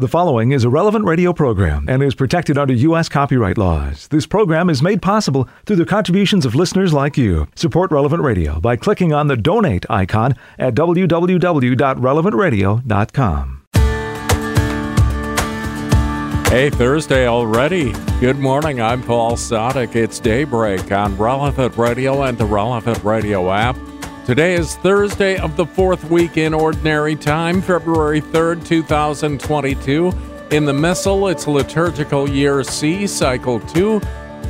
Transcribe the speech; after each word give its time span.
The 0.00 0.06
following 0.06 0.52
is 0.52 0.62
a 0.62 0.70
relevant 0.70 1.06
radio 1.06 1.32
program 1.32 1.86
and 1.88 2.04
is 2.04 2.14
protected 2.14 2.56
under 2.56 2.72
U.S. 2.72 3.08
copyright 3.08 3.58
laws. 3.58 4.06
This 4.06 4.28
program 4.28 4.70
is 4.70 4.80
made 4.80 5.02
possible 5.02 5.48
through 5.66 5.74
the 5.74 5.84
contributions 5.84 6.46
of 6.46 6.54
listeners 6.54 6.92
like 6.92 7.18
you. 7.18 7.48
Support 7.56 7.90
Relevant 7.90 8.22
Radio 8.22 8.60
by 8.60 8.76
clicking 8.76 9.12
on 9.12 9.26
the 9.26 9.36
donate 9.36 9.84
icon 9.90 10.36
at 10.56 10.76
www.relevantradio.com. 10.76 13.62
Hey, 16.46 16.70
Thursday 16.70 17.26
already. 17.26 17.92
Good 18.20 18.38
morning. 18.38 18.80
I'm 18.80 19.02
Paul 19.02 19.32
Sadek. 19.32 19.96
It's 19.96 20.20
daybreak 20.20 20.92
on 20.92 21.16
Relevant 21.16 21.76
Radio 21.76 22.22
and 22.22 22.38
the 22.38 22.46
Relevant 22.46 23.02
Radio 23.02 23.50
app. 23.50 23.76
Today 24.28 24.56
is 24.56 24.76
Thursday 24.76 25.38
of 25.38 25.56
the 25.56 25.64
fourth 25.64 26.04
week 26.10 26.36
in 26.36 26.52
Ordinary 26.52 27.16
Time, 27.16 27.62
February 27.62 28.20
3rd, 28.20 28.62
2022. 28.62 30.12
In 30.50 30.66
the 30.66 30.72
Missal, 30.74 31.28
it's 31.28 31.46
liturgical 31.46 32.28
year 32.28 32.62
C, 32.62 33.06
cycle 33.06 33.58
2. 33.58 34.00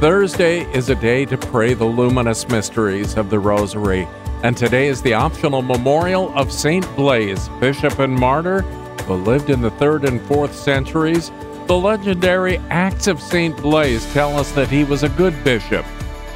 Thursday 0.00 0.62
is 0.72 0.88
a 0.90 0.96
day 0.96 1.24
to 1.26 1.38
pray 1.38 1.74
the 1.74 1.84
luminous 1.84 2.48
mysteries 2.48 3.16
of 3.16 3.30
the 3.30 3.38
Rosary. 3.38 4.08
And 4.42 4.56
today 4.56 4.88
is 4.88 5.00
the 5.00 5.14
optional 5.14 5.62
memorial 5.62 6.36
of 6.36 6.50
St. 6.50 6.84
Blaise, 6.96 7.48
bishop 7.60 8.00
and 8.00 8.12
martyr, 8.12 8.62
who 9.02 9.14
lived 9.14 9.48
in 9.48 9.60
the 9.60 9.70
3rd 9.70 10.08
and 10.08 10.20
4th 10.22 10.54
centuries. 10.54 11.30
The 11.68 11.78
legendary 11.78 12.58
Acts 12.70 13.06
of 13.06 13.22
St. 13.22 13.56
Blaise 13.58 14.12
tell 14.12 14.36
us 14.36 14.50
that 14.52 14.70
he 14.70 14.82
was 14.82 15.04
a 15.04 15.08
good 15.10 15.44
bishop 15.44 15.86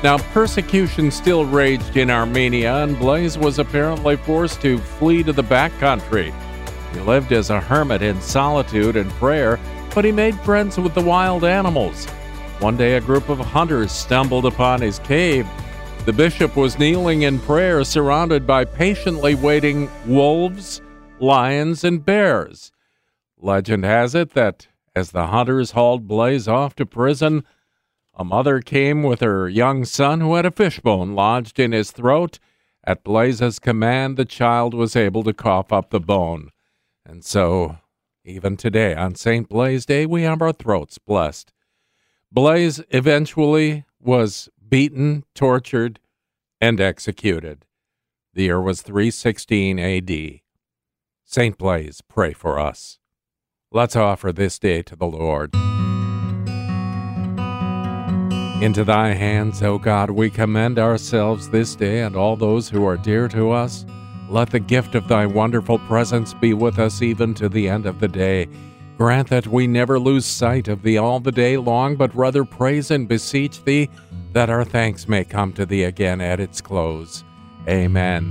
now, 0.03 0.19
persecution 0.19 1.11
still 1.11 1.45
raged 1.45 1.97
in 1.97 2.11
Armenia, 2.11 2.83
and 2.83 2.99
Blaise 2.99 3.39
was 3.39 3.61
apparently 3.61 4.17
forced 4.17 4.61
to 4.63 4.79
flee 4.79 5.23
to 5.23 5.33
the 5.33 5.45
backcountry. 5.45 6.35
He 6.93 7.01
lived 7.01 7.33
as 7.33 7.51
a 7.51 7.61
hermit 7.61 8.03
in 8.03 8.21
solitude 8.21 8.97
and 8.97 9.11
prayer, 9.13 9.61
but 9.95 10.05
he 10.05 10.11
made 10.11 10.39
friends 10.41 10.77
with 10.77 10.95
the 10.95 11.03
wild 11.03 11.45
animals. 11.45 12.07
One 12.59 12.77
day, 12.77 12.97
a 12.97 13.01
group 13.01 13.29
of 13.29 13.39
hunters 13.39 13.93
stumbled 13.93 14.45
upon 14.45 14.81
his 14.81 14.99
cave. 15.01 15.47
The 16.05 16.13
bishop 16.13 16.57
was 16.57 16.79
kneeling 16.79 17.23
in 17.23 17.39
prayer, 17.39 17.85
surrounded 17.85 18.47
by 18.47 18.65
patiently 18.65 19.37
waiting 19.37 19.89
wolves, 20.05 20.83
lions, 21.21 21.85
and 21.85 22.05
bears. 22.05 22.73
Legend 23.39 23.85
has 23.85 24.15
it 24.15 24.31
that 24.35 24.67
as 24.95 25.13
the 25.13 25.29
hunters 25.29 25.71
hauled 25.71 26.09
Blaise 26.09 26.49
off 26.49 26.75
to 26.77 26.87
prison, 26.87 27.45
a 28.15 28.25
mother 28.25 28.61
came 28.61 29.03
with 29.03 29.21
her 29.21 29.49
young 29.49 29.85
son 29.85 30.21
who 30.21 30.35
had 30.35 30.47
a 30.47 30.51
fishbone 30.51 31.15
lodged 31.15 31.59
in 31.59 31.73
his 31.73 31.91
throat. 31.91 32.39
At 32.85 33.05
Blaise's 33.05 33.59
command, 33.59 34.17
the 34.17 34.25
child 34.25 34.75
was 34.75 34.97
able 34.97 35.23
to 35.25 35.33
cough 35.33 35.73
up 35.73 35.91
the 35.91 36.01
bone. 36.01 36.51
And 37.07 37.25
so, 37.25 37.79
even 38.25 38.57
today, 38.57 38.95
on 38.95 39.15
St. 39.15 39.49
Blaise 39.49 39.87
Day, 39.87 40.07
we 40.07 40.23
have 40.23 40.43
our 40.43 40.53
throats 40.53 40.99
blessed. 40.99 41.53
Blaise 42.31 42.83
eventually 42.91 43.85
was 44.01 44.49
beaten, 44.69 45.25
tortured, 45.35 45.99
and 46.61 46.81
executed. 46.81 47.67
The 48.35 48.45
year 48.45 48.61
was 48.61 48.83
316 48.83 49.79
AD. 49.79 50.41
St. 51.25 51.59
Blaise, 51.59 52.01
pray 52.09 52.33
for 52.33 52.59
us. 52.59 52.99
Let's 53.71 53.97
offer 53.97 54.33
this 54.33 54.59
day 54.59 54.83
to 54.83 54.97
the 54.97 55.07
Lord. 55.07 55.55
Into 58.63 58.85
thy 58.85 59.13
hands, 59.13 59.61
O 59.61 59.77
God, 59.77 60.11
we 60.11 60.31
commend 60.31 60.79
ourselves 60.79 61.49
this 61.49 61.75
day 61.75 62.03
and 62.03 62.15
all 62.15 62.37
those 62.37 62.69
who 62.69 62.87
are 62.87 62.97
dear 62.97 63.27
to 63.27 63.51
us. 63.51 63.85
Let 64.29 64.51
the 64.51 64.61
gift 64.61 64.95
of 64.95 65.09
thy 65.09 65.27
wonderful 65.27 65.81
presence 65.81 66.33
be 66.33 66.55
with 66.55 66.79
us 66.79 67.03
even 67.03 67.35
to 67.35 67.49
the 67.49 67.69
end 67.69 67.87
of 67.87 67.99
the 67.99 68.07
day. 68.07 68.49
Grant 68.97 69.31
that 69.31 69.49
we 69.49 69.67
never 69.67 69.99
lose 69.99 70.25
sight 70.25 70.69
of 70.69 70.83
thee 70.83 70.97
all 70.97 71.19
the 71.19 71.33
day 71.33 71.57
long, 71.57 71.97
but 71.97 72.15
rather 72.15 72.45
praise 72.45 72.93
and 72.93 73.09
beseech 73.09 73.65
thee 73.65 73.91
that 74.33 74.49
our 74.49 74.65
thanks 74.65 75.09
may 75.09 75.25
come 75.25 75.53
to 75.55 75.67
thee 75.67 75.83
again 75.83 76.21
at 76.21 76.39
its 76.39 76.61
close. 76.61 77.25
Amen. 77.69 78.31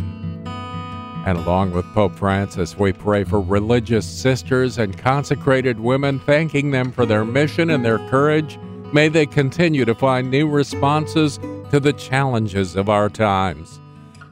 And 1.25 1.39
along 1.39 1.73
with 1.73 1.83
Pope 1.93 2.15
Francis, 2.15 2.77
we 2.77 2.93
pray 2.93 3.25
for 3.25 3.41
religious 3.41 4.05
sisters 4.05 4.77
and 4.77 4.97
consecrated 4.97 5.77
women, 5.81 6.19
thanking 6.19 6.71
them 6.71 6.93
for 6.93 7.05
their 7.05 7.25
mission 7.25 7.69
and 7.69 7.83
their 7.83 7.99
courage 8.07 8.57
May 8.93 9.07
they 9.07 9.25
continue 9.25 9.85
to 9.85 9.95
find 9.95 10.29
new 10.29 10.49
responses 10.49 11.37
to 11.69 11.79
the 11.79 11.93
challenges 11.93 12.75
of 12.75 12.89
our 12.89 13.07
times. 13.09 13.79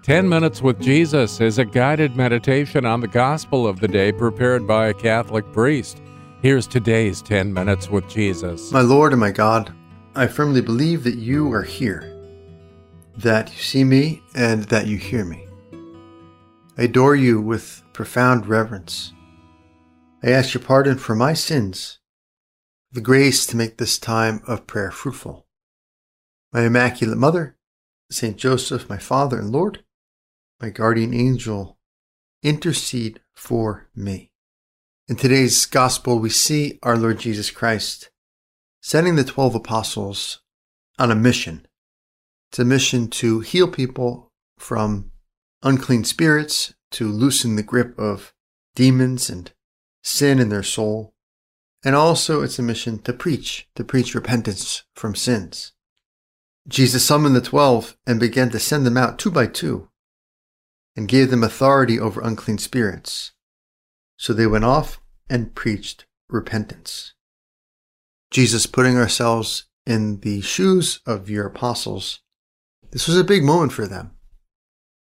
10 0.04 0.28
Minutes 0.28 0.62
with 0.62 0.82
Jesus 0.82 1.40
is 1.40 1.60
a 1.60 1.66
guided 1.66 2.18
meditation 2.18 2.86
on 2.86 3.00
the 3.00 3.08
gospel 3.08 3.66
of 3.66 3.80
the 3.80 3.88
day 3.88 4.12
prepared 4.12 4.68
by 4.68 4.88
a 4.88 4.94
Catholic 4.94 5.50
priest. 5.54 6.02
Here's 6.42 6.68
today's 6.68 7.22
10 7.22 7.54
Minutes 7.54 7.90
with 7.90 8.10
Jesus. 8.10 8.72
My 8.74 8.82
Lord 8.82 9.14
and 9.14 9.22
my 9.22 9.32
God, 9.32 9.74
I 10.16 10.28
firmly 10.28 10.62
believe 10.62 11.06
that 11.06 11.16
you 11.16 11.54
are 11.54 11.64
here, 11.64 12.14
that 13.18 13.50
you 13.52 13.62
see 13.62 13.86
me, 13.86 14.22
and 14.36 14.66
that 14.66 14.88
you 14.88 14.98
hear 14.98 15.24
me. 15.24 15.48
I 16.78 16.84
adore 16.84 17.16
you 17.16 17.40
with 17.40 17.82
profound 17.94 18.46
reverence. 18.48 19.14
I 20.22 20.32
ask 20.32 20.54
your 20.54 20.64
pardon 20.64 20.98
for 20.98 21.16
my 21.16 21.32
sins 21.32 21.99
the 22.92 23.02
grace 23.02 23.46
to 23.46 23.56
make 23.56 23.78
this 23.78 24.00
time 24.00 24.42
of 24.48 24.66
prayer 24.66 24.90
fruitful. 24.90 25.46
My 26.52 26.62
Immaculate 26.62 27.18
Mother, 27.18 27.56
Saint 28.10 28.38
Joseph, 28.38 28.90
my 28.90 28.98
Father 28.98 29.38
and 29.38 29.52
Lord, 29.52 29.84
my 30.60 30.70
guardian 30.70 31.14
angel, 31.14 31.78
intercede 32.42 33.20
for 33.36 33.88
me. 33.96 34.32
In 35.08 35.16
today's 35.16 35.68
Gospel, 35.68 36.18
we 36.18 36.30
see 36.30 36.80
our 36.82 36.98
Lord 36.98 37.20
Jesus 37.20 37.52
Christ 37.52 38.10
sending 38.82 39.16
the 39.16 39.24
12 39.24 39.56
apostles 39.56 40.42
on 40.98 41.12
a 41.12 41.16
mission. 41.16 41.68
It's 42.52 42.60
a 42.60 42.66
mission 42.66 43.08
to 43.10 43.42
heal 43.42 43.68
people 43.68 44.32
from 44.58 45.12
unclean 45.62 46.06
spirits, 46.06 46.74
to 46.92 47.08
loosen 47.08 47.56
the 47.56 47.64
grip 47.64 47.98
of 48.00 48.34
demons 48.76 49.30
and 49.30 49.52
sin 50.04 50.40
in 50.40 50.50
their 50.50 50.64
soul, 50.64 51.14
and 51.84 51.96
also 51.96 52.42
it's 52.42 52.60
a 52.60 52.64
mission 52.64 53.00
to 53.00 53.14
preach, 53.14 53.68
to 53.76 53.84
preach 53.84 54.16
repentance 54.16 54.84
from 54.96 55.16
sins. 55.16 55.74
Jesus 56.68 57.06
summoned 57.06 57.36
the 57.36 57.42
twelve 57.42 57.98
and 58.06 58.20
began 58.20 58.50
to 58.52 58.60
send 58.60 58.86
them 58.86 58.98
out 58.98 59.18
two 59.18 59.32
by 59.32 59.48
two 59.48 59.90
and 60.96 61.08
gave 61.08 61.30
them 61.30 61.44
authority 61.44 62.00
over 62.00 62.22
unclean 62.22 62.58
spirits. 62.58 63.32
So 64.18 64.34
they 64.34 64.48
went 64.48 64.66
off 64.66 65.00
and 65.30 65.56
preached 65.56 66.06
repentance. 66.30 67.14
Jesus 68.32 68.66
putting 68.66 68.98
ourselves 68.98 69.66
in 69.86 70.20
the 70.20 70.42
shoes 70.42 71.00
of 71.06 71.30
your 71.30 71.48
apostles, 71.48 72.20
this 72.92 73.08
was 73.08 73.18
a 73.18 73.24
big 73.24 73.44
moment 73.44 73.72
for 73.72 73.88
them. 73.88 74.12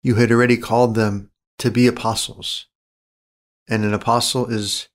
You 0.03 0.17
had 0.17 0.31
already 0.31 0.57
called 0.57 0.95
them 0.95 1.31
to 1.59 1.71
be 1.71 1.87
apostles. 1.87 2.67
And 3.69 3.85
an 3.85 3.95
apostle 3.95 4.47
is 4.47 4.89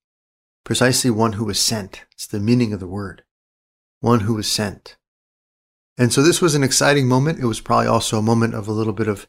precisely 0.63 1.09
one 1.09 1.33
who 1.33 1.45
was 1.45 1.59
sent. 1.59 2.05
It's 2.11 2.27
the 2.27 2.39
meaning 2.39 2.73
of 2.73 2.79
the 2.79 2.87
word. 2.87 3.23
One 3.99 4.21
who 4.21 4.33
was 4.33 4.51
sent. 4.51 4.97
And 5.97 6.11
so 6.11 6.21
this 6.21 6.41
was 6.41 6.55
an 6.55 6.63
exciting 6.63 7.07
moment. 7.07 7.39
It 7.39 7.45
was 7.45 7.61
probably 7.61 7.87
also 7.87 8.17
a 8.17 8.23
moment 8.23 8.55
of 8.55 8.67
a 8.67 8.73
little 8.73 8.93
bit 8.93 9.07
of 9.07 9.27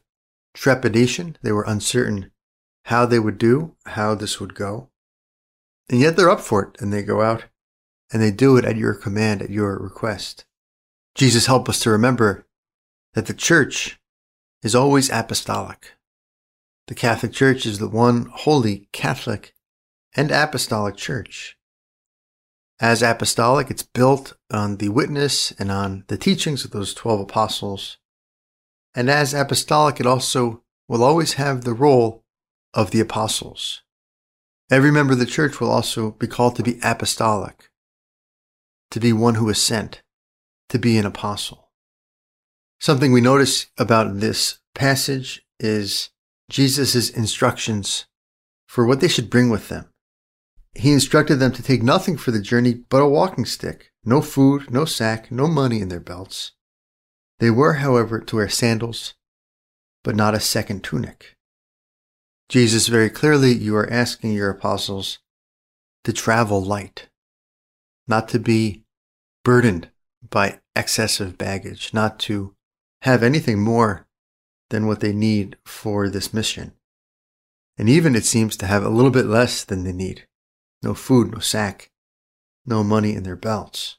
trepidation. 0.53 1.37
They 1.41 1.51
were 1.51 1.65
uncertain 1.67 2.31
how 2.85 3.05
they 3.05 3.19
would 3.19 3.37
do, 3.37 3.75
how 3.85 4.15
this 4.15 4.39
would 4.39 4.55
go. 4.55 4.89
And 5.89 5.99
yet 5.99 6.15
they're 6.15 6.29
up 6.29 6.41
for 6.41 6.63
it 6.63 6.81
and 6.81 6.91
they 6.91 7.03
go 7.03 7.21
out 7.21 7.45
and 8.11 8.21
they 8.21 8.31
do 8.31 8.57
it 8.57 8.65
at 8.65 8.77
your 8.77 8.93
command, 8.93 9.41
at 9.41 9.49
your 9.49 9.77
request. 9.77 10.45
Jesus 11.15 11.45
help 11.45 11.67
us 11.69 11.79
to 11.81 11.89
remember 11.89 12.45
that 13.13 13.25
the 13.25 13.33
church 13.33 13.99
is 14.61 14.75
always 14.75 15.09
apostolic. 15.09 15.93
The 16.87 16.95
Catholic 16.95 17.31
Church 17.31 17.65
is 17.65 17.79
the 17.79 17.89
one 17.89 18.25
holy 18.31 18.87
Catholic 18.91 19.54
and 20.15 20.31
apostolic 20.31 20.95
church. 20.95 21.57
As 22.79 23.01
apostolic, 23.01 23.69
it's 23.69 23.83
built 23.83 24.33
on 24.51 24.77
the 24.77 24.89
witness 24.89 25.51
and 25.51 25.71
on 25.71 26.03
the 26.07 26.17
teachings 26.17 26.65
of 26.65 26.71
those 26.71 26.93
12 26.93 27.21
apostles. 27.21 27.97
And 28.93 29.09
as 29.09 29.33
apostolic, 29.33 29.99
it 29.99 30.05
also 30.05 30.63
will 30.87 31.03
always 31.03 31.33
have 31.33 31.63
the 31.63 31.73
role 31.73 32.23
of 32.73 32.91
the 32.91 32.99
apostles. 32.99 33.81
Every 34.69 34.91
member 34.91 35.13
of 35.13 35.19
the 35.19 35.25
church 35.25 35.59
will 35.59 35.69
also 35.69 36.11
be 36.11 36.27
called 36.27 36.55
to 36.55 36.63
be 36.63 36.79
apostolic, 36.83 37.69
to 38.91 38.99
be 38.99 39.13
one 39.13 39.35
who 39.35 39.49
is 39.49 39.61
sent, 39.61 40.01
to 40.69 40.79
be 40.79 40.97
an 40.97 41.05
apostle. 41.05 41.69
Something 42.79 43.13
we 43.13 43.21
notice 43.21 43.67
about 43.77 44.19
this 44.19 44.59
passage 44.73 45.45
is 45.59 46.09
Jesus' 46.49 47.09
instructions 47.09 48.05
for 48.67 48.85
what 48.85 48.99
they 48.99 49.07
should 49.07 49.29
bring 49.29 49.49
with 49.49 49.69
them. 49.69 49.89
He 50.75 50.91
instructed 50.91 51.37
them 51.37 51.53
to 51.53 51.63
take 51.63 51.81
nothing 51.81 52.17
for 52.17 52.31
the 52.31 52.41
journey 52.41 52.73
but 52.73 53.01
a 53.01 53.07
walking 53.07 53.45
stick, 53.45 53.91
no 54.03 54.21
food, 54.21 54.69
no 54.69 54.83
sack, 54.83 55.31
no 55.31 55.47
money 55.47 55.79
in 55.79 55.87
their 55.87 56.01
belts. 56.01 56.51
They 57.39 57.49
were, 57.49 57.75
however, 57.75 58.19
to 58.19 58.35
wear 58.35 58.49
sandals, 58.49 59.13
but 60.03 60.15
not 60.15 60.35
a 60.35 60.39
second 60.39 60.83
tunic. 60.83 61.35
Jesus, 62.49 62.87
very 62.87 63.09
clearly, 63.09 63.53
you 63.53 63.75
are 63.75 63.89
asking 63.89 64.33
your 64.33 64.49
apostles 64.49 65.19
to 66.03 66.13
travel 66.13 66.61
light, 66.61 67.07
not 68.07 68.27
to 68.29 68.39
be 68.39 68.83
burdened 69.43 69.89
by 70.29 70.59
excessive 70.75 71.37
baggage, 71.37 71.93
not 71.93 72.19
to 72.19 72.53
have 73.01 73.23
anything 73.23 73.59
more 73.59 74.07
than 74.69 74.87
what 74.87 74.99
they 74.99 75.13
need 75.13 75.57
for 75.65 76.09
this 76.09 76.33
mission. 76.33 76.73
And 77.77 77.89
even 77.89 78.15
it 78.15 78.25
seems 78.25 78.57
to 78.57 78.65
have 78.65 78.83
a 78.83 78.89
little 78.89 79.11
bit 79.11 79.25
less 79.25 79.63
than 79.63 79.83
they 79.83 79.93
need. 79.93 80.27
No 80.85 80.93
food, 80.93 81.31
no 81.31 81.39
sack, 81.39 81.89
no 82.63 82.83
money 82.83 83.15
in 83.15 83.23
their 83.23 83.35
belts. 83.35 83.97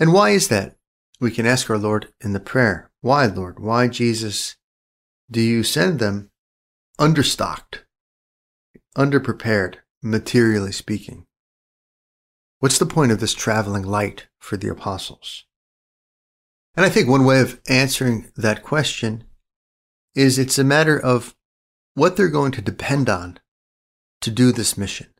And 0.00 0.14
why 0.14 0.30
is 0.30 0.48
that? 0.48 0.76
We 1.20 1.30
can 1.30 1.44
ask 1.44 1.68
our 1.68 1.76
Lord 1.76 2.08
in 2.22 2.32
the 2.32 2.40
prayer. 2.40 2.90
Why, 3.02 3.26
Lord? 3.26 3.60
Why, 3.60 3.88
Jesus, 3.88 4.56
do 5.30 5.42
you 5.42 5.62
send 5.62 5.98
them 5.98 6.30
understocked, 6.98 7.80
underprepared, 8.96 9.76
materially 10.02 10.72
speaking? 10.72 11.26
What's 12.60 12.78
the 12.78 12.86
point 12.86 13.12
of 13.12 13.20
this 13.20 13.34
traveling 13.34 13.82
light 13.82 14.28
for 14.38 14.56
the 14.56 14.70
apostles? 14.70 15.44
And 16.74 16.86
I 16.86 16.88
think 16.88 17.10
one 17.10 17.26
way 17.26 17.40
of 17.40 17.60
answering 17.68 18.32
that 18.36 18.62
question 18.62 19.24
is 20.14 20.38
it's 20.38 20.58
a 20.58 20.64
matter 20.64 20.98
of 20.98 21.36
what 21.92 22.16
they're 22.16 22.28
going 22.28 22.52
to 22.52 22.62
depend 22.62 23.10
on 23.10 23.38
to 24.22 24.30
do 24.30 24.50
this 24.50 24.78
mission. 24.78 25.13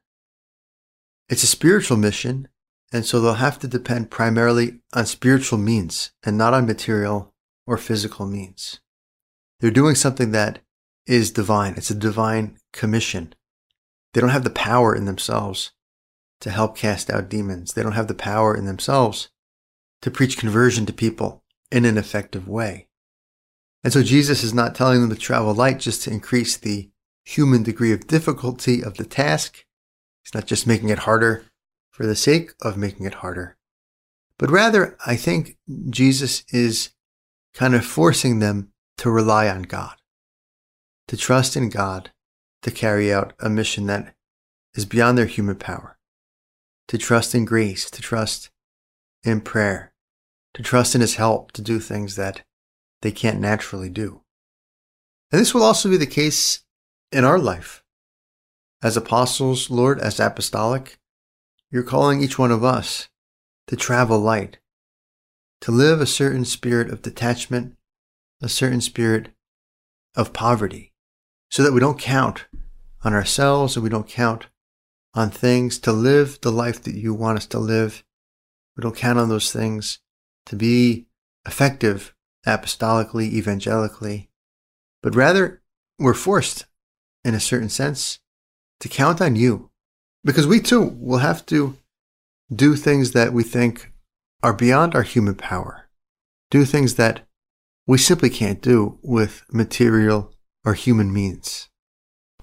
It's 1.29 1.43
a 1.43 1.49
spiritual 1.49 1.97
mission, 1.97 2.49
and 2.93 3.07
so 3.07 3.21
they'll 3.21 3.35
have 3.35 3.59
to 3.61 3.69
depend 3.69 4.11
primarily 4.11 4.81
on 4.93 5.07
spiritual 5.07 5.59
means 5.59 6.13
and 6.23 6.37
not 6.37 6.55
on 6.55 6.67
material 6.67 7.33
or 7.67 7.79
physical 7.79 8.27
means. 8.27 8.81
They're 9.61 9.71
doing 9.71 9.95
something 9.95 10.33
that 10.33 10.61
is 11.07 11.31
divine. 11.31 11.75
It's 11.77 11.91
a 11.91 11.95
divine 11.95 12.59
commission. 12.73 13.35
They 14.13 14.21
don't 14.21 14.31
have 14.31 14.45
the 14.45 14.51
power 14.51 14.95
in 14.95 15.07
themselves 15.07 15.73
to 16.41 16.51
help 16.51 16.77
cast 16.77 17.11
out 17.11 17.29
demons. 17.29 17.73
They 17.73 17.83
don't 17.83 17.93
have 17.93 18.09
the 18.09 18.15
power 18.15 18.55
in 18.55 18.67
themselves 18.67 19.31
to 20.03 20.11
preach 20.11 20.37
conversion 20.37 20.85
to 20.87 20.93
people 20.93 21.43
in 21.71 21.85
an 21.85 21.97
effective 21.97 22.47
way. 22.47 22.89
And 23.83 23.93
so 23.93 24.03
Jesus 24.03 24.43
is 24.43 24.55
not 24.55 24.75
telling 24.75 25.01
them 25.01 25.11
to 25.11 25.17
travel 25.17 25.55
light 25.55 25.79
just 25.79 26.03
to 26.03 26.11
increase 26.11 26.57
the 26.57 26.91
human 27.25 27.63
degree 27.63 27.93
of 27.93 28.07
difficulty 28.07 28.83
of 28.83 28.99
the 28.99 29.05
task. 29.05 29.65
He's 30.25 30.35
not 30.35 30.47
just 30.47 30.67
making 30.67 30.89
it 30.89 31.01
harder 31.01 31.45
for 31.91 32.07
the 32.07 32.17
sake 32.17 32.53
of 32.63 32.77
making 32.77 33.07
it 33.07 33.15
harder. 33.15 33.57
But 34.39 34.51
rather, 34.51 34.97
I 35.07 35.17
think 35.17 35.59
Jesus 35.91 36.45
is 36.49 36.91
kind 37.53 37.75
of 37.75 37.85
forcing 37.85 38.41
them 38.41 38.73
to 38.99 39.11
rely 39.11 39.49
on 39.49 39.63
God, 39.63 39.95
to 41.09 41.17
trust 41.17 41.57
in 41.57 41.69
God 41.69 42.11
to 42.63 42.71
carry 42.71 43.13
out 43.13 43.35
a 43.39 43.51
mission 43.51 43.87
that 43.87 44.15
is 44.75 44.87
beyond 44.87 45.19
their 45.19 45.27
human 45.27 45.57
power, 45.57 45.99
to 46.89 46.99
trust 46.99 47.35
in 47.35 47.45
grace, 47.45 47.91
to 47.91 48.01
trust 48.01 48.51
in 49.23 49.41
prayer, 49.43 49.93
to 50.55 50.63
trust 50.63 50.95
in 50.95 51.01
His 51.03 51.17
help 51.17 51.53
to 51.53 51.63
do 51.63 51.79
things 51.79 52.17
that 52.17 52.43
they 53.03 53.13
can't 53.13 53.39
naturally 53.39 53.91
do. 53.91 54.23
And 55.31 55.41
this 55.41 55.53
will 55.53 55.63
also 55.63 55.91
be 55.91 55.99
the 55.99 56.07
case 56.07 56.65
in 57.13 57.25
our 57.25 57.39
life. 57.39 57.84
As 58.85 58.99
apostles, 58.99 59.71
Lord, 59.71 59.99
as 59.99 60.21
apostolic, 60.21 60.99
you're 61.71 61.83
calling 61.83 62.23
each 62.23 62.39
one 62.39 62.51
of 62.51 62.63
us 62.63 63.09
to 63.67 63.77
travel 63.77 64.19
light, 64.19 64.59
to 65.63 65.73
live 65.73 66.03
a 66.03 66.07
certain 66.07 66.45
spirit 66.45 66.91
of 66.91 67.01
detachment, 67.01 67.79
a 68.43 68.49
certain 68.51 68.83
spirit 68.83 69.31
of 70.15 70.35
poverty, 70.35 70.93
so 71.51 71.63
that 71.63 71.73
we 71.73 71.81
don't 71.81 71.99
count 71.99 72.45
on 73.03 73.15
ourselves 73.15 73.75
and 73.75 73.83
we 73.83 73.89
don't 73.89 74.07
count 74.07 74.49
on 75.15 75.31
things 75.31 75.79
to 75.79 75.91
live 75.91 76.39
the 76.43 76.53
life 76.53 76.83
that 76.83 76.95
you 76.95 77.15
want 77.15 77.39
us 77.39 77.47
to 77.47 77.59
live. 77.59 78.05
We 78.77 78.83
don't 78.83 78.95
count 78.95 79.19
on 79.19 79.31
those 79.31 79.51
things 79.51 80.01
to 80.45 80.57
be 80.57 81.07
effective 81.47 82.15
apostolically, 82.47 83.33
evangelically, 83.33 84.29
but 85.03 85.15
rather 85.15 85.63
we're 85.99 86.13
forced, 86.13 86.67
in 87.25 87.35
a 87.35 87.41
certain 87.41 87.71
sense, 87.71 88.21
to 88.81 88.89
count 88.89 89.21
on 89.21 89.37
you. 89.37 89.71
Because 90.25 90.47
we 90.47 90.61
too 90.61 90.97
will 90.99 91.19
have 91.19 91.45
to 91.47 91.77
do 92.55 92.77
things 92.77 93.13
that 93.13 93.33
we 93.33 93.43
think 93.43 93.93
are 94.43 94.53
beyond 94.53 94.95
our 94.95 95.03
human 95.03 95.35
power, 95.35 95.89
do 96.51 96.65
things 96.65 96.95
that 96.95 97.27
we 97.87 97.99
simply 97.99 98.31
can't 98.31 98.63
do 98.63 98.99
with 99.03 99.45
material 99.53 100.33
or 100.65 100.75
human 100.75 101.13
means. 101.13 101.69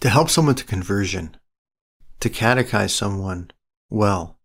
To 0.02 0.10
help 0.10 0.30
someone 0.30 0.56
to 0.56 0.64
conversion, 0.64 1.38
to 2.20 2.30
catechize 2.30 2.92
someone 2.92 3.52
well, 3.90 4.40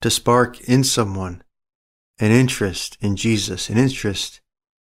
to 0.00 0.10
spark 0.10 0.60
in 0.68 0.84
someone 0.84 1.42
an 2.18 2.30
interest 2.30 2.96
in 3.00 3.16
Jesus, 3.16 3.68
an 3.68 3.76
interest 3.76 4.40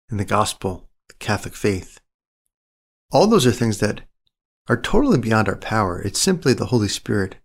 in 0.09 0.17
the 0.17 0.25
gospel, 0.25 0.89
the 1.07 1.15
Catholic 1.15 1.55
faith. 1.55 1.99
All 3.11 3.27
those 3.27 3.45
are 3.45 3.51
things 3.51 3.79
that 3.79 4.01
are 4.69 4.79
totally 4.79 5.17
beyond 5.17 5.49
our 5.49 5.57
power. 5.57 5.99
It's 5.99 6.21
simply 6.21 6.53
the 6.53 6.67
Holy 6.67 6.87
Spirit 6.87 7.35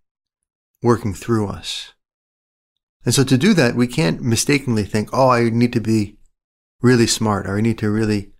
working 0.82 1.15
through 1.15 1.49
us. 1.49 1.94
And 3.05 3.15
so 3.15 3.25
to 3.25 3.38
do 3.38 3.55
that, 3.55 3.75
we 3.75 3.87
can't 3.87 4.23
mistakenly 4.23 4.85
think, 4.85 5.09
oh, 5.12 5.31
I 5.31 5.49
need 5.49 5.73
to 5.73 5.81
be 5.81 6.19
really 6.82 7.06
smart, 7.06 7.47
or 7.47 7.56
I 7.56 7.62
need 7.62 7.79
to 7.79 7.91
really 7.91 8.32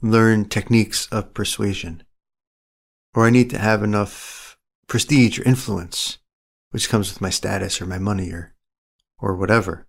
learn 0.00 0.48
techniques 0.48 1.06
of 1.10 1.34
persuasion, 1.34 2.04
or 3.14 3.26
I 3.26 3.30
need 3.30 3.50
to 3.50 3.58
have 3.58 3.82
enough 3.82 4.56
prestige 4.86 5.38
or 5.38 5.44
influence, 5.44 6.18
which 6.70 6.88
comes 6.88 7.12
with 7.12 7.20
my 7.20 7.30
status 7.30 7.80
or 7.80 7.86
my 7.86 7.98
money 7.98 8.30
or, 8.30 8.54
or 9.18 9.34
whatever. 9.34 9.86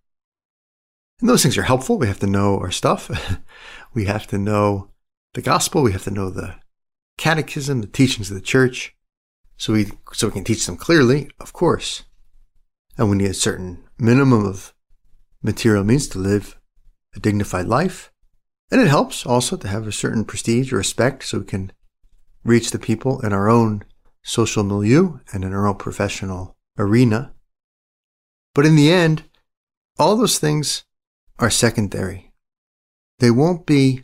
And 1.20 1.30
those 1.30 1.44
things 1.44 1.58
are 1.58 1.64
helpful. 1.64 1.98
We 1.98 2.08
have 2.08 2.20
to 2.20 2.28
know 2.28 2.58
our 2.58 2.72
stuff. 2.72 3.12
we 3.94 4.06
have 4.06 4.28
to 4.28 4.38
know 4.38 4.92
the 5.34 5.42
gospel. 5.42 5.84
We 5.84 5.92
have 5.92 6.04
to 6.04 6.12
know 6.12 6.30
the 6.30 6.56
catechism, 7.18 7.82
the 7.82 7.88
teachings 7.88 8.30
of 8.30 8.36
the 8.36 8.42
church. 8.42 8.96
So 9.58 9.74
we, 9.74 9.92
so 10.14 10.28
we 10.28 10.34
can 10.34 10.44
teach 10.44 10.66
them 10.66 10.78
clearly, 10.78 11.30
of 11.40 11.54
course. 11.54 12.04
And 12.98 13.10
we 13.10 13.18
need 13.18 13.32
a 13.32 13.34
certain 13.34 13.84
minimum 13.98 14.46
of 14.46 14.74
material 15.42 15.84
means 15.84 16.08
to 16.10 16.20
live 16.20 16.60
a 17.16 17.20
dignified 17.20 17.68
life. 17.68 18.12
And 18.72 18.82
it 18.82 18.88
helps 18.88 19.26
also 19.26 19.56
to 19.58 19.68
have 19.68 19.88
a 19.88 19.92
certain 19.92 20.26
prestige 20.26 20.74
or 20.74 20.78
respect 20.78 21.24
so 21.24 21.40
we 21.40 21.46
can 21.46 21.72
reach 22.44 22.72
the 22.72 22.80
people 22.80 23.22
in 23.22 23.32
our 23.32 23.50
own 23.50 23.84
social 24.24 24.64
milieu 24.64 25.20
and 25.32 25.44
in 25.44 25.54
our 25.54 25.68
own 25.68 25.76
professional 25.76 26.58
arena. 26.78 27.34
But 28.54 28.66
in 28.66 28.76
the 28.76 28.92
end, 28.92 29.24
all 29.98 30.16
those 30.16 30.40
things 30.40 30.84
are 31.40 31.50
secondary. 31.50 32.34
They 33.20 33.32
won't 33.32 33.66
be 33.66 34.04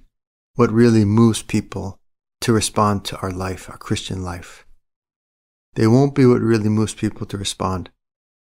what 0.56 0.72
really 0.72 1.06
moves 1.06 1.42
people 1.42 2.00
to 2.42 2.54
respond 2.54 3.06
to 3.06 3.18
our 3.20 3.32
life, 3.32 3.70
our 3.70 3.78
Christian 3.78 4.24
life. 4.24 4.66
They 5.76 5.88
won't 5.88 6.16
be 6.16 6.26
what 6.26 6.42
really 6.42 6.70
moves 6.70 6.94
people 6.94 7.26
to 7.28 7.38
respond 7.38 7.90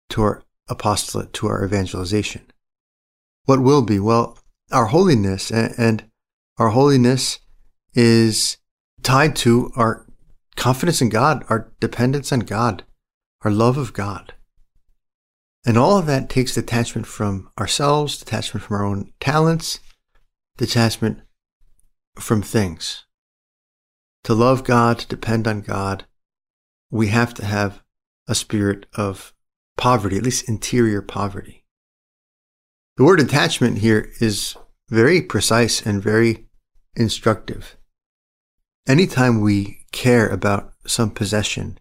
to 0.10 0.22
our 0.24 0.44
apostolate, 0.68 1.34
to 1.34 1.48
our 1.48 1.64
evangelization. 1.64 2.52
What 3.46 3.62
will 3.62 3.82
be? 3.82 4.00
Well, 4.00 4.38
our 4.72 4.88
holiness, 4.88 5.52
and 5.52 6.06
our 6.58 6.70
holiness 6.70 7.40
is 7.94 8.58
tied 9.04 9.36
to 9.38 9.72
our 9.76 10.06
confidence 10.56 11.02
in 11.02 11.10
God, 11.10 11.46
our 11.50 11.72
dependence 11.80 12.32
on 12.32 12.42
God, 12.42 12.84
our 13.42 13.52
love 13.52 13.78
of 13.78 13.94
God. 13.94 14.34
And 15.66 15.78
all 15.78 15.98
of 15.98 16.06
that 16.08 16.30
takes 16.30 16.56
detachment 16.56 17.08
from 17.08 17.50
ourselves, 17.60 18.18
detachment 18.18 18.66
from 18.66 18.76
our 18.76 18.86
own 18.86 19.14
talents, 19.20 19.80
detachment 20.58 21.20
from 22.16 22.42
things. 22.42 23.06
To 24.26 24.34
love 24.34 24.64
God, 24.64 25.00
to 25.00 25.08
depend 25.08 25.48
on 25.48 25.62
God, 25.62 26.06
we 26.90 27.08
have 27.08 27.34
to 27.36 27.46
have 27.46 27.84
a 28.28 28.36
spirit 28.36 28.86
of 28.96 29.34
poverty, 29.78 30.18
at 30.18 30.24
least 30.24 30.48
interior 30.48 31.02
poverty. 31.02 31.66
The 32.96 33.04
word 33.04 33.20
attachment 33.20 33.80
here 33.80 34.12
is 34.22 34.56
very 34.90 35.22
precise 35.22 35.86
and 35.86 36.02
very 36.02 36.48
instructive. 36.96 37.78
Anytime 38.88 39.42
we 39.42 39.86
care 39.92 40.28
about 40.28 40.74
some 40.86 41.12
possession, 41.12 41.80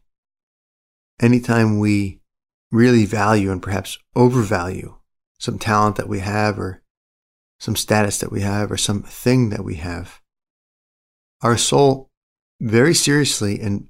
anytime 1.20 1.78
we 1.78 2.22
really 2.70 3.04
value 3.04 3.52
and 3.52 3.62
perhaps 3.62 3.98
overvalue 4.16 4.96
some 5.38 5.58
talent 5.58 5.96
that 5.96 6.08
we 6.08 6.20
have 6.20 6.58
or 6.58 6.82
some 7.60 7.76
status 7.76 8.18
that 8.18 8.32
we 8.32 8.40
have 8.40 8.72
or 8.72 8.76
some 8.76 9.02
thing 9.02 9.50
that 9.50 9.64
we 9.64 9.76
have. 9.76 10.20
Our 11.42 11.58
soul 11.58 12.10
very 12.62 12.94
seriously 12.94 13.60
and 13.60 13.88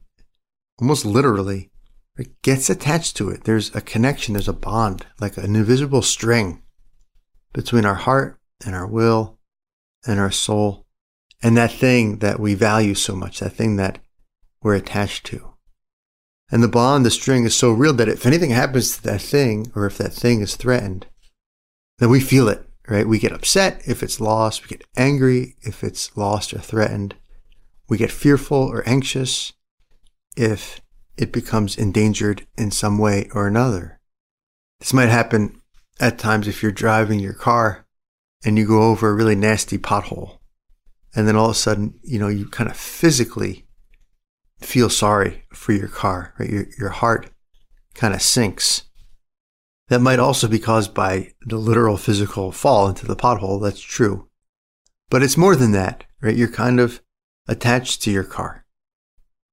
almost 0.80 1.04
literally 1.04 1.70
it 2.16 2.40
gets 2.42 2.68
attached 2.68 3.16
to 3.16 3.28
it. 3.30 3.44
There's 3.44 3.74
a 3.74 3.80
connection, 3.80 4.34
there's 4.34 4.48
a 4.48 4.52
bond, 4.52 5.06
like 5.20 5.36
an 5.36 5.56
invisible 5.56 6.02
string 6.02 6.62
between 7.52 7.84
our 7.84 7.94
heart 7.94 8.38
and 8.64 8.74
our 8.74 8.86
will 8.86 9.38
and 10.06 10.18
our 10.18 10.30
soul 10.30 10.86
and 11.42 11.56
that 11.56 11.72
thing 11.72 12.18
that 12.18 12.40
we 12.40 12.54
value 12.54 12.94
so 12.94 13.14
much, 13.14 13.40
that 13.40 13.52
thing 13.52 13.76
that 13.76 13.98
we're 14.62 14.74
attached 14.74 15.26
to. 15.26 15.54
And 16.50 16.62
the 16.62 16.68
bond, 16.68 17.04
the 17.04 17.10
string 17.10 17.44
is 17.44 17.54
so 17.54 17.72
real 17.72 17.92
that 17.94 18.08
if 18.08 18.26
anything 18.26 18.50
happens 18.50 18.96
to 18.96 19.02
that 19.04 19.22
thing, 19.22 19.72
or 19.74 19.86
if 19.86 19.98
that 19.98 20.12
thing 20.12 20.40
is 20.40 20.54
threatened, 20.54 21.06
then 21.98 22.10
we 22.10 22.20
feel 22.20 22.46
it, 22.48 22.68
right? 22.88 23.08
We 23.08 23.18
get 23.18 23.32
upset 23.32 23.82
if 23.86 24.02
it's 24.02 24.20
lost. 24.20 24.62
We 24.62 24.68
get 24.68 24.86
angry 24.96 25.56
if 25.62 25.82
it's 25.82 26.14
lost 26.16 26.52
or 26.52 26.58
threatened. 26.58 27.16
We 27.92 27.98
get 27.98 28.10
fearful 28.10 28.56
or 28.56 28.88
anxious 28.88 29.52
if 30.34 30.80
it 31.18 31.30
becomes 31.30 31.76
endangered 31.76 32.46
in 32.56 32.70
some 32.70 32.96
way 32.96 33.28
or 33.34 33.46
another. 33.46 34.00
This 34.80 34.94
might 34.94 35.10
happen 35.10 35.60
at 36.00 36.18
times 36.18 36.48
if 36.48 36.62
you're 36.62 36.72
driving 36.72 37.20
your 37.20 37.34
car 37.34 37.86
and 38.46 38.56
you 38.56 38.66
go 38.66 38.84
over 38.84 39.10
a 39.10 39.14
really 39.14 39.34
nasty 39.34 39.76
pothole. 39.76 40.38
And 41.14 41.28
then 41.28 41.36
all 41.36 41.50
of 41.50 41.50
a 41.50 41.54
sudden, 41.54 42.00
you 42.02 42.18
know, 42.18 42.28
you 42.28 42.48
kind 42.48 42.70
of 42.70 42.78
physically 42.78 43.66
feel 44.58 44.88
sorry 44.88 45.44
for 45.52 45.72
your 45.72 45.88
car, 45.88 46.32
right? 46.38 46.48
Your, 46.48 46.64
your 46.78 46.88
heart 46.88 47.28
kind 47.92 48.14
of 48.14 48.22
sinks. 48.22 48.84
That 49.88 50.00
might 50.00 50.18
also 50.18 50.48
be 50.48 50.58
caused 50.58 50.94
by 50.94 51.34
the 51.44 51.58
literal 51.58 51.98
physical 51.98 52.52
fall 52.52 52.88
into 52.88 53.04
the 53.04 53.16
pothole. 53.16 53.62
That's 53.62 53.82
true. 53.82 54.30
But 55.10 55.22
it's 55.22 55.36
more 55.36 55.56
than 55.56 55.72
that, 55.72 56.04
right? 56.22 56.34
You're 56.34 56.48
kind 56.48 56.80
of 56.80 57.02
attached 57.46 58.02
to 58.02 58.10
your 58.10 58.24
car. 58.24 58.64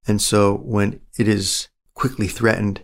And 0.07 0.21
so 0.21 0.55
when 0.55 1.01
it 1.17 1.27
is 1.27 1.69
quickly 1.93 2.27
threatened, 2.27 2.83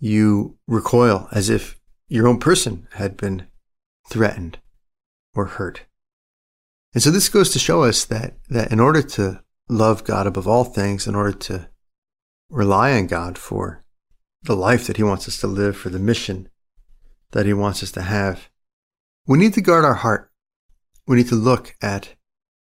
you 0.00 0.58
recoil 0.66 1.28
as 1.32 1.48
if 1.48 1.80
your 2.08 2.28
own 2.28 2.38
person 2.38 2.86
had 2.92 3.16
been 3.16 3.46
threatened 4.08 4.58
or 5.34 5.46
hurt. 5.46 5.82
And 6.92 7.02
so 7.02 7.10
this 7.10 7.28
goes 7.28 7.50
to 7.50 7.58
show 7.58 7.82
us 7.82 8.04
that, 8.04 8.36
that 8.50 8.70
in 8.70 8.78
order 8.78 9.02
to 9.02 9.42
love 9.68 10.04
God 10.04 10.26
above 10.26 10.46
all 10.46 10.64
things, 10.64 11.06
in 11.06 11.14
order 11.14 11.32
to 11.32 11.68
rely 12.50 12.92
on 12.92 13.06
God 13.06 13.38
for 13.38 13.84
the 14.42 14.54
life 14.54 14.86
that 14.86 14.96
He 14.96 15.02
wants 15.02 15.26
us 15.26 15.38
to 15.40 15.46
live, 15.46 15.76
for 15.76 15.88
the 15.88 15.98
mission 15.98 16.48
that 17.32 17.46
He 17.46 17.54
wants 17.54 17.82
us 17.82 17.90
to 17.92 18.02
have, 18.02 18.48
we 19.26 19.38
need 19.38 19.54
to 19.54 19.60
guard 19.60 19.84
our 19.84 19.94
heart. 19.94 20.30
We 21.06 21.16
need 21.16 21.28
to 21.28 21.34
look 21.34 21.74
at 21.82 22.14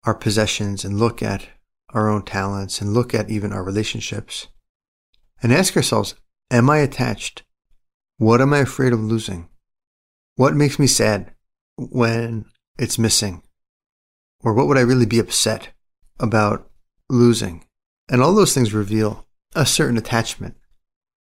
our 0.05 0.15
possessions 0.15 0.85
and 0.85 0.99
look 0.99 1.23
at 1.23 1.49
our 1.91 2.09
own 2.09 2.23
talents 2.23 2.81
and 2.81 2.95
look 2.95 3.15
at 3.15 3.31
even 3.31 3.53
our 3.53 3.63
relationships 3.63 4.49
and 5.43 5.53
ask 5.53 5.77
ourselves, 5.77 6.15
am 6.51 6.71
I 6.71 6.79
attached? 6.79 7.43
What 8.19 8.41
am 8.41 8.53
I 8.53 8.59
afraid 8.59 8.93
of 8.93 9.01
losing? 9.01 9.49
What 10.37 10.55
makes 10.55 10.79
me 10.79 10.87
sad 10.87 11.33
when 11.77 12.47
it's 12.79 12.99
missing? 12.99 13.43
Or 14.41 14.55
what 14.55 14.67
would 14.67 14.79
I 14.79 14.83
really 14.83 15.07
be 15.07 15.19
upset 15.19 15.69
about 16.19 16.71
losing? 17.09 17.65
And 18.09 18.23
all 18.23 18.35
those 18.35 18.55
things 18.55 18.73
reveal 18.73 19.27
a 19.55 19.67
certain 19.67 19.99
attachment. 19.99 20.57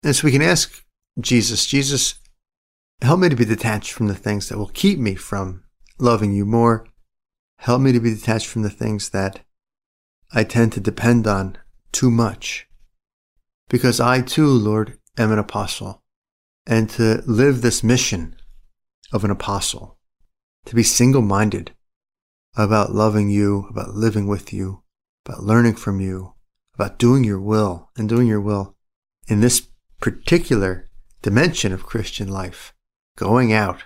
And 0.03 0.15
so 0.15 0.25
we 0.25 0.31
can 0.31 0.41
ask 0.41 0.84
Jesus, 1.19 1.65
Jesus, 1.65 2.15
help 3.01 3.19
me 3.19 3.29
to 3.29 3.36
be 3.36 3.45
detached 3.45 3.91
from 3.91 4.07
the 4.07 4.15
things 4.15 4.50
that 4.50 4.57
will 4.57 4.69
keep 4.69 5.00
me 5.00 5.15
from 5.15 5.63
loving 6.00 6.34
you 6.34 6.45
more. 6.45 6.88
Help 7.58 7.82
me 7.82 7.92
to 7.92 8.00
be 8.00 8.14
detached 8.14 8.48
from 8.48 8.62
the 8.62 8.70
things 8.70 9.10
that 9.10 9.42
I 10.32 10.44
tend 10.44 10.74
to 10.74 10.80
depend 10.80 11.28
on 11.28 11.58
too 11.92 12.12
much. 12.12 12.68
Because 13.70 14.00
I 14.00 14.22
too, 14.22 14.48
Lord, 14.48 15.00
am 15.18 15.32
an 15.32 15.40
apostle. 15.40 16.04
And 16.68 16.90
to 16.92 17.22
live 17.26 17.62
this 17.62 17.84
mission 17.84 18.36
of 19.14 19.24
an 19.24 19.32
apostle, 19.32 19.98
to 20.66 20.76
be 20.76 20.84
single 20.84 21.22
minded 21.22 21.74
about 22.58 22.94
loving 22.94 23.30
you, 23.30 23.68
about 23.70 23.90
living 23.90 24.28
with 24.28 24.52
you, 24.52 24.84
about 25.26 25.44
learning 25.44 25.76
from 25.76 26.00
you, 26.00 26.34
about 26.74 26.98
doing 26.98 27.24
your 27.24 27.40
will 27.40 27.90
and 27.96 28.10
doing 28.10 28.28
your 28.28 28.42
will 28.42 28.76
in 29.28 29.42
this 29.42 29.68
particular 30.02 30.90
dimension 31.22 31.72
of 31.72 31.86
Christian 31.86 32.28
life, 32.28 32.74
going 33.18 33.54
out, 33.54 33.86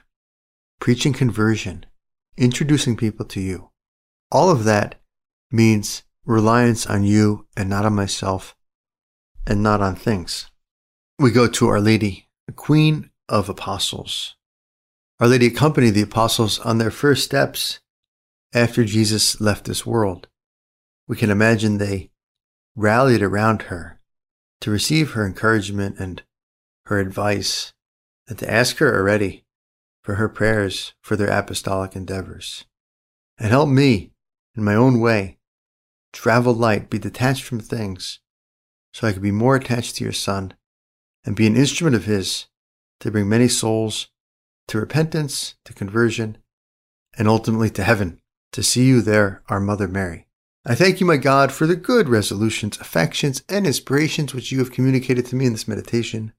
preaching 0.79 1.13
conversion, 1.13 1.85
introducing 2.39 2.95
people 2.95 3.25
to 3.25 3.41
you. 3.41 3.69
All 4.31 4.49
of 4.49 4.63
that 4.63 4.95
means 5.51 6.03
reliance 6.25 6.87
on 6.87 7.03
you 7.03 7.45
and 7.57 7.69
not 7.69 7.85
on 7.85 7.93
myself 7.93 8.55
and 9.45 9.61
not 9.61 9.81
on 9.81 9.95
things. 9.95 10.49
We 11.19 11.31
go 11.31 11.47
to 11.47 11.67
Our 11.67 11.81
Lady, 11.81 12.29
the 12.47 12.53
Queen 12.53 13.09
of 13.27 13.49
Apostles. 13.49 14.35
Our 15.19 15.27
Lady 15.27 15.47
accompanied 15.47 15.91
the 15.91 16.01
apostles 16.01 16.59
on 16.59 16.77
their 16.77 16.91
first 16.91 17.25
steps 17.25 17.79
after 18.53 18.85
Jesus 18.85 19.41
left 19.41 19.65
this 19.65 19.85
world. 19.85 20.27
We 21.07 21.17
can 21.17 21.29
imagine 21.29 21.77
they 21.77 22.11
rallied 22.75 23.21
around 23.21 23.63
her 23.63 23.99
to 24.61 24.71
receive 24.71 25.11
her 25.11 25.25
encouragement 25.25 25.99
and 25.99 26.23
her 26.85 26.99
advice 26.99 27.73
and 28.27 28.37
to 28.39 28.49
ask 28.49 28.77
her 28.77 28.95
already 28.95 29.43
for 30.09 30.15
her 30.15 30.27
prayers 30.27 30.95
for 31.03 31.15
their 31.15 31.29
apostolic 31.29 31.95
endeavors. 31.95 32.65
And 33.37 33.51
help 33.51 33.69
me 33.69 34.09
in 34.55 34.63
my 34.63 34.73
own 34.73 34.99
way 34.99 35.37
travel 36.11 36.51
light, 36.51 36.89
be 36.89 36.97
detached 36.97 37.43
from 37.43 37.59
things, 37.59 38.19
so 38.91 39.07
I 39.07 39.13
could 39.13 39.21
be 39.21 39.29
more 39.29 39.55
attached 39.55 39.97
to 39.97 40.03
your 40.03 40.11
Son 40.11 40.55
and 41.23 41.35
be 41.35 41.45
an 41.45 41.55
instrument 41.55 41.95
of 41.95 42.05
His 42.05 42.47
to 43.01 43.11
bring 43.11 43.29
many 43.29 43.47
souls 43.47 44.07
to 44.69 44.79
repentance, 44.79 45.53
to 45.65 45.75
conversion, 45.75 46.39
and 47.15 47.27
ultimately 47.27 47.69
to 47.69 47.83
heaven, 47.83 48.19
to 48.53 48.63
see 48.63 48.85
you 48.85 49.01
there, 49.01 49.43
our 49.47 49.59
Mother 49.59 49.87
Mary. 49.87 50.25
I 50.65 50.73
thank 50.73 50.99
you, 50.99 51.05
my 51.05 51.17
God, 51.17 51.51
for 51.51 51.67
the 51.67 51.75
good 51.75 52.09
resolutions, 52.09 52.79
affections, 52.79 53.43
and 53.47 53.67
inspirations 53.67 54.33
which 54.33 54.51
you 54.51 54.57
have 54.57 54.71
communicated 54.71 55.27
to 55.27 55.35
me 55.35 55.45
in 55.45 55.51
this 55.51 55.67
meditation. 55.67 56.33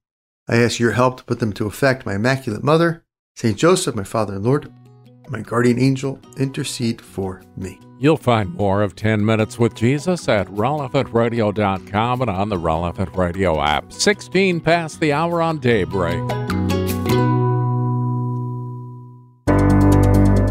I 0.48 0.56
ask 0.56 0.80
your 0.80 0.90
help 0.90 1.18
to 1.18 1.24
put 1.24 1.38
them 1.38 1.52
to 1.52 1.68
effect, 1.68 2.04
my 2.04 2.16
Immaculate 2.16 2.64
Mother, 2.64 3.04
Saint 3.36 3.56
Joseph, 3.56 3.94
my 3.94 4.04
Father 4.04 4.34
and 4.34 4.44
Lord, 4.44 4.72
my 5.28 5.40
guardian 5.40 5.78
angel, 5.78 6.18
intercede 6.36 7.00
for 7.00 7.42
me. 7.56 7.78
You'll 7.98 8.16
find 8.16 8.52
more 8.54 8.82
of 8.82 8.96
10 8.96 9.24
Minutes 9.24 9.58
with 9.58 9.74
Jesus 9.74 10.28
at 10.28 10.46
relevantradio.com 10.48 12.20
and 12.22 12.30
on 12.30 12.48
the 12.48 12.58
Relevant 12.58 13.14
Radio 13.16 13.60
app. 13.62 13.92
16 13.92 14.60
past 14.60 15.00
the 15.00 15.12
hour 15.12 15.40
on 15.40 15.58
daybreak. 15.58 16.18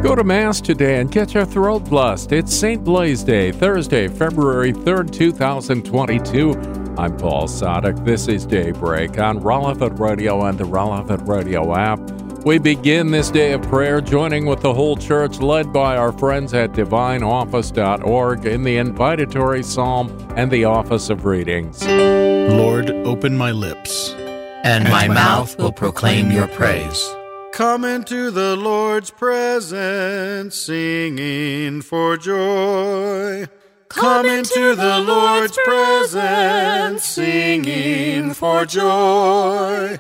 Go 0.02 0.16
to 0.16 0.24
Mass 0.24 0.62
today 0.62 1.00
and 1.02 1.12
get 1.12 1.34
your 1.34 1.46
throat 1.46 1.86
blessed. 1.86 2.32
It's 2.32 2.54
St. 2.54 2.84
Blaise 2.84 3.24
Day, 3.24 3.52
Thursday, 3.52 4.08
February 4.08 4.72
3rd, 4.72 5.12
2022. 5.12 6.52
I'm 6.98 7.16
Paul 7.18 7.48
Sadek. 7.48 8.04
This 8.06 8.28
is 8.28 8.46
Daybreak 8.46 9.20
on 9.20 9.40
Relevant 9.40 10.00
Radio 10.00 10.46
and 10.46 10.58
the 10.58 10.66
Relevant 10.66 11.28
Radio 11.28 11.76
app. 11.76 12.00
We 12.50 12.58
begin 12.58 13.12
this 13.12 13.30
day 13.30 13.54
of 13.54 13.62
prayer 13.62 14.02
joining 14.02 14.48
with 14.48 14.62
the 14.62 14.74
whole 14.74 14.98
church, 14.98 15.38
led 15.38 15.72
by 15.72 15.98
our 15.98 16.12
friends 16.12 16.52
at 16.56 16.72
divineoffice.org 16.72 18.46
in 18.48 18.64
the 18.64 18.76
invitatory 18.76 19.64
psalm 19.64 20.10
and 20.36 20.50
the 20.50 20.66
office 20.66 21.12
of 21.12 21.26
readings. 21.26 21.86
Lord, 21.86 22.90
open 22.90 23.38
my 23.38 23.52
lips, 23.52 24.16
and 24.64 24.86
my 24.86 25.08
mouth 25.08 25.60
will 25.60 25.72
proclaim 25.72 26.32
your 26.32 26.48
praise. 26.48 27.08
Come 27.54 27.86
into 27.86 28.32
the 28.32 28.56
Lord's 28.56 29.12
presence, 29.12 30.56
singing 30.56 31.84
for 31.84 32.18
joy. 32.18 33.46
Come 33.90 34.26
into 34.26 34.74
the 34.74 34.98
Lord's 34.98 35.60
presence, 35.66 37.06
singing 37.06 38.34
for 38.34 38.66
joy. 38.66 40.00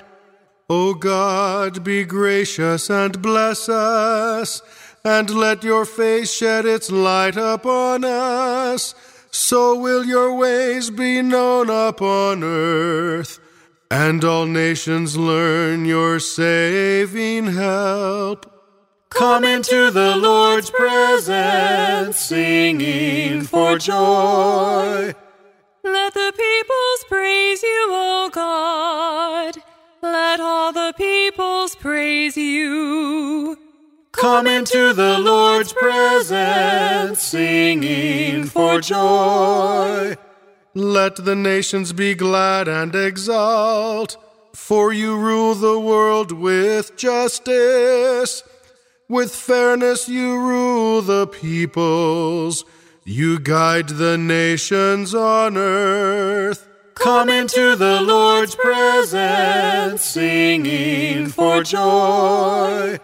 O 0.71 0.93
God, 0.93 1.83
be 1.83 2.03
gracious 2.03 2.91
and 2.91 3.19
bless 3.23 3.67
us, 3.67 4.61
and 5.03 5.27
let 5.31 5.63
your 5.63 5.83
face 5.83 6.31
shed 6.31 6.65
its 6.67 6.91
light 6.91 7.37
upon 7.37 8.03
us. 8.03 8.93
So 9.31 9.73
will 9.75 10.05
your 10.05 10.35
ways 10.35 10.91
be 10.91 11.23
known 11.23 11.71
upon 11.71 12.43
earth, 12.43 13.39
and 13.89 14.23
all 14.23 14.45
nations 14.45 15.17
learn 15.17 15.85
your 15.85 16.19
saving 16.19 17.47
help. 17.47 18.45
Come 19.09 19.43
into 19.43 19.89
the 19.89 20.15
Lord's 20.17 20.69
presence, 20.69 22.19
singing 22.19 23.41
for 23.41 23.79
joy. 23.79 25.15
Let 25.83 26.13
the 26.13 26.31
peoples 26.37 27.05
praise 27.07 27.63
you, 27.63 27.87
O 27.89 28.29
God. 28.31 29.55
Let 30.01 30.28
the 30.89 30.93
peoples 30.93 31.75
praise 31.75 32.35
you. 32.35 33.57
Come 34.11 34.47
into 34.47 34.91
the 34.93 35.19
Lord's 35.19 35.71
presence, 35.71 37.21
singing 37.21 38.45
for 38.45 38.81
joy. 38.81 40.15
Let 40.73 41.15
the 41.17 41.35
nations 41.35 41.93
be 41.93 42.15
glad 42.15 42.67
and 42.67 42.95
exult, 42.95 44.17
for 44.55 44.91
you 44.91 45.15
rule 45.15 45.53
the 45.53 45.79
world 45.79 46.31
with 46.31 46.97
justice. 46.97 48.41
With 49.07 49.33
fairness 49.33 50.09
you 50.09 50.39
rule 50.39 51.03
the 51.03 51.27
peoples, 51.27 52.65
you 53.03 53.39
guide 53.39 53.89
the 53.89 54.17
nations 54.17 55.13
on 55.13 55.55
earth. 55.55 56.68
Come 56.99 57.29
into 57.29 57.77
the 57.77 58.01
Lord's 58.01 58.55
presence, 58.55 60.03
singing 60.03 61.29
for 61.29 61.63
joy. 61.63 62.99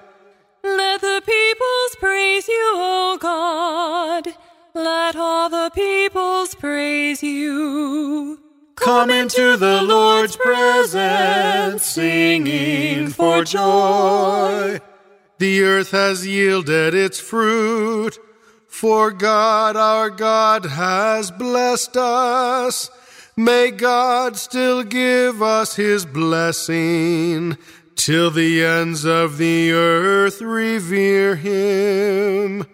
Let 0.64 1.00
the 1.00 1.22
peoples 1.26 1.96
praise 1.98 2.48
you, 2.50 2.74
O 2.76 3.18
God. 3.20 4.28
Let 4.74 5.16
all 5.16 5.50
the 5.50 5.72
peoples 5.74 6.56
praise 6.56 7.24
you. 7.24 8.42
Come 8.76 9.10
into 9.10 9.56
the 9.56 9.82
Lord's 9.82 10.36
presence, 10.36 11.86
singing 11.86 13.08
for 13.08 13.46
joy. 13.46 14.82
The 15.38 15.64
earth 15.64 15.92
has 15.92 16.28
yielded 16.28 16.94
its 16.94 17.22
fruit, 17.22 18.20
for 18.68 19.12
God 19.12 19.78
our 19.78 20.10
God 20.10 20.66
has 20.66 21.32
blessed 21.32 21.96
us. 21.96 22.92
May 23.38 23.72
God 23.72 24.38
still 24.38 24.82
give 24.84 25.42
us 25.42 25.76
his 25.76 26.06
blessing 26.06 27.58
till 27.98 28.32
the 28.32 28.64
ends 28.64 29.04
of 29.04 29.38
the 29.38 29.74
earth 29.74 30.42
revere 30.42 31.36
him. 31.36 32.66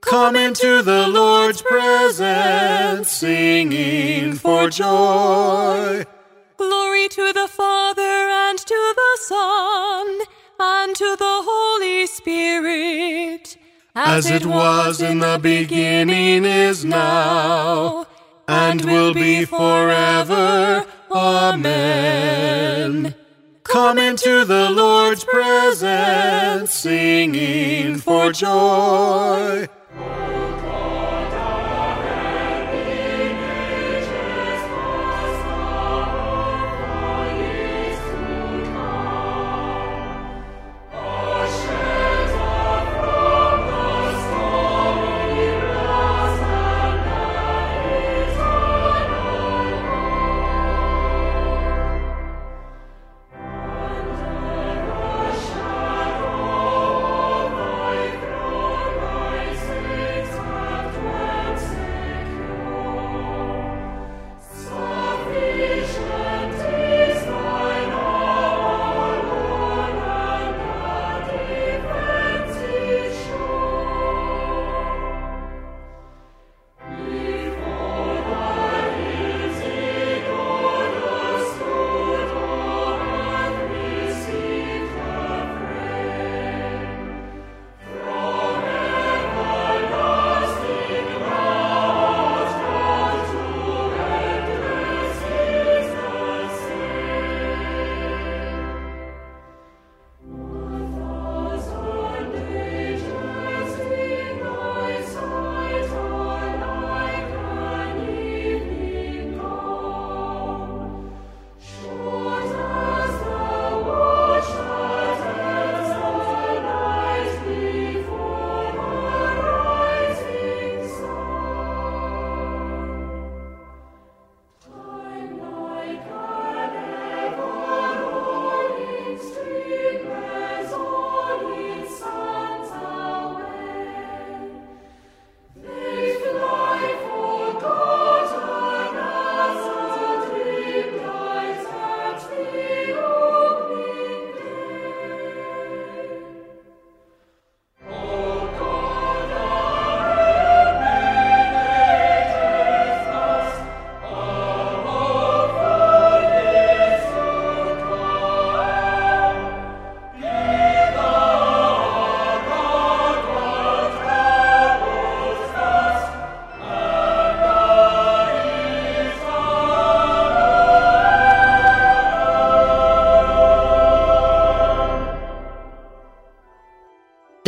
Come 0.00 0.36
into 0.36 0.82
the 0.82 1.08
Lord's 1.08 1.62
presence, 1.62 3.10
singing 3.10 4.34
for 4.34 4.70
joy. 4.70 6.04
Glory 6.56 7.08
to 7.08 7.32
the 7.32 7.48
Father 7.48 8.02
and 8.02 8.56
to 8.56 8.94
the 8.96 9.18
Son 9.22 10.20
and 10.60 10.94
to 10.94 11.16
the 11.16 11.42
Holy 11.44 12.06
Spirit, 12.06 13.56
as, 13.96 14.26
as 14.26 14.30
it 14.30 14.46
was 14.46 15.02
in 15.02 15.18
the 15.18 15.40
beginning, 15.42 16.44
is 16.44 16.84
now 16.84 18.06
and 18.48 18.84
will 18.84 19.14
be 19.14 19.44
forever. 19.44 20.84
Amen. 21.12 23.14
Come 23.62 23.98
into 23.98 24.46
the 24.46 24.70
Lord's 24.70 25.24
presence, 25.24 26.72
singing 26.72 27.98
for 27.98 28.32
joy. 28.32 29.68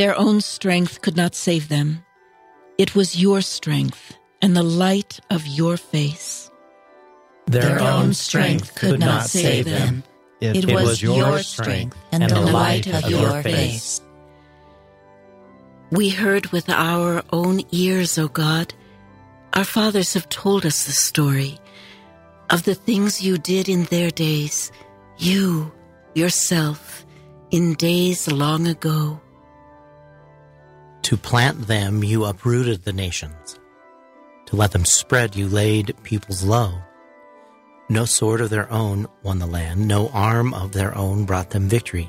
Their 0.00 0.18
own 0.18 0.40
strength 0.40 1.02
could 1.02 1.14
not 1.14 1.34
save 1.34 1.68
them. 1.68 2.06
It 2.78 2.94
was 2.94 3.20
your 3.20 3.42
strength 3.42 4.16
and 4.40 4.56
the 4.56 4.62
light 4.62 5.20
of 5.28 5.46
your 5.46 5.76
face. 5.76 6.50
Their, 7.46 7.60
Their 7.60 7.80
own 7.80 8.14
strength 8.14 8.74
could 8.76 8.98
not 8.98 9.26
save 9.26 9.66
them. 9.66 10.02
It, 10.40 10.64
it 10.64 10.72
was 10.72 11.02
your 11.02 11.40
strength 11.40 11.98
and 12.12 12.30
the 12.30 12.40
light 12.40 12.86
of 12.86 13.10
your 13.10 13.42
face. 13.42 14.00
We 15.90 16.08
heard 16.08 16.46
with 16.46 16.70
our 16.70 17.22
own 17.30 17.60
ears, 17.70 18.16
O 18.16 18.28
God. 18.28 18.72
Our 19.52 19.64
fathers 19.64 20.14
have 20.14 20.30
told 20.30 20.64
us 20.64 20.86
the 20.86 20.92
story 20.92 21.58
of 22.48 22.62
the 22.62 22.74
things 22.74 23.20
you 23.20 23.36
did 23.36 23.68
in 23.68 23.84
their 23.84 24.10
days, 24.10 24.72
you, 25.18 25.70
yourself, 26.14 27.04
in 27.50 27.74
days 27.74 28.32
long 28.32 28.66
ago. 28.66 29.20
To 31.02 31.16
plant 31.16 31.66
them, 31.66 32.04
you 32.04 32.24
uprooted 32.24 32.84
the 32.84 32.92
nations. 32.92 33.58
To 34.46 34.56
let 34.56 34.72
them 34.72 34.84
spread, 34.84 35.36
you 35.36 35.48
laid 35.48 35.94
peoples 36.02 36.42
low. 36.42 36.74
No 37.88 38.04
sword 38.04 38.40
of 38.40 38.50
their 38.50 38.70
own 38.70 39.06
won 39.22 39.38
the 39.38 39.46
land, 39.46 39.86
no 39.86 40.08
arm 40.10 40.54
of 40.54 40.72
their 40.72 40.96
own 40.96 41.24
brought 41.24 41.50
them 41.50 41.68
victory. 41.68 42.08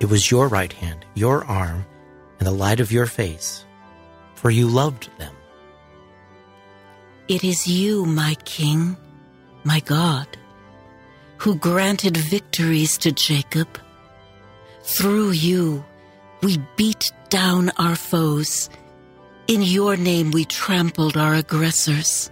It 0.00 0.06
was 0.06 0.30
your 0.30 0.48
right 0.48 0.72
hand, 0.72 1.04
your 1.14 1.44
arm, 1.44 1.84
and 2.38 2.46
the 2.46 2.52
light 2.52 2.80
of 2.80 2.90
your 2.90 3.06
face, 3.06 3.64
for 4.34 4.50
you 4.50 4.66
loved 4.66 5.10
them. 5.18 5.34
It 7.28 7.44
is 7.44 7.66
you, 7.66 8.04
my 8.04 8.34
King, 8.44 8.96
my 9.64 9.80
God, 9.80 10.26
who 11.36 11.54
granted 11.54 12.16
victories 12.16 12.98
to 12.98 13.12
Jacob. 13.12 13.68
Through 14.82 15.30
you, 15.30 15.84
we 16.42 16.58
beat 16.76 17.12
down 17.32 17.70
our 17.78 17.96
foes. 17.96 18.68
In 19.48 19.62
your 19.62 19.96
name 19.96 20.32
we 20.32 20.44
trampled 20.44 21.16
our 21.16 21.32
aggressors. 21.32 22.30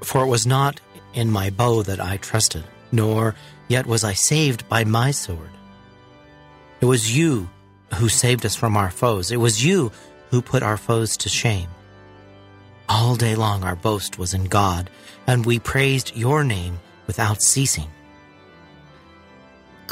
For 0.00 0.22
it 0.22 0.28
was 0.28 0.46
not 0.46 0.80
in 1.12 1.28
my 1.28 1.50
bow 1.50 1.82
that 1.82 1.98
I 1.98 2.18
trusted, 2.18 2.62
nor 2.92 3.34
yet 3.66 3.84
was 3.84 4.04
I 4.04 4.12
saved 4.12 4.68
by 4.68 4.84
my 4.84 5.10
sword. 5.10 5.50
It 6.80 6.84
was 6.84 7.16
you 7.18 7.50
who 7.96 8.08
saved 8.08 8.46
us 8.46 8.54
from 8.54 8.76
our 8.76 8.92
foes. 8.92 9.32
It 9.32 9.38
was 9.38 9.64
you 9.64 9.90
who 10.30 10.40
put 10.40 10.62
our 10.62 10.76
foes 10.76 11.16
to 11.16 11.28
shame. 11.28 11.68
All 12.88 13.16
day 13.16 13.34
long 13.34 13.64
our 13.64 13.74
boast 13.74 14.18
was 14.18 14.34
in 14.34 14.44
God, 14.44 14.88
and 15.26 15.44
we 15.44 15.58
praised 15.58 16.14
your 16.14 16.44
name 16.44 16.78
without 17.08 17.42
ceasing. 17.42 17.90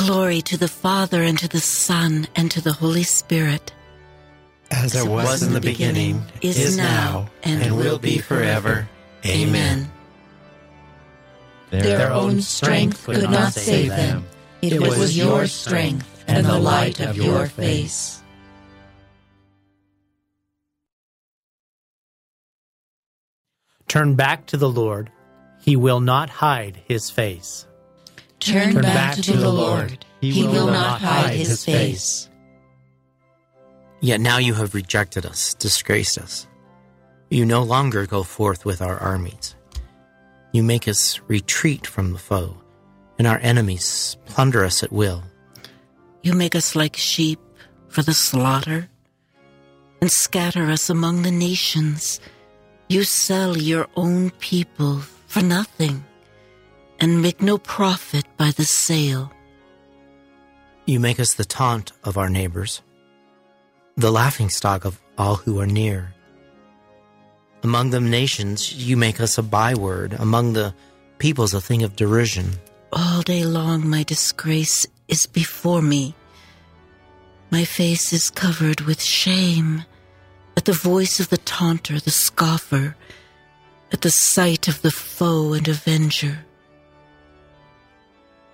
Glory 0.07 0.41
to 0.43 0.57
the 0.57 0.69
Father, 0.69 1.23
and 1.23 1.39
to 1.39 1.49
the 1.49 1.61
Son, 1.61 2.27
and 2.35 2.51
to 2.51 2.61
the 2.61 2.73
Holy 2.73 3.03
Spirit. 3.03 3.73
As, 4.71 4.95
it 4.95 5.07
was, 5.07 5.43
in 5.43 5.53
the 5.53 5.61
beginning, 5.61 6.23
is 6.41 6.77
now, 6.77 7.29
and, 7.43 7.77
will 7.77 7.99
be 7.99 8.19
forever. 8.19 8.89
Amen. 9.27 9.91
Their 11.71 12.13
own 12.13 12.41
strength 12.41 13.05
could 13.05 13.31
not 13.31 13.53
save 13.53 13.91
them. 13.91 14.25
It 14.63 14.81
was 14.81 15.17
your 15.17 15.47
strength 15.47 16.25
and 16.27 16.47
the 16.47 16.59
light 16.59 17.01
of 17.01 17.17
your 17.17 17.47
face. 17.47 18.23
Turn 23.87 24.15
back 24.15 24.47
to 24.47 24.57
the 24.57 24.69
Lord. 24.69 25.11
He 25.61 25.77
will 25.77 26.01
not 26.01 26.31
hide 26.31 26.81
his 26.87 27.11
face. 27.11 27.67
Turn, 28.41 28.73
Turn 28.73 28.83
back, 28.83 28.95
back, 28.95 29.15
to, 29.17 29.23
to 29.23 29.37
the 29.37 29.53
Lord. 29.53 30.05
He, 30.21 30.31
he 30.33 30.43
will, 30.45 30.67
will 30.67 30.67
not 30.67 31.01
hide 31.01 31.35
his 31.35 31.65
face. 31.65 32.29
Yet 34.01 34.21
now 34.21 34.39
you 34.39 34.55
have 34.55 34.75
rejected 34.75 35.27
us, 35.27 35.55
disgraced 35.55 36.19
us. 36.19 36.47
You 37.29 37.45
no 37.45 37.63
longer 37.63 38.07
go 38.07 38.23
forth 38.23 38.65
with 38.65 38.81
our 38.81 38.99
armies. 38.99 39.55
You 40.53 40.63
make 40.63 40.89
us 40.89 41.21
retreat 41.29 41.87
from 41.87 42.13
the 42.13 42.19
foe, 42.19 42.57
and 43.19 43.27
our 43.27 43.39
enemies 43.39 44.17
plunder 44.25 44.65
us 44.65 44.83
at 44.83 44.91
will. 44.91 45.23
You 46.23 46.33
make 46.33 46.55
us 46.55 46.75
like 46.75 46.97
sheep 46.97 47.39
for 47.89 48.03
the 48.03 48.15
slaughter, 48.15 48.89
and 50.01 50.11
scatter 50.11 50.71
us 50.71 50.89
among 50.89 51.23
the 51.23 51.31
nations. 51.31 52.21
You 52.89 53.05
sell 53.05 53.57
your 53.57 53.87
own 53.97 54.31
people 54.41 55.01
for 55.27 55.43
nothing, 55.43 56.05
and 57.01 57.23
make 57.23 57.41
no 57.41 57.59
profit 57.59 58.25
by 58.37 58.51
the 58.51 58.65
sale. 58.65 59.33
You 60.87 61.01
make 61.01 61.19
us 61.19 61.35
the 61.35 61.45
taunt 61.45 61.93
of 62.05 62.19
our 62.19 62.29
neighbors, 62.29 62.83
the 63.97 64.11
laughingstock 64.11 64.85
of 64.85 65.01
all 65.17 65.37
who 65.37 65.61
are 65.61 65.67
near. 65.67 66.15
Among 67.63 67.91
the 67.91 68.01
nations, 68.01 68.75
you 68.75 68.97
make 68.97 69.21
us 69.21 69.39
a 69.39 69.43
byword, 69.43 70.15
among 70.15 70.55
the 70.55 70.75
peoples, 71.19 71.53
a 71.55 71.61
thing 71.61 71.83
of 71.83 71.97
derision. 71.97 72.53
All 72.93 73.23
day 73.23 73.45
long, 73.45 73.89
my 73.89 74.03
disgrace 74.03 74.87
is 75.09 75.27
before 75.27 75.83
me. 75.83 76.15
My 77.51 77.65
face 77.65 78.13
is 78.13 78.31
covered 78.31 78.81
with 78.83 79.03
shame 79.03 79.85
at 80.57 80.65
the 80.65 80.73
voice 80.73 81.21
of 81.21 81.29
the 81.29 81.39
taunter, 81.39 82.01
the 82.01 82.11
scoffer, 82.11 82.97
at 83.93 84.01
the 84.01 84.11
sight 84.11 84.69
of 84.69 84.83
the 84.83 84.91
foe 84.91 85.53
and 85.53 85.69
avenger. 85.69 86.47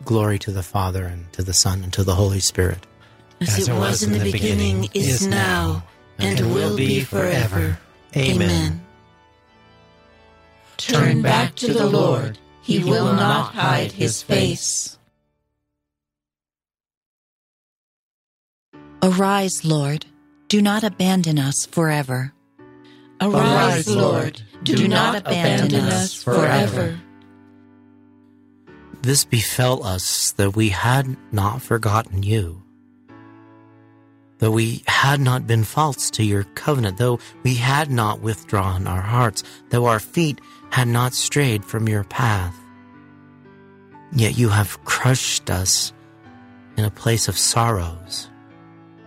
Glory 0.05 0.39
to 0.41 0.53
the 0.53 0.63
Father, 0.63 1.05
and 1.05 1.33
to 1.33 1.43
the 1.43 1.55
Son, 1.55 1.83
and 1.83 1.93
to 1.93 2.05
the 2.05 2.15
Holy 2.15 2.41
Spirit. 2.41 2.87
As, 3.41 3.59
As 3.59 3.69
it, 3.69 3.73
was, 3.73 3.81
was 3.81 4.03
in 4.05 4.13
the 4.13 4.19
beginning, 4.19 4.83
beginning 4.83 4.91
is 4.95 5.27
now, 5.27 5.85
and, 6.19 6.41
and 6.41 6.55
will 6.55 6.77
be 6.77 7.01
forever. 7.01 7.79
Amen. 8.17 8.81
Turn 10.77 11.23
back 11.23 11.55
to 11.57 11.73
the 11.73 11.87
Lord. 11.87 12.39
He 12.63 12.83
will 12.83 13.13
not 13.13 13.55
hide 13.55 13.93
his 13.93 14.23
face. 14.23 14.99
Arise, 19.03 19.65
Lord. 19.65 20.07
Do 20.49 20.61
not 20.63 20.83
abandon 20.85 21.39
us 21.39 21.67
forever. 21.67 22.33
Arise, 23.21 23.89
Lord. 23.89 24.43
Do 24.63 24.89
not 24.89 25.17
abandon 25.17 25.85
us 25.85 26.15
forever. 26.15 26.99
This 29.07 29.25
befell 29.25 29.87
us 29.87 30.33
that 30.33 30.57
we 30.57 30.71
had 30.71 31.17
not 31.31 31.63
forgotten 31.63 32.25
you, 32.25 32.65
though 34.39 34.51
we 34.51 34.83
had 34.89 35.21
not 35.21 35.47
been 35.47 35.63
false 35.63 36.11
to 36.11 36.25
your 36.25 36.43
covenant, 36.57 36.99
though 36.99 37.21
we 37.45 37.55
had 37.55 37.89
not 37.89 38.21
withdrawn 38.21 38.89
our 38.89 39.01
hearts, 39.01 39.45
though 39.71 39.87
our 39.87 40.01
feet 40.01 40.41
had 40.71 40.89
not 40.89 41.15
strayed 41.15 41.65
from 41.65 41.89
your 41.89 42.03
path. 42.03 42.59
Yet 44.13 44.37
you 44.37 44.49
have 44.49 44.85
crushed 44.85 45.51
us 45.51 45.93
in 46.77 46.85
a 46.85 46.91
place 46.91 47.29
of 47.29 47.39
sorrows 47.39 48.29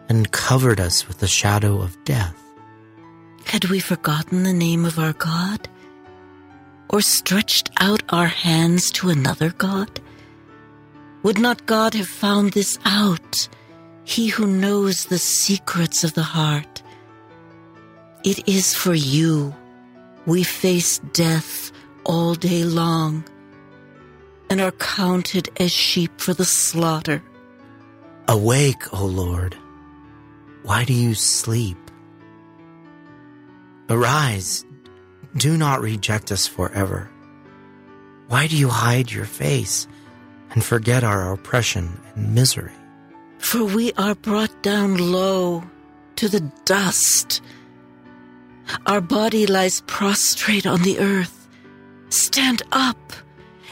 and 0.07 0.31
covered 0.31 0.79
us 0.79 1.09
with 1.09 1.17
the 1.17 1.27
shadow 1.27 1.81
of 1.81 2.01
death. 2.05 2.41
Had 3.43 3.65
we 3.65 3.81
forgotten 3.81 4.43
the 4.43 4.53
name 4.53 4.85
of 4.85 4.97
our 4.97 5.11
God? 5.11 5.67
Or 6.89 7.01
stretched 7.01 7.69
out 7.79 8.01
our 8.09 8.27
hands 8.27 8.91
to 8.91 9.09
another 9.09 9.51
God? 9.51 9.99
Would 11.23 11.37
not 11.37 11.65
God 11.65 11.93
have 11.93 12.07
found 12.07 12.53
this 12.53 12.79
out, 12.85 13.47
He 14.03 14.27
who 14.27 14.47
knows 14.47 15.05
the 15.05 15.19
secrets 15.19 16.03
of 16.03 16.13
the 16.13 16.23
heart? 16.23 16.81
It 18.23 18.47
is 18.47 18.73
for 18.73 18.93
you 18.93 19.55
we 20.25 20.43
face 20.43 20.99
death 21.13 21.71
all 22.05 22.35
day 22.35 22.63
long 22.63 23.23
and 24.49 24.59
are 24.59 24.71
counted 24.71 25.49
as 25.57 25.71
sheep 25.71 26.19
for 26.19 26.33
the 26.33 26.45
slaughter. 26.45 27.23
Awake, 28.27 28.93
O 28.93 29.05
Lord 29.05 29.55
why 30.63 30.83
do 30.83 30.93
you 30.93 31.15
sleep? 31.15 31.77
Arise, 33.89 34.65
do 35.35 35.57
not 35.57 35.81
reject 35.81 36.31
us 36.31 36.47
forever. 36.47 37.09
Why 38.27 38.47
do 38.47 38.57
you 38.57 38.69
hide 38.69 39.11
your 39.11 39.25
face 39.25 39.87
and 40.51 40.63
forget 40.63 41.03
our 41.03 41.33
oppression 41.33 41.99
and 42.15 42.35
misery? 42.35 42.73
For 43.37 43.63
we 43.63 43.93
are 43.93 44.15
brought 44.15 44.61
down 44.61 44.97
low 44.97 45.63
to 46.17 46.27
the 46.27 46.41
dust. 46.65 47.41
Our 48.85 49.01
body 49.01 49.47
lies 49.47 49.81
prostrate 49.87 50.67
on 50.67 50.83
the 50.83 50.99
earth. 50.99 51.47
Stand 52.09 52.61
up 52.71 53.13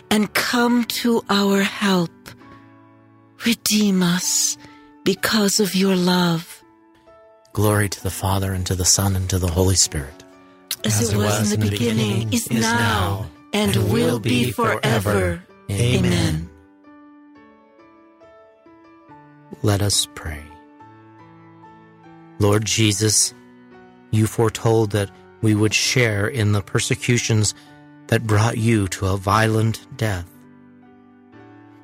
and 0.09 0.33
come 0.33 0.85
to 0.85 1.23
our 1.29 1.61
help. 1.61 2.11
Redeem 3.45 4.01
us 4.01 4.57
because 5.03 5.59
of 5.59 5.75
your 5.75 5.95
love. 5.95 6.63
Glory 7.53 7.89
to 7.89 8.03
the 8.03 8.11
Father, 8.11 8.53
and 8.53 8.65
to 8.65 8.75
the 8.75 8.85
Son, 8.85 9.15
and 9.15 9.29
to 9.29 9.39
the 9.39 9.47
Holy 9.51 9.75
Spirit. 9.75 10.16
As, 10.85 11.01
As 11.01 11.13
it, 11.13 11.17
was, 11.17 11.25
was 11.25 11.53
in 11.53 11.59
the 11.59 11.69
beginning, 11.69 12.29
beginning 12.29 12.33
is, 12.33 12.49
now, 12.51 13.29
and, 13.53 13.75
and 13.75 13.91
will 13.91 14.19
be 14.19 14.51
forever. 14.51 15.43
Amen. 15.69 16.49
Let 19.63 19.81
us 19.81 20.07
pray. 20.15 20.43
Lord 22.39 22.65
Jesus, 22.65 23.33
you 24.11 24.27
foretold 24.27 24.91
that 24.91 25.09
we 25.41 25.55
would 25.55 25.73
share 25.73 26.27
in 26.27 26.51
the 26.51 26.61
persecutions 26.61 27.53
that 28.07 28.27
brought 28.27 28.57
you 28.57 28.87
to 28.89 29.07
a 29.07 29.17
violent 29.17 29.85
death. 29.97 30.29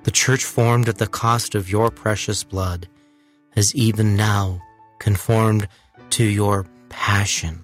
The 0.03 0.11
church 0.11 0.43
formed 0.43 0.87
at 0.87 0.97
the 0.97 1.07
cost 1.07 1.55
of 1.55 1.69
your 1.69 1.89
precious 1.89 2.43
blood 2.43 2.87
has 3.51 3.73
even 3.75 4.15
now 4.15 4.61
conformed 4.99 5.67
to 6.11 6.23
your 6.23 6.65
passion. 6.89 7.62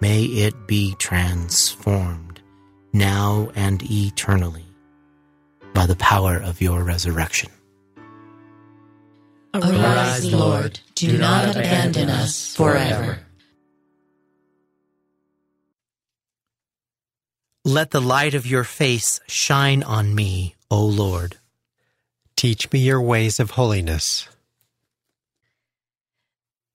May 0.00 0.22
it 0.22 0.66
be 0.66 0.94
transformed 0.98 2.40
now 2.92 3.50
and 3.54 3.82
eternally 3.82 4.64
by 5.74 5.86
the 5.86 5.96
power 5.96 6.36
of 6.36 6.60
your 6.62 6.82
resurrection. 6.82 7.50
Arise, 9.52 10.32
Lord, 10.32 10.80
do 10.94 11.18
not 11.18 11.50
abandon 11.50 12.08
us 12.08 12.56
forever. 12.56 13.18
Let 17.64 17.90
the 17.90 18.00
light 18.00 18.34
of 18.34 18.46
your 18.46 18.64
face 18.64 19.20
shine 19.28 19.82
on 19.82 20.14
me, 20.14 20.54
O 20.70 20.82
Lord. 20.82 21.36
Teach 22.36 22.72
me 22.72 22.78
your 22.78 23.02
ways 23.02 23.38
of 23.38 23.50
holiness 23.50 24.28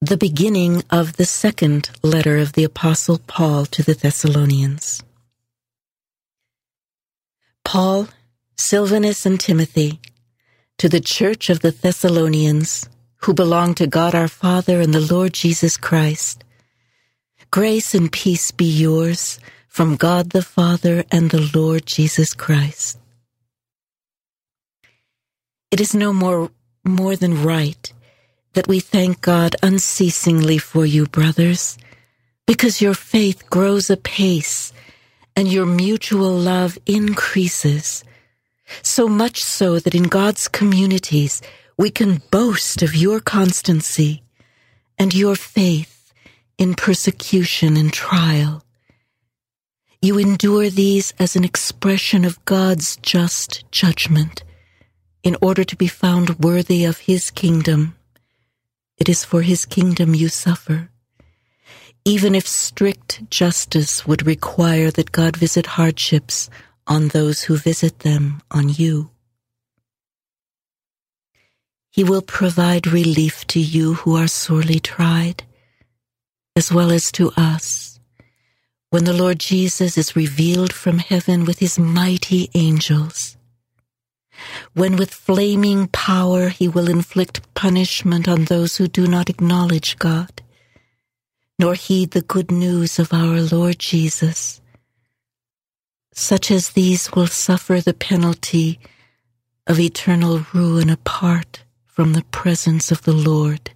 the 0.02 0.18
beginning 0.18 0.84
of 0.90 1.14
the 1.14 1.26
second 1.26 1.90
letter 2.04 2.38
of 2.38 2.54
the 2.54 2.64
Apostle 2.64 3.20
Paul 3.28 3.66
to 3.68 3.82
the 3.82 3.94
Thessalonians. 3.94 5.02
Paul, 7.64 8.10
Silvanus, 8.58 9.26
and 9.26 9.40
Timothy, 9.40 10.00
to 10.78 10.90
the 10.90 11.00
church 11.00 11.50
of 11.50 11.62
the 11.62 11.72
Thessalonians, 11.72 12.90
who 13.22 13.34
belong 13.34 13.74
to 13.76 13.88
God 13.88 14.14
our 14.14 14.28
Father 14.28 14.82
and 14.82 14.94
the 14.94 15.14
Lord 15.14 15.34
Jesus 15.34 15.78
Christ, 15.78 16.44
grace 17.50 17.96
and 17.96 18.12
peace 18.12 18.52
be 18.52 18.66
yours 18.66 19.40
from 19.68 19.96
God 19.96 20.32
the 20.32 20.44
Father 20.44 21.06
and 21.10 21.32
the 21.32 21.50
Lord 21.56 21.86
Jesus 21.86 22.34
Christ. 22.34 23.00
It 25.72 25.80
is 25.82 25.96
no 25.96 26.14
more, 26.14 26.52
more 26.84 27.16
than 27.16 27.44
right 27.44 27.92
that 28.56 28.68
we 28.68 28.80
thank 28.80 29.22
God 29.22 29.56
unceasingly 29.62 30.58
for 30.58 30.86
you, 30.86 31.06
brothers, 31.06 31.78
because 32.48 32.82
your 32.82 32.94
faith 32.94 33.50
grows 33.50 33.90
apace 33.90 34.74
and 35.36 35.52
your 35.52 35.66
mutual 35.66 36.32
love 36.32 36.78
increases, 36.86 38.04
so 38.82 39.08
much 39.08 39.44
so 39.44 39.80
that 39.80 39.94
in 39.94 40.04
God's 40.04 40.48
communities 40.48 41.42
we 41.78 41.92
can 41.92 42.22
boast 42.32 42.82
of 42.82 42.96
your 42.96 43.20
constancy 43.20 44.24
and 44.98 45.14
your 45.14 45.36
faith 45.36 46.14
in 46.58 46.74
persecution 46.74 47.76
and 47.76 47.92
trial. 47.92 48.64
You 50.02 50.18
endure 50.18 50.70
these 50.70 51.14
as 51.20 51.36
an 51.36 51.44
expression 51.44 52.24
of 52.26 52.44
God's 52.46 52.96
just 52.98 53.70
judgment 53.72 54.44
in 55.24 55.36
order 55.42 55.64
to 55.64 55.76
be 55.76 55.88
found 55.88 56.40
worthy 56.40 56.86
of 56.86 57.00
His 57.00 57.32
kingdom. 57.32 57.96
It 58.98 59.10
is 59.10 59.26
for 59.26 59.42
His 59.42 59.66
kingdom 59.66 60.16
you 60.16 60.30
suffer. 60.30 60.90
Even 62.06 62.36
if 62.36 62.48
strict 62.48 63.30
justice 63.30 64.06
would 64.06 64.26
require 64.26 64.92
that 64.92 65.12
God 65.12 65.36
visit 65.36 65.66
hardships 65.66 66.50
on 66.88 67.10
those 67.10 67.44
who 67.44 67.58
visit 67.58 68.00
them 68.00 68.42
on 68.52 68.70
you. 68.70 69.10
He 71.92 72.04
will 72.04 72.22
provide 72.22 72.88
relief 72.88 73.48
to 73.48 73.60
you 73.60 73.96
who 73.96 74.16
are 74.16 74.28
sorely 74.28 74.80
tried, 74.80 75.44
as 76.56 76.72
well 76.72 76.92
as 76.92 77.12
to 77.14 77.32
us, 77.38 78.00
when 78.90 79.06
the 79.06 79.14
Lord 79.14 79.40
Jesus 79.40 79.98
is 79.98 80.16
revealed 80.16 80.74
from 80.74 81.00
heaven 81.00 81.46
with 81.46 81.60
his 81.60 81.80
mighty 81.80 82.50
angels. 82.54 83.38
When 84.74 84.96
with 84.96 85.14
flaming 85.14 85.88
power 85.88 86.50
he 86.50 86.68
will 86.68 86.90
inflict 86.90 87.54
punishment 87.54 88.28
on 88.28 88.46
those 88.46 88.78
who 88.78 88.88
do 88.88 89.08
not 89.08 89.30
acknowledge 89.30 89.98
God, 89.98 90.42
nor 91.58 91.76
heed 91.76 92.12
the 92.12 92.22
good 92.22 92.52
news 92.52 93.00
of 93.00 93.14
our 93.14 93.42
Lord 93.42 93.80
Jesus. 93.80 94.62
Such 96.14 96.52
as 96.52 96.70
these 96.70 97.12
will 97.12 97.28
suffer 97.28 97.82
the 97.82 97.94
penalty 97.94 98.80
of 99.68 99.80
eternal 99.80 100.46
ruin 100.54 100.90
apart 100.90 101.64
from 101.86 102.14
the 102.14 102.24
presence 102.24 102.92
of 102.92 103.02
the 103.04 103.14
Lord 103.14 103.72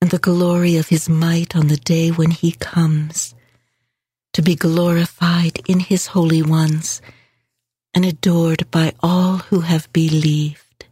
and 0.00 0.10
the 0.10 0.18
glory 0.18 0.76
of 0.76 0.88
his 0.88 1.08
might 1.08 1.56
on 1.56 1.68
the 1.68 1.76
day 1.76 2.10
when 2.10 2.30
he 2.30 2.52
comes 2.52 3.34
to 4.32 4.42
be 4.42 4.54
glorified 4.54 5.60
in 5.66 5.80
his 5.80 6.08
holy 6.08 6.42
ones 6.42 7.02
and 7.94 8.04
adored 8.04 8.70
by 8.70 8.92
all 9.00 9.38
who 9.38 9.60
have 9.60 9.92
believed. 9.92 10.86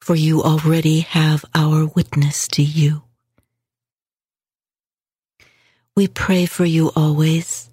For 0.00 0.14
you 0.14 0.42
already 0.42 1.00
have 1.00 1.44
our 1.54 1.86
witness 1.86 2.46
to 2.48 2.62
you. 2.62 3.02
We 5.96 6.08
pray 6.08 6.46
for 6.46 6.64
you 6.64 6.90
always 6.94 7.70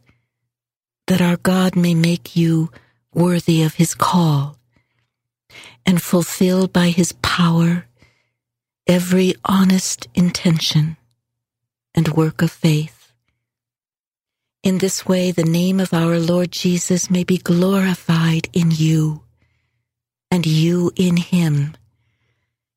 that 1.08 1.22
our 1.22 1.38
God 1.38 1.76
may 1.76 1.94
make 1.94 2.36
you 2.36 2.72
worthy 3.14 3.64
of 3.64 3.76
his 3.76 3.94
call 3.96 4.58
and 5.86 6.02
fulfill 6.02 6.68
by 6.68 6.90
his 6.90 7.14
power 7.22 7.86
every 8.88 9.36
honest 9.44 10.08
intention 10.16 10.98
and 11.94 12.08
work 12.10 12.42
of 12.42 12.52
faith. 12.52 13.01
In 14.64 14.78
this 14.78 15.08
way, 15.08 15.32
the 15.32 15.44
name 15.44 15.80
of 15.80 15.92
our 15.92 16.20
Lord 16.20 16.52
Jesus 16.52 17.10
may 17.10 17.24
be 17.24 17.40
glorified 17.40 18.48
in 18.54 18.70
you 18.70 19.24
and 20.30 20.46
you 20.46 20.92
in 20.96 21.18
him, 21.18 21.76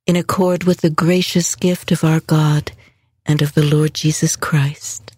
in 0.07 0.17
accord 0.17 0.65
with 0.65 0.81
the 0.81 0.89
gracious 0.89 1.55
gift 1.55 1.93
of 1.93 2.03
our 2.03 2.21
God 2.21 2.73
and 3.27 3.43
of 3.43 3.53
the 3.53 3.63
Lord 3.63 3.93
Jesus 3.93 4.35
Christ. 4.35 5.13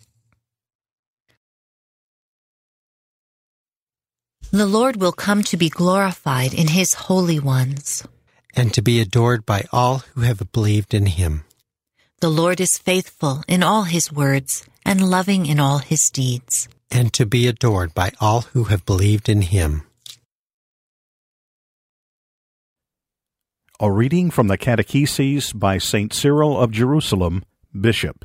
The 4.51 4.67
Lord 4.67 4.97
will 4.97 5.13
come 5.13 5.45
to 5.45 5.57
be 5.57 5.69
glorified 5.69 6.53
in 6.53 6.69
his 6.69 6.95
holy 6.95 7.39
ones, 7.39 8.05
and 8.55 8.75
to 8.75 8.83
be 8.83 9.01
adored 9.01 9.47
by 9.47 9.67
all 9.73 9.99
who 10.15 10.23
have 10.23 10.51
believed 10.51 10.95
in 10.95 11.07
him. 11.07 11.46
The 12.21 12.31
Lord 12.31 12.61
is 12.61 12.79
faithful 12.79 13.43
in 13.47 13.63
all 13.63 13.85
his 13.85 14.13
words 14.13 14.67
and 14.85 15.09
loving 15.09 15.47
in 15.47 15.61
all 15.61 15.79
his 15.79 16.11
deeds, 16.11 16.69
and 16.91 17.13
to 17.13 17.27
be 17.27 17.47
adored 17.47 17.95
by 17.95 18.13
all 18.21 18.43
who 18.53 18.65
have 18.65 18.87
believed 18.87 19.29
in 19.29 19.43
him. 19.43 19.83
A 23.79 23.91
reading 23.93 24.31
from 24.31 24.49
the 24.49 24.57
Catecheses 24.57 25.53
by 25.53 25.79
St. 25.79 26.13
Cyril 26.15 26.59
of 26.59 26.71
Jerusalem, 26.71 27.45
Bishop. 27.79 28.25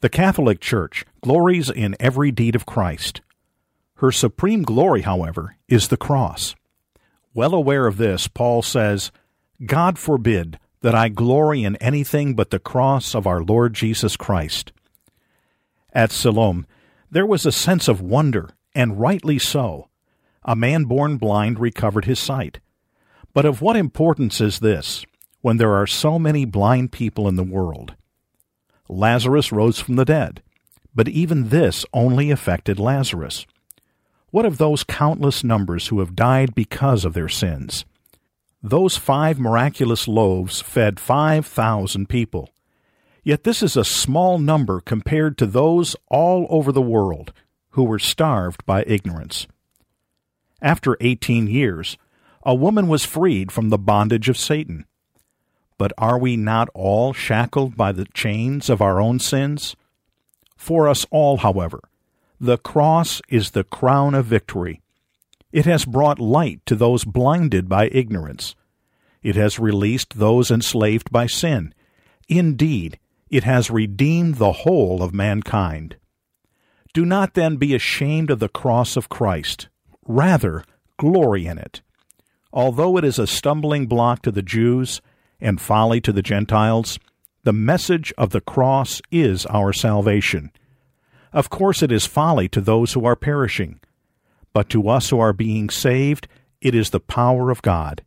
The 0.00 0.08
Catholic 0.08 0.60
Church 0.60 1.04
glories 1.22 1.70
in 1.70 1.94
every 2.00 2.32
deed 2.32 2.56
of 2.56 2.66
Christ 2.66 3.20
her 4.00 4.10
supreme 4.10 4.62
glory, 4.62 5.02
however, 5.02 5.56
is 5.68 5.88
the 5.88 5.96
cross. 5.98 6.54
Well 7.34 7.54
aware 7.54 7.86
of 7.86 7.98
this, 7.98 8.28
Paul 8.28 8.62
says, 8.62 9.12
God 9.66 9.98
forbid 9.98 10.58
that 10.82 10.94
I 10.94 11.08
glory 11.08 11.62
in 11.62 11.76
anything 11.76 12.34
but 12.34 12.50
the 12.50 12.58
cross 12.58 13.14
of 13.14 13.26
our 13.26 13.42
Lord 13.42 13.74
Jesus 13.74 14.16
Christ. 14.16 14.72
At 15.92 16.12
Siloam, 16.12 16.66
there 17.10 17.26
was 17.26 17.44
a 17.44 17.52
sense 17.52 17.88
of 17.88 18.00
wonder, 18.00 18.50
and 18.74 19.00
rightly 19.00 19.38
so. 19.38 19.88
A 20.44 20.56
man 20.56 20.84
born 20.84 21.16
blind 21.16 21.58
recovered 21.58 22.04
his 22.04 22.18
sight. 22.18 22.60
But 23.34 23.44
of 23.44 23.60
what 23.60 23.76
importance 23.76 24.40
is 24.40 24.60
this, 24.60 25.04
when 25.40 25.56
there 25.56 25.74
are 25.74 25.86
so 25.86 26.18
many 26.18 26.44
blind 26.44 26.92
people 26.92 27.28
in 27.28 27.36
the 27.36 27.42
world? 27.42 27.94
Lazarus 28.88 29.52
rose 29.52 29.78
from 29.78 29.96
the 29.96 30.04
dead, 30.04 30.42
but 30.94 31.08
even 31.08 31.48
this 31.48 31.84
only 31.92 32.30
affected 32.30 32.78
Lazarus. 32.78 33.46
What 34.30 34.46
of 34.46 34.58
those 34.58 34.84
countless 34.84 35.44
numbers 35.44 35.88
who 35.88 36.00
have 36.00 36.16
died 36.16 36.54
because 36.54 37.04
of 37.04 37.14
their 37.14 37.28
sins? 37.28 37.84
Those 38.62 38.96
five 38.96 39.38
miraculous 39.38 40.06
loaves 40.06 40.60
fed 40.60 41.00
5,000 41.00 42.08
people. 42.08 42.50
Yet 43.22 43.44
this 43.44 43.62
is 43.62 43.76
a 43.76 43.84
small 43.84 44.38
number 44.38 44.80
compared 44.80 45.38
to 45.38 45.46
those 45.46 45.96
all 46.08 46.46
over 46.50 46.70
the 46.72 46.82
world 46.82 47.32
who 47.70 47.84
were 47.84 47.98
starved 47.98 48.64
by 48.66 48.84
ignorance. 48.86 49.46
After 50.60 50.96
18 51.00 51.46
years, 51.46 51.96
a 52.42 52.54
woman 52.54 52.88
was 52.88 53.04
freed 53.04 53.50
from 53.50 53.70
the 53.70 53.78
bondage 53.78 54.28
of 54.28 54.36
Satan. 54.36 54.84
But 55.78 55.92
are 55.96 56.18
we 56.18 56.36
not 56.36 56.68
all 56.74 57.14
shackled 57.14 57.76
by 57.76 57.92
the 57.92 58.06
chains 58.12 58.68
of 58.68 58.82
our 58.82 59.00
own 59.00 59.18
sins? 59.18 59.76
For 60.56 60.88
us 60.88 61.06
all, 61.10 61.38
however, 61.38 61.80
the 62.38 62.58
cross 62.58 63.22
is 63.28 63.50
the 63.50 63.64
crown 63.64 64.14
of 64.14 64.26
victory. 64.26 64.82
It 65.52 65.66
has 65.66 65.84
brought 65.84 66.20
light 66.20 66.60
to 66.66 66.76
those 66.76 67.04
blinded 67.04 67.68
by 67.68 67.88
ignorance. 67.88 68.54
It 69.22 69.36
has 69.36 69.58
released 69.58 70.18
those 70.18 70.50
enslaved 70.50 71.10
by 71.10 71.26
sin. 71.26 71.74
Indeed, 72.28 72.98
it 73.28 73.44
has 73.44 73.70
redeemed 73.70 74.36
the 74.36 74.52
whole 74.52 75.02
of 75.02 75.12
mankind. 75.12 75.96
Do 76.92 77.04
not 77.04 77.34
then 77.34 77.56
be 77.56 77.74
ashamed 77.74 78.30
of 78.30 78.38
the 78.38 78.48
cross 78.48 78.96
of 78.96 79.08
Christ. 79.08 79.68
Rather, 80.06 80.64
glory 80.96 81.46
in 81.46 81.58
it. 81.58 81.82
Although 82.52 82.96
it 82.96 83.04
is 83.04 83.18
a 83.18 83.26
stumbling 83.26 83.86
block 83.86 84.22
to 84.22 84.32
the 84.32 84.42
Jews 84.42 85.00
and 85.40 85.60
folly 85.60 86.00
to 86.00 86.12
the 86.12 86.22
Gentiles, 86.22 86.98
the 87.44 87.52
message 87.52 88.12
of 88.18 88.30
the 88.30 88.40
cross 88.40 89.00
is 89.10 89.46
our 89.46 89.72
salvation. 89.72 90.50
Of 91.32 91.48
course, 91.48 91.82
it 91.82 91.92
is 91.92 92.06
folly 92.06 92.48
to 92.48 92.60
those 92.60 92.92
who 92.92 93.04
are 93.04 93.16
perishing, 93.16 93.80
but 94.52 94.68
to 94.70 94.88
us 94.88 95.10
who 95.10 95.18
are 95.18 95.32
being 95.32 95.70
saved, 95.70 96.28
it 96.60 96.74
is 96.74 96.90
the 96.90 97.00
power 97.00 97.50
of 97.50 97.62
God. 97.62 98.02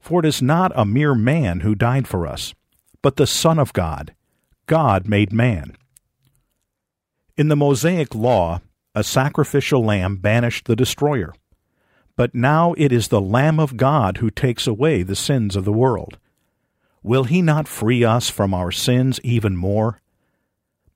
For 0.00 0.20
it 0.20 0.26
is 0.26 0.42
not 0.42 0.72
a 0.74 0.84
mere 0.84 1.14
man 1.14 1.60
who 1.60 1.74
died 1.74 2.06
for 2.06 2.26
us, 2.26 2.54
but 3.02 3.16
the 3.16 3.26
Son 3.26 3.58
of 3.58 3.72
God, 3.72 4.14
God 4.66 5.08
made 5.08 5.32
man. 5.32 5.76
In 7.36 7.48
the 7.48 7.56
Mosaic 7.56 8.14
Law, 8.14 8.60
a 8.94 9.02
sacrificial 9.02 9.84
lamb 9.84 10.16
banished 10.16 10.66
the 10.66 10.76
destroyer. 10.76 11.34
But 12.16 12.34
now 12.34 12.74
it 12.78 12.92
is 12.92 13.08
the 13.08 13.20
Lamb 13.20 13.58
of 13.58 13.76
God 13.76 14.18
who 14.18 14.30
takes 14.30 14.66
away 14.66 15.02
the 15.02 15.16
sins 15.16 15.56
of 15.56 15.64
the 15.64 15.72
world. 15.72 16.18
Will 17.02 17.24
he 17.24 17.42
not 17.42 17.66
free 17.66 18.04
us 18.04 18.30
from 18.30 18.54
our 18.54 18.70
sins 18.70 19.18
even 19.24 19.56
more? 19.56 20.00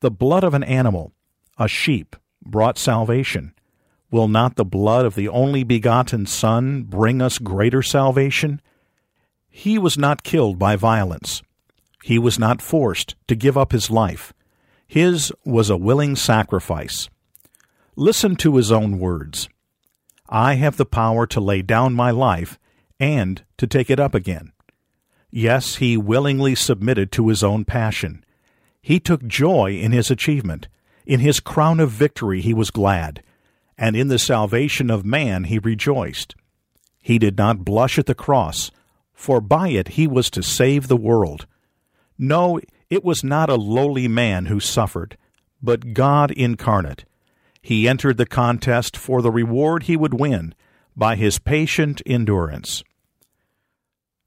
The 0.01 0.13
blood 0.13 0.45
of 0.45 0.55
an 0.55 0.63
animal 0.63 1.13
a 1.59 1.67
sheep, 1.67 2.15
brought 2.41 2.79
salvation. 2.79 3.53
Will 4.11 4.29
not 4.29 4.57
the 4.57 4.65
blood 4.65 5.05
of 5.05 5.15
the 5.15 5.29
only 5.29 5.65
begotten 5.65 6.25
Son 6.27 6.83
bring 6.83 7.21
us 7.21 7.39
greater 7.39 7.83
salvation? 7.83 8.61
He 9.51 9.79
was 9.79 9.99
not 9.99 10.23
killed 10.23 10.59
by 10.59 10.77
violence. 10.77 11.43
He 12.05 12.19
was 12.19 12.39
not 12.39 12.63
forced 12.63 13.17
to 13.27 13.35
give 13.35 13.59
up 13.59 13.73
his 13.73 13.91
life. 13.91 14.33
His 14.87 15.33
was 15.45 15.69
a 15.69 15.77
willing 15.77 16.17
sacrifice. 16.17 17.11
Listen 17.97 18.37
to 18.37 18.57
his 18.57 18.73
own 18.73 18.99
words 18.99 19.49
I 20.29 20.55
have 20.55 20.77
the 20.77 20.87
power 20.87 21.27
to 21.27 21.41
lay 21.41 21.63
down 21.63 21.95
my 21.95 22.11
life 22.11 22.59
and 23.01 23.43
to 23.57 23.67
take 23.67 23.91
it 23.91 24.01
up 24.01 24.15
again. 24.15 24.53
Yes, 25.31 25.77
he 25.77 25.97
willingly 25.97 26.55
submitted 26.55 27.13
to 27.13 27.29
his 27.29 27.43
own 27.43 27.65
passion. 27.65 28.25
He 28.81 29.01
took 29.01 29.27
joy 29.27 29.73
in 29.73 29.93
his 29.93 30.11
achievement. 30.11 30.69
In 31.05 31.21
his 31.21 31.41
crown 31.41 31.81
of 31.81 31.91
victory 31.91 32.41
he 32.41 32.55
was 32.55 32.71
glad, 32.71 33.23
and 33.79 33.95
in 33.95 34.09
the 34.09 34.19
salvation 34.19 34.91
of 34.91 35.05
man 35.05 35.45
he 35.45 35.59
rejoiced. 35.59 36.35
He 37.01 37.19
did 37.19 37.39
not 37.39 37.65
blush 37.65 37.99
at 37.99 38.07
the 38.07 38.15
cross, 38.15 38.71
for 39.15 39.41
by 39.41 39.69
it 39.69 39.89
he 39.91 40.07
was 40.07 40.29
to 40.31 40.43
save 40.43 40.89
the 40.89 40.97
world. 40.97 41.47
No, 42.19 42.61
it 42.91 43.05
was 43.05 43.23
not 43.23 43.49
a 43.49 43.55
lowly 43.55 44.09
man 44.09 44.47
who 44.47 44.59
suffered, 44.59 45.17
but 45.63 45.95
God 45.95 46.33
incarnate. 46.33 47.05
He 47.63 47.89
entered 47.89 48.17
the 48.17 48.27
contest 48.27 48.97
for 48.97 49.23
the 49.23 49.31
reward 49.31 49.85
he 49.85 49.97
would 49.97 50.19
win 50.19 50.55
by 50.97 51.17
his 51.17 51.39
patient 51.39 52.03
endurance. 52.05 52.83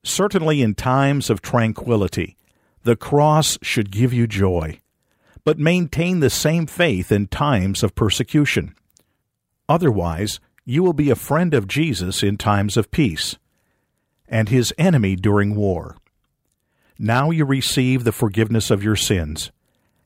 Certainly, 0.03 0.61
in 0.61 0.73
times 0.73 1.29
of 1.29 1.41
tranquility, 1.41 2.37
the 2.83 2.95
cross 2.95 3.59
should 3.61 3.91
give 3.91 4.13
you 4.13 4.25
joy, 4.25 4.79
but 5.43 5.59
maintain 5.59 6.19
the 6.19 6.29
same 6.29 6.65
faith 6.65 7.11
in 7.11 7.27
times 7.27 7.83
of 7.83 7.93
persecution. 7.93 8.73
Otherwise, 9.71 10.41
you 10.65 10.83
will 10.83 10.91
be 10.91 11.09
a 11.09 11.15
friend 11.15 11.53
of 11.53 11.65
Jesus 11.65 12.23
in 12.23 12.35
times 12.35 12.75
of 12.75 12.91
peace, 12.91 13.37
and 14.27 14.49
his 14.49 14.73
enemy 14.77 15.15
during 15.15 15.55
war. 15.55 15.95
Now 16.99 17.31
you 17.31 17.45
receive 17.45 18.03
the 18.03 18.11
forgiveness 18.11 18.69
of 18.69 18.83
your 18.83 18.97
sins, 18.97 19.49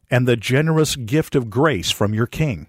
and 0.07 0.27
the 0.27 0.37
generous 0.37 0.95
gift 0.95 1.33
of 1.33 1.49
grace 1.49 1.89
from 1.89 2.13
your 2.13 2.27
King. 2.27 2.67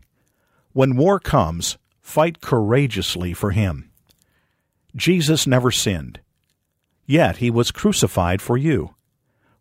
When 0.73 0.97
war 0.97 1.21
comes, 1.21 1.77
fight 2.01 2.41
courageously 2.41 3.35
for 3.35 3.51
him. 3.51 3.91
Jesus 4.95 5.47
never 5.47 5.71
sinned, 5.71 6.21
yet 7.05 7.37
he 7.37 7.51
was 7.51 7.73
crucified 7.73 8.41
for 8.41 8.57
you. 8.57 8.95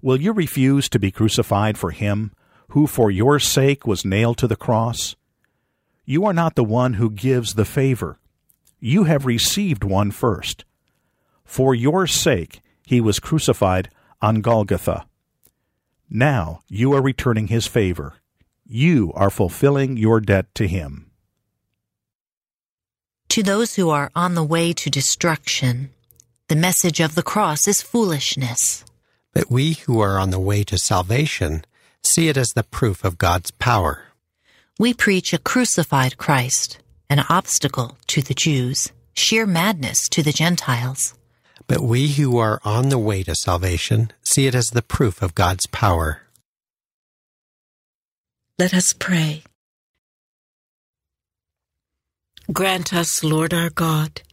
Will 0.02 0.22
you 0.22 0.32
refuse 0.32 0.88
to 0.88 1.00
be 1.00 1.12
crucified 1.12 1.78
for 1.78 1.92
him, 1.92 2.32
who 2.70 2.88
for 2.88 3.12
your 3.12 3.40
sake 3.40 3.86
was 3.86 4.06
nailed 4.06 4.38
to 4.38 4.48
the 4.48 4.56
cross? 4.56 5.18
You 6.06 6.26
are 6.26 6.34
not 6.34 6.56
the 6.56 6.64
one 6.64 6.94
who 6.94 7.10
gives 7.10 7.56
the 7.56 7.66
favor. 7.66 8.20
You 8.80 9.06
have 9.06 9.26
received 9.26 9.84
one 9.84 10.12
first. 10.12 10.64
For 11.44 11.74
your 11.74 12.06
sake 12.08 12.62
he 12.86 13.02
was 13.02 13.20
crucified 13.20 13.90
on 14.22 14.42
Golgotha. 14.42 15.08
Now 16.10 16.62
you 16.68 16.94
are 16.94 17.02
returning 17.02 17.48
his 17.48 17.66
favor. 17.66 18.14
You 18.68 19.12
are 19.16 19.30
fulfilling 19.30 19.98
your 19.98 20.20
debt 20.20 20.54
to 20.56 20.68
him. 20.68 21.12
To 23.30 23.44
those 23.44 23.76
who 23.76 23.90
are 23.90 24.12
on 24.16 24.36
the 24.36 24.44
way 24.44 24.72
to 24.74 24.90
destruction, 24.90 25.90
the 26.48 26.56
message 26.56 27.00
of 27.00 27.16
the 27.16 27.24
cross 27.24 27.68
is 27.68 27.82
foolishness. 27.82 28.86
But 29.34 29.50
we 29.50 29.74
who 29.74 30.00
are 30.00 30.20
on 30.20 30.30
the 30.30 30.40
way 30.40 30.64
to 30.66 30.78
salvation 30.78 31.66
see 32.04 32.30
it 32.30 32.38
as 32.38 32.54
the 32.54 32.64
proof 32.64 33.04
of 33.04 33.18
God's 33.18 33.52
power. 33.52 34.04
We 34.78 34.94
preach 34.94 35.32
a 35.32 35.38
crucified 35.38 36.18
Christ, 36.18 36.80
an 37.10 37.24
obstacle 37.30 37.98
to 38.08 38.22
the 38.22 38.34
Jews, 38.34 38.92
sheer 39.14 39.46
madness 39.46 40.10
to 40.10 40.22
the 40.22 40.34
Gentiles. 40.34 41.14
But 41.66 41.80
we 41.80 42.10
who 42.10 42.38
are 42.38 42.60
on 42.66 42.90
the 42.90 43.00
way 43.00 43.24
to 43.24 43.36
salvation 43.36 44.12
see 44.22 44.48
it 44.48 44.54
as 44.54 44.72
the 44.72 44.82
proof 44.82 45.22
of 45.22 45.34
God's 45.34 45.66
power. 45.68 46.24
Let 48.60 48.74
us 48.74 48.92
pray. 48.92 49.44
Grant 52.52 52.94
us, 52.94 53.24
Lord 53.24 53.54
our 53.54 53.70
God, 53.70 54.24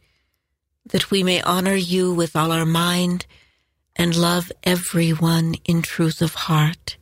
that 0.85 1.09
we 1.09 1.23
may 1.23 1.41
honor 1.41 1.75
you 1.75 2.13
with 2.13 2.35
all 2.35 2.51
our 2.51 2.65
mind 2.65 3.25
and 3.95 4.13
love 4.13 4.51
everyone 4.63 5.55
in 5.63 5.81
truth 5.81 6.21
of 6.21 6.35
heart. 6.35 6.97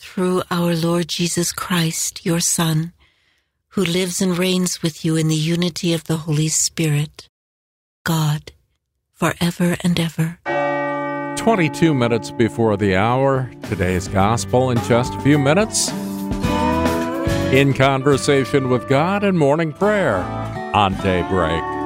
Through 0.00 0.42
our 0.48 0.76
Lord 0.76 1.08
Jesus 1.08 1.52
Christ, 1.52 2.24
your 2.24 2.38
Son, 2.38 2.92
who 3.70 3.84
lives 3.84 4.22
and 4.22 4.38
reigns 4.38 4.80
with 4.80 5.04
you 5.04 5.16
in 5.16 5.26
the 5.26 5.34
unity 5.34 5.92
of 5.92 6.04
the 6.04 6.18
Holy 6.18 6.46
Spirit, 6.46 7.28
God, 8.04 8.52
forever 9.12 9.76
and 9.82 9.98
ever. 9.98 10.38
22 11.36 11.92
minutes 11.92 12.30
before 12.30 12.76
the 12.76 12.94
hour, 12.94 13.50
today's 13.64 14.06
gospel 14.06 14.70
in 14.70 14.78
just 14.84 15.14
a 15.14 15.20
few 15.20 15.36
minutes. 15.36 15.90
In 17.52 17.74
conversation 17.74 18.70
with 18.70 18.88
God 18.88 19.24
and 19.24 19.36
morning 19.36 19.72
prayer 19.72 20.18
on 20.74 20.94
daybreak. 21.02 21.77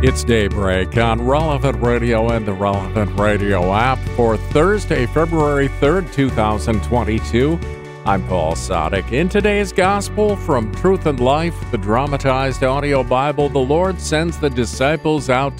It's 0.00 0.22
daybreak 0.22 0.96
on 0.96 1.26
Relevant 1.26 1.82
Radio 1.82 2.28
and 2.30 2.46
the 2.46 2.52
Relevant 2.52 3.18
Radio 3.18 3.74
app 3.74 3.98
for 4.10 4.36
Thursday, 4.36 5.06
February 5.06 5.68
3rd, 5.68 6.14
2022. 6.14 7.58
I'm 8.06 8.24
Paul 8.28 8.52
Sadek. 8.52 9.10
In 9.10 9.28
today's 9.28 9.72
Gospel 9.72 10.36
from 10.36 10.72
Truth 10.76 11.06
and 11.06 11.18
Life, 11.18 11.56
the 11.72 11.78
dramatized 11.78 12.62
audio 12.62 13.02
Bible, 13.02 13.48
the 13.48 13.58
Lord 13.58 14.00
sends 14.00 14.38
the 14.38 14.50
disciples 14.50 15.30
out 15.30 15.52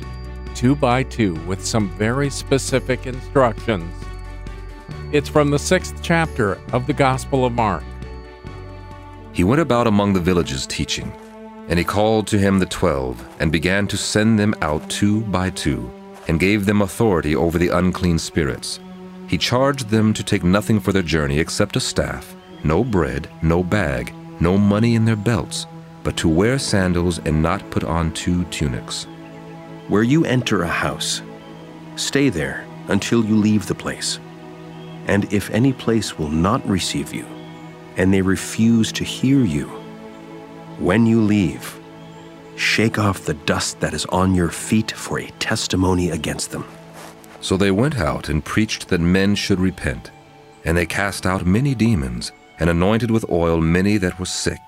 two 0.54 0.76
by 0.76 1.02
two 1.02 1.34
with 1.44 1.66
some 1.66 1.88
very 1.88 2.30
specific 2.30 3.08
instructions. 3.08 3.92
It's 5.10 5.28
from 5.28 5.50
the 5.50 5.58
sixth 5.58 5.96
chapter 6.00 6.60
of 6.72 6.86
the 6.86 6.92
Gospel 6.92 7.44
of 7.44 7.54
Mark. 7.54 7.82
He 9.32 9.42
went 9.42 9.60
about 9.60 9.88
among 9.88 10.12
the 10.12 10.20
villages 10.20 10.64
teaching. 10.64 11.12
And 11.68 11.78
he 11.78 11.84
called 11.84 12.26
to 12.28 12.38
him 12.38 12.58
the 12.58 12.66
twelve, 12.66 13.22
and 13.40 13.52
began 13.52 13.86
to 13.88 13.96
send 13.96 14.38
them 14.38 14.54
out 14.62 14.88
two 14.88 15.20
by 15.22 15.50
two, 15.50 15.90
and 16.26 16.40
gave 16.40 16.66
them 16.66 16.82
authority 16.82 17.36
over 17.36 17.58
the 17.58 17.68
unclean 17.68 18.18
spirits. 18.18 18.80
He 19.28 19.36
charged 19.36 19.90
them 19.90 20.14
to 20.14 20.24
take 20.24 20.42
nothing 20.42 20.80
for 20.80 20.92
their 20.92 21.02
journey 21.02 21.38
except 21.38 21.76
a 21.76 21.80
staff, 21.80 22.34
no 22.64 22.82
bread, 22.82 23.28
no 23.42 23.62
bag, 23.62 24.14
no 24.40 24.56
money 24.56 24.94
in 24.94 25.04
their 25.04 25.16
belts, 25.16 25.66
but 26.02 26.16
to 26.16 26.28
wear 26.28 26.58
sandals 26.58 27.18
and 27.18 27.42
not 27.42 27.70
put 27.70 27.84
on 27.84 28.12
two 28.12 28.44
tunics. 28.46 29.04
Where 29.88 30.02
you 30.02 30.24
enter 30.24 30.62
a 30.62 30.68
house, 30.68 31.20
stay 31.96 32.30
there 32.30 32.64
until 32.88 33.24
you 33.24 33.36
leave 33.36 33.66
the 33.66 33.74
place. 33.74 34.18
And 35.06 35.30
if 35.32 35.50
any 35.50 35.72
place 35.72 36.18
will 36.18 36.30
not 36.30 36.66
receive 36.66 37.12
you, 37.12 37.26
and 37.96 38.12
they 38.12 38.22
refuse 38.22 38.92
to 38.92 39.04
hear 39.04 39.40
you, 39.40 39.70
when 40.78 41.06
you 41.06 41.20
leave, 41.20 41.78
shake 42.56 42.98
off 42.98 43.24
the 43.24 43.34
dust 43.34 43.80
that 43.80 43.94
is 43.94 44.06
on 44.06 44.34
your 44.34 44.50
feet 44.50 44.92
for 44.92 45.20
a 45.20 45.30
testimony 45.38 46.10
against 46.10 46.50
them. 46.50 46.64
So 47.40 47.56
they 47.56 47.70
went 47.70 47.98
out 47.98 48.28
and 48.28 48.44
preached 48.44 48.88
that 48.88 49.00
men 49.00 49.34
should 49.34 49.60
repent. 49.60 50.10
And 50.64 50.76
they 50.76 50.86
cast 50.86 51.24
out 51.24 51.46
many 51.46 51.74
demons, 51.74 52.32
and 52.58 52.68
anointed 52.68 53.10
with 53.10 53.30
oil 53.30 53.60
many 53.60 53.96
that 53.98 54.18
were 54.18 54.26
sick, 54.26 54.60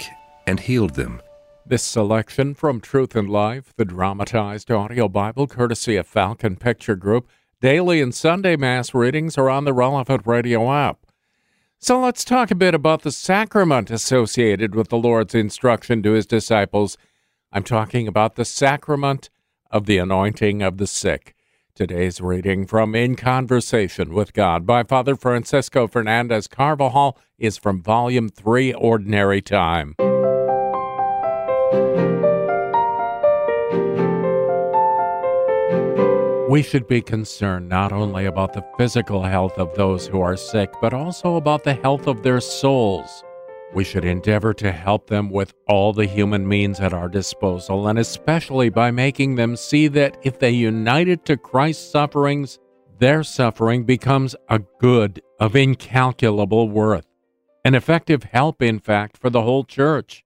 and 0.47 0.61
healed 0.61 0.95
them. 0.95 1.21
This 1.67 1.83
selection 1.83 2.55
from 2.55 2.81
Truth 2.81 3.15
and 3.17 3.29
Life, 3.29 3.73
the 3.77 3.85
dramatized 3.85 4.71
audio 4.71 5.09
Bible 5.09 5.47
courtesy 5.47 5.97
of 5.97 6.07
Falcon 6.07 6.57
Picture 6.57 6.97
Group, 6.97 7.29
daily 7.61 8.01
and 8.01 8.15
Sunday 8.15 8.57
Mass 8.57 8.95
readings 8.95 9.37
are 9.37 9.51
on 9.51 9.65
the 9.65 9.73
relevant 9.73 10.27
radio 10.27 10.73
app. 10.73 11.00
So 11.83 11.99
let's 11.99 12.27
talk 12.27 12.51
a 12.51 12.55
bit 12.55 12.75
about 12.75 13.03
the 13.03 13.11
sacrament 13.11 13.91
associated 13.91 14.75
with 14.75 14.91
the 14.91 14.99
Lord's 14.99 15.35
instruction 15.35 16.03
to 16.03 16.13
his 16.13 16.27
disciples. 16.27 16.99
I'm 17.53 17.63
talking 17.63 18.07
about 18.07 18.35
the 18.35 18.45
sacrament 18.45 19.31
of 19.71 19.87
the 19.87 19.97
anointing 19.97 20.61
of 20.61 20.77
the 20.77 20.87
sick. 20.87 21.35
Today's 21.75 22.21
reading 22.21 22.67
from 22.67 22.95
In 22.95 23.17
Conversation 23.17 24.13
with 24.13 24.35
God 24.35 24.67
by 24.67 24.83
Father 24.83 25.17
Francisco 25.17 25.89
Fernandez 25.89 26.47
Carvajal 26.49 27.17
is 27.39 27.57
from 27.57 27.83
Volume 27.83 28.29
3, 28.29 28.75
Ordinary 28.75 29.41
Time. 29.41 29.95
We 36.51 36.63
should 36.63 36.89
be 36.89 37.01
concerned 37.01 37.69
not 37.69 37.93
only 37.93 38.27
about 38.27 38.55
the 38.55 38.67
physical 38.77 39.23
health 39.23 39.57
of 39.57 39.73
those 39.77 40.09
who 40.09 40.21
are 40.21 40.37
sick, 40.37 40.69
but 40.81 40.93
also 40.93 41.37
about 41.37 41.63
the 41.63 41.75
health 41.75 42.09
of 42.09 42.25
their 42.25 42.41
souls. 42.41 43.23
We 43.73 43.85
should 43.85 44.05
endeavor 44.05 44.53
to 44.55 44.73
help 44.73 45.07
them 45.07 45.31
with 45.31 45.55
all 45.69 45.93
the 45.93 46.07
human 46.07 46.49
means 46.49 46.81
at 46.81 46.93
our 46.93 47.09
disposal, 47.09 47.87
and 47.87 48.01
especially 48.01 48.69
by 48.69 48.91
making 48.91 49.37
them 49.37 49.55
see 49.55 49.87
that 49.95 50.17
if 50.25 50.41
they 50.41 50.51
united 50.51 51.25
to 51.27 51.37
Christ's 51.37 51.89
sufferings, 51.89 52.59
their 52.99 53.23
suffering 53.23 53.85
becomes 53.85 54.35
a 54.49 54.59
good 54.81 55.23
of 55.39 55.55
incalculable 55.55 56.69
worth, 56.69 57.07
an 57.65 57.77
effective 57.77 58.25
help, 58.25 58.61
in 58.61 58.81
fact, 58.81 59.17
for 59.17 59.31
the 59.31 59.43
whole 59.43 59.63
church. 59.63 60.25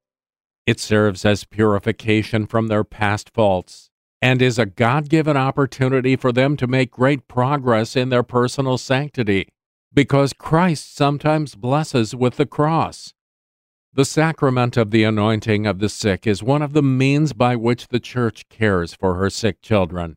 It 0.65 0.81
serves 0.81 1.27
as 1.27 1.45
purification 1.45 2.47
from 2.47 2.69
their 2.69 2.83
past 2.83 3.29
faults 3.35 3.91
and 4.25 4.41
is 4.41 4.59
a 4.59 4.65
God 4.65 5.11
given 5.11 5.37
opportunity 5.37 6.17
for 6.17 6.33
them 6.33 6.57
to 6.57 6.67
make 6.67 6.91
great 6.91 7.29
progress 7.29 7.95
in 7.95 8.09
their 8.09 8.23
personal 8.23 8.79
sanctity, 8.79 9.49
because 9.93 10.33
Christ 10.33 10.97
sometimes 10.97 11.55
blesses 11.55 12.15
with 12.15 12.39
the 12.39 12.47
cross. 12.47 13.13
The 13.93 14.07
sacrament 14.07 14.79
of 14.79 14.93
the 14.93 15.05
anointing 15.05 15.67
of 15.67 15.79
the 15.79 15.91
sick 15.91 16.27
is 16.27 16.43
one 16.43 16.63
of 16.63 16.73
the 16.73 16.83
means 16.83 17.35
by 17.35 17.55
which 17.55 17.89
the 17.89 18.01
Church 18.01 18.49
cares 18.49 18.95
for 18.95 19.17
her 19.17 19.29
sick 19.29 19.61
children. 19.61 20.17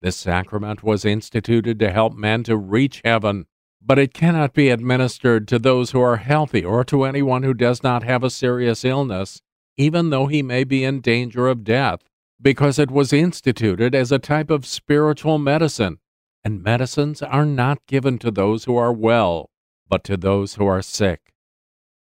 This 0.00 0.16
sacrament 0.16 0.82
was 0.82 1.04
instituted 1.04 1.78
to 1.80 1.92
help 1.92 2.14
men 2.14 2.42
to 2.44 2.56
reach 2.56 3.02
heaven, 3.04 3.44
but 3.82 3.98
it 3.98 4.14
cannot 4.14 4.54
be 4.54 4.70
administered 4.70 5.46
to 5.48 5.58
those 5.58 5.90
who 5.90 6.00
are 6.00 6.16
healthy 6.16 6.64
or 6.64 6.84
to 6.84 7.04
anyone 7.04 7.42
who 7.42 7.52
does 7.52 7.82
not 7.82 8.02
have 8.02 8.24
a 8.24 8.30
serious 8.30 8.82
illness, 8.82 9.42
even 9.76 10.08
though 10.08 10.26
he 10.26 10.42
may 10.42 10.64
be 10.64 10.84
in 10.84 11.02
danger 11.02 11.48
of 11.48 11.64
death, 11.64 12.00
because 12.40 12.78
it 12.78 12.90
was 12.90 13.12
instituted 13.12 13.94
as 13.94 14.12
a 14.12 14.18
type 14.18 14.50
of 14.50 14.66
spiritual 14.66 15.38
medicine, 15.38 15.98
and 16.44 16.62
medicines 16.62 17.22
are 17.22 17.46
not 17.46 17.84
given 17.86 18.18
to 18.18 18.30
those 18.30 18.64
who 18.64 18.76
are 18.76 18.92
well, 18.92 19.50
but 19.88 20.04
to 20.04 20.16
those 20.16 20.54
who 20.54 20.66
are 20.66 20.82
sick. 20.82 21.32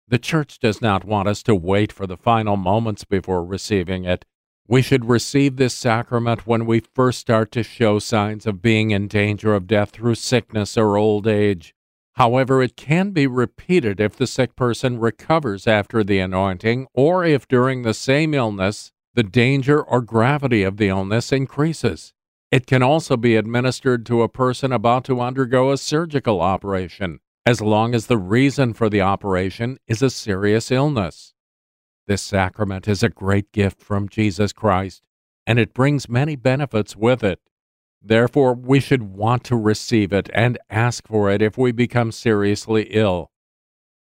The 0.06 0.18
Church 0.18 0.58
does 0.58 0.80
not 0.80 1.04
want 1.04 1.28
us 1.28 1.42
to 1.44 1.54
wait 1.54 1.92
for 1.92 2.06
the 2.06 2.16
final 2.16 2.56
moments 2.56 3.04
before 3.04 3.44
receiving 3.44 4.04
it. 4.04 4.24
We 4.66 4.82
should 4.82 5.06
receive 5.06 5.56
this 5.56 5.74
sacrament 5.74 6.46
when 6.46 6.66
we 6.66 6.80
first 6.80 7.20
start 7.20 7.52
to 7.52 7.62
show 7.62 7.98
signs 7.98 8.46
of 8.46 8.62
being 8.62 8.90
in 8.90 9.08
danger 9.08 9.54
of 9.54 9.66
death 9.66 9.90
through 9.90 10.16
sickness 10.16 10.76
or 10.76 10.96
old 10.96 11.26
age. 11.26 11.74
However, 12.14 12.62
it 12.62 12.76
can 12.76 13.10
be 13.10 13.26
repeated 13.26 14.00
if 14.00 14.16
the 14.16 14.26
sick 14.26 14.56
person 14.56 14.98
recovers 14.98 15.66
after 15.66 16.02
the 16.02 16.18
anointing 16.18 16.86
or 16.92 17.24
if 17.24 17.46
during 17.46 17.82
the 17.82 17.94
same 17.94 18.34
illness 18.34 18.92
the 19.18 19.24
danger 19.24 19.82
or 19.82 20.00
gravity 20.00 20.62
of 20.62 20.76
the 20.76 20.86
illness 20.86 21.32
increases. 21.32 22.14
It 22.52 22.68
can 22.68 22.84
also 22.84 23.16
be 23.16 23.34
administered 23.34 24.06
to 24.06 24.22
a 24.22 24.28
person 24.28 24.70
about 24.70 25.04
to 25.06 25.20
undergo 25.20 25.72
a 25.72 25.76
surgical 25.76 26.40
operation 26.40 27.18
as 27.44 27.60
long 27.60 27.96
as 27.96 28.06
the 28.06 28.16
reason 28.16 28.74
for 28.74 28.88
the 28.88 29.00
operation 29.00 29.76
is 29.88 30.02
a 30.02 30.10
serious 30.10 30.70
illness. 30.70 31.34
This 32.06 32.22
sacrament 32.22 32.86
is 32.86 33.02
a 33.02 33.08
great 33.08 33.50
gift 33.50 33.82
from 33.82 34.08
Jesus 34.08 34.52
Christ, 34.52 35.08
and 35.44 35.58
it 35.58 35.74
brings 35.74 36.08
many 36.08 36.36
benefits 36.36 36.94
with 36.94 37.24
it. 37.24 37.40
Therefore, 38.00 38.54
we 38.54 38.78
should 38.78 39.02
want 39.02 39.42
to 39.46 39.56
receive 39.56 40.12
it 40.12 40.30
and 40.32 40.58
ask 40.70 41.08
for 41.08 41.28
it 41.28 41.42
if 41.42 41.58
we 41.58 41.72
become 41.72 42.12
seriously 42.12 42.84
ill. 42.92 43.32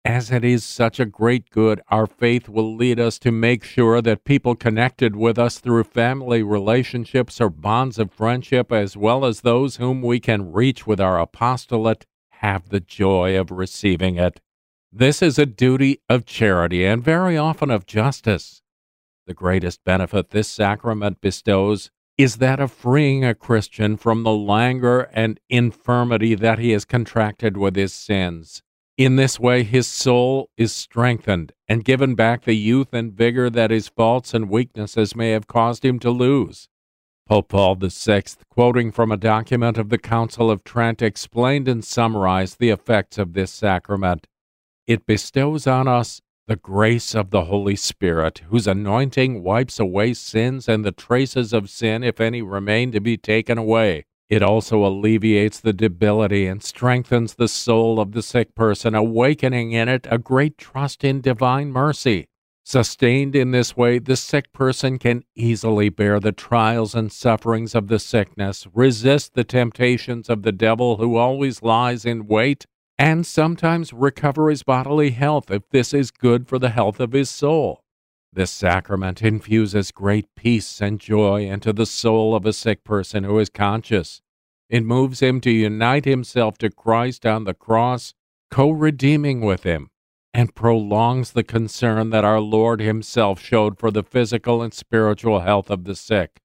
As 0.05 0.31
it 0.31 0.43
is 0.43 0.65
such 0.65 0.99
a 0.99 1.05
great 1.05 1.49
good, 1.49 1.79
our 1.87 2.05
faith 2.05 2.49
will 2.49 2.75
lead 2.75 2.99
us 2.99 3.17
to 3.19 3.31
make 3.31 3.63
sure 3.63 4.01
that 4.01 4.25
people 4.25 4.53
connected 4.53 5.15
with 5.15 5.39
us 5.39 5.59
through 5.59 5.85
family 5.85 6.43
relationships 6.43 7.39
or 7.39 7.49
bonds 7.49 7.97
of 7.97 8.11
friendship, 8.11 8.69
as 8.69 8.97
well 8.97 9.23
as 9.23 9.41
those 9.41 9.77
whom 9.77 10.01
we 10.01 10.19
can 10.19 10.51
reach 10.51 10.85
with 10.85 10.99
our 10.99 11.17
apostolate, 11.17 12.05
have 12.41 12.67
the 12.67 12.81
joy 12.81 13.39
of 13.39 13.49
receiving 13.49 14.17
it. 14.17 14.41
This 14.91 15.21
is 15.21 15.39
a 15.39 15.45
duty 15.45 16.01
of 16.09 16.25
charity 16.25 16.85
and 16.85 17.01
very 17.01 17.37
often 17.37 17.71
of 17.71 17.85
justice. 17.85 18.61
The 19.25 19.33
greatest 19.33 19.85
benefit 19.85 20.31
this 20.31 20.49
sacrament 20.49 21.21
bestows 21.21 21.91
is 22.17 22.35
that 22.37 22.59
of 22.59 22.73
freeing 22.73 23.23
a 23.23 23.33
Christian 23.33 23.95
from 23.95 24.23
the 24.23 24.33
languor 24.33 25.09
and 25.13 25.39
infirmity 25.49 26.35
that 26.35 26.59
he 26.59 26.71
has 26.71 26.83
contracted 26.83 27.55
with 27.55 27.77
his 27.77 27.93
sins. 27.93 28.61
In 28.95 29.15
this 29.15 29.39
way, 29.39 29.63
his 29.63 29.87
soul 29.87 30.49
is 30.55 30.71
strengthened 30.71 31.51
and 31.67 31.83
given 31.83 32.13
back 32.13 32.43
the 32.43 32.55
youth 32.55 32.93
and 32.93 33.11
vigor 33.11 33.49
that 33.49 33.71
his 33.71 33.87
faults 33.87 34.35
and 34.35 34.49
weaknesses 34.49 35.15
may 35.15 35.31
have 35.31 35.47
caused 35.47 35.83
him 35.83 35.97
to 35.99 36.11
lose. 36.11 36.69
Pope 37.25 37.49
Paul 37.49 37.75
VI, 37.75 38.23
quoting 38.51 38.91
from 38.91 39.11
a 39.11 39.17
document 39.17 39.79
of 39.79 39.89
the 39.89 39.97
Council 39.97 40.51
of 40.51 40.63
Trent, 40.63 41.01
explained 41.01 41.67
and 41.67 41.83
summarized 41.83 42.59
the 42.59 42.69
effects 42.69 43.17
of 43.17 43.33
this 43.33 43.51
sacrament. 43.51 44.27
It 44.85 45.07
bestows 45.07 45.65
on 45.65 45.87
us 45.87 46.21
the 46.45 46.57
grace 46.57 47.15
of 47.15 47.31
the 47.31 47.45
Holy 47.45 47.77
Spirit, 47.77 48.41
whose 48.49 48.67
anointing 48.67 49.41
wipes 49.41 49.79
away 49.79 50.13
sins 50.13 50.67
and 50.67 50.83
the 50.83 50.91
traces 50.91 51.53
of 51.53 51.69
sin, 51.69 52.03
if 52.03 52.19
any 52.21 52.41
remain, 52.41 52.91
to 52.91 52.99
be 52.99 53.17
taken 53.17 53.57
away. 53.57 54.05
It 54.29 54.41
also 54.41 54.85
alleviates 54.85 55.59
the 55.59 55.73
debility 55.73 56.47
and 56.47 56.63
strengthens 56.63 57.35
the 57.35 57.47
soul 57.47 57.99
of 57.99 58.13
the 58.13 58.23
sick 58.23 58.55
person, 58.55 58.95
awakening 58.95 59.73
in 59.73 59.89
it 59.89 60.07
a 60.09 60.17
great 60.17 60.57
trust 60.57 61.03
in 61.03 61.21
divine 61.21 61.71
mercy. 61.71 62.27
Sustained 62.65 63.35
in 63.35 63.51
this 63.51 63.75
way, 63.75 63.99
the 63.99 64.15
sick 64.15 64.53
person 64.53 64.97
can 64.97 65.23
easily 65.35 65.89
bear 65.89 66.19
the 66.21 66.31
trials 66.31 66.95
and 66.95 67.11
sufferings 67.11 67.75
of 67.75 67.89
the 67.89 67.99
sickness, 67.99 68.65
resist 68.73 69.33
the 69.33 69.43
temptations 69.43 70.29
of 70.29 70.43
the 70.43 70.53
devil 70.53 70.95
who 70.95 71.17
always 71.17 71.61
lies 71.61 72.05
in 72.05 72.25
wait, 72.25 72.65
and 72.97 73.25
sometimes 73.25 73.91
recover 73.91 74.49
his 74.49 74.63
bodily 74.63 75.11
health 75.11 75.51
if 75.51 75.67
this 75.71 75.93
is 75.93 76.09
good 76.09 76.47
for 76.47 76.57
the 76.57 76.69
health 76.69 77.01
of 77.01 77.11
his 77.11 77.29
soul. 77.29 77.82
This 78.33 78.51
sacrament 78.51 79.21
infuses 79.21 79.91
great 79.91 80.27
peace 80.35 80.81
and 80.81 80.99
joy 80.99 81.45
into 81.45 81.71
the 81.71 81.85
soul 81.85 82.35
of 82.35 82.45
a 82.45 82.53
sick 82.53 82.83
person 82.83 83.23
who 83.23 83.37
is 83.37 83.49
conscious. 83.49 84.21
It 84.69 84.83
moves 84.83 85.19
him 85.19 85.39
to 85.41 85.51
unite 85.51 86.05
himself 86.05 86.57
to 86.57 86.71
Christ 86.71 87.25
on 87.25 87.43
the 87.43 87.53
cross, 87.53 88.15
co 88.49 88.71
redeeming 88.71 89.41
with 89.41 89.63
him 89.63 89.89
and 90.33 90.55
prolongs 90.55 91.31
the 91.31 91.43
concern 91.43 92.09
that 92.09 92.25
our 92.25 92.39
Lord 92.39 92.79
Himself 92.79 93.39
showed 93.39 93.77
for 93.77 93.91
the 93.91 94.03
physical 94.03 94.61
and 94.63 94.73
spiritual 94.73 95.41
health 95.41 95.69
of 95.69 95.83
the 95.83 95.95
sick. 95.95 96.41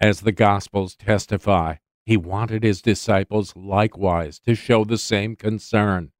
As 0.00 0.20
the 0.20 0.32
Gospels 0.32 0.94
testify, 0.94 1.76
He 2.06 2.16
wanted 2.16 2.62
His 2.62 2.80
disciples 2.80 3.56
likewise 3.56 4.38
to 4.40 4.54
show 4.54 4.84
the 4.84 4.98
same 4.98 5.34
concern. 5.34 6.12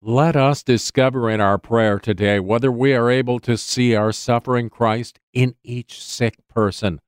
Let 0.00 0.36
us 0.36 0.62
discover 0.62 1.28
in 1.28 1.40
our 1.40 1.58
prayer 1.58 1.98
today 1.98 2.38
whether 2.38 2.70
we 2.70 2.94
are 2.94 3.10
able 3.10 3.40
to 3.40 3.58
see 3.58 3.96
our 3.96 4.12
suffering 4.12 4.70
Christ 4.70 5.18
in 5.32 5.56
each 5.64 6.00
sick 6.00 6.36
person, 6.46 7.00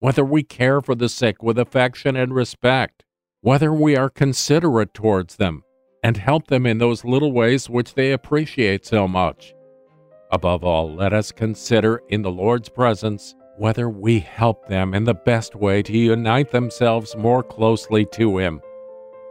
whether 0.00 0.22
we 0.22 0.42
care 0.42 0.82
for 0.82 0.94
the 0.94 1.08
sick 1.08 1.42
with 1.42 1.58
affection 1.58 2.16
and 2.16 2.34
respect, 2.34 3.02
whether 3.40 3.72
we 3.72 3.96
are 3.96 4.10
considerate 4.10 4.92
towards 4.92 5.36
them, 5.36 5.62
and 6.02 6.18
help 6.18 6.48
them 6.48 6.66
in 6.66 6.76
those 6.76 7.02
little 7.02 7.32
ways 7.32 7.70
which 7.70 7.94
they 7.94 8.12
appreciate 8.12 8.84
so 8.84 9.08
much. 9.08 9.54
Above 10.30 10.62
all, 10.62 10.94
let 10.94 11.14
us 11.14 11.32
consider 11.32 12.02
in 12.10 12.20
the 12.20 12.30
Lord's 12.30 12.68
presence 12.68 13.34
whether 13.56 13.88
we 13.88 14.20
help 14.20 14.68
them 14.68 14.92
in 14.92 15.04
the 15.04 15.14
best 15.14 15.54
way 15.54 15.82
to 15.82 15.96
unite 15.96 16.50
themselves 16.50 17.16
more 17.16 17.42
closely 17.42 18.04
to 18.12 18.36
Him 18.36 18.60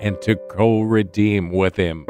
and 0.01 0.20
to 0.24 0.36
co 0.49 0.82
redeem 0.82 1.51
with 1.51 1.76
Him. 1.76 2.07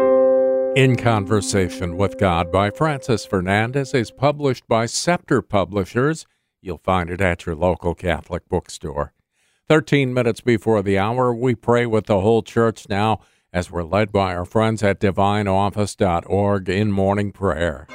In 0.75 0.95
Conversation 0.95 1.97
with 1.97 2.17
God 2.17 2.51
by 2.51 2.71
Francis 2.71 3.27
Fernandez 3.27 3.93
is 3.93 4.09
published 4.09 4.67
by 4.67 4.87
Scepter 4.87 5.43
Publishers. 5.43 6.25
You'll 6.63 6.79
find 6.79 7.11
it 7.11 7.21
at 7.21 7.45
your 7.45 7.53
local 7.53 7.93
Catholic 7.93 8.49
bookstore. 8.49 9.13
13 9.69 10.11
minutes 10.15 10.41
before 10.41 10.81
the 10.81 10.97
hour, 10.97 11.31
we 11.31 11.53
pray 11.53 11.85
with 11.85 12.07
the 12.07 12.21
whole 12.21 12.41
church 12.41 12.89
now 12.89 13.19
as 13.53 13.69
we're 13.69 13.83
led 13.83 14.11
by 14.11 14.33
our 14.33 14.45
friends 14.45 14.81
at 14.81 14.99
divineoffice.org 14.99 16.69
in 16.69 16.91
morning 16.91 17.31
prayer. 17.31 17.87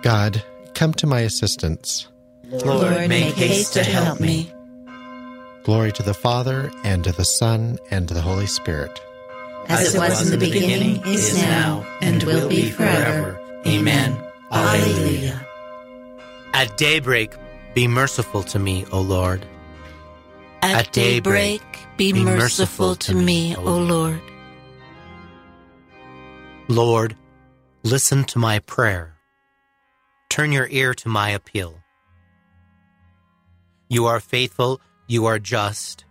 God, 0.00 0.42
come 0.72 0.94
to 0.94 1.06
my 1.06 1.20
assistance. 1.20 2.08
Lord, 2.44 3.06
make 3.10 3.34
haste 3.34 3.74
to 3.74 3.84
help 3.84 4.18
me. 4.18 4.50
Glory 5.62 5.92
to 5.92 6.02
the 6.02 6.14
Father, 6.14 6.70
and 6.84 7.04
to 7.04 7.12
the 7.12 7.24
Son, 7.24 7.76
and 7.90 8.08
to 8.08 8.14
the 8.14 8.22
Holy 8.22 8.46
Spirit. 8.46 8.98
As 9.68 9.94
it 9.94 9.98
was 9.98 10.30
in 10.30 10.38
the 10.38 10.46
beginning, 10.46 11.02
is 11.06 11.36
now, 11.36 11.86
and 12.00 12.22
will 12.22 12.48
be 12.48 12.70
forever. 12.70 13.38
Amen. 13.66 14.16
Alleluia. 14.52 15.46
At 16.54 16.76
daybreak, 16.76 17.34
be 17.74 17.88
merciful 17.88 18.42
to 18.44 18.58
me, 18.58 18.86
O 18.92 19.00
Lord. 19.00 19.44
At 20.62 20.92
daybreak, 20.92 21.62
be, 21.96 22.12
be 22.12 22.24
merciful 22.24 22.94
to 22.96 23.14
me, 23.14 23.54
O 23.56 23.76
Lord. 23.76 24.20
Lord, 26.68 27.16
listen 27.82 28.24
to 28.24 28.38
my 28.38 28.60
prayer. 28.60 29.16
Turn 30.30 30.52
your 30.52 30.68
ear 30.70 30.94
to 30.94 31.08
my 31.08 31.30
appeal. 31.30 31.80
You 33.88 34.06
are 34.06 34.20
faithful, 34.20 34.80
you 35.06 35.26
are 35.26 35.38
just. 35.38 36.04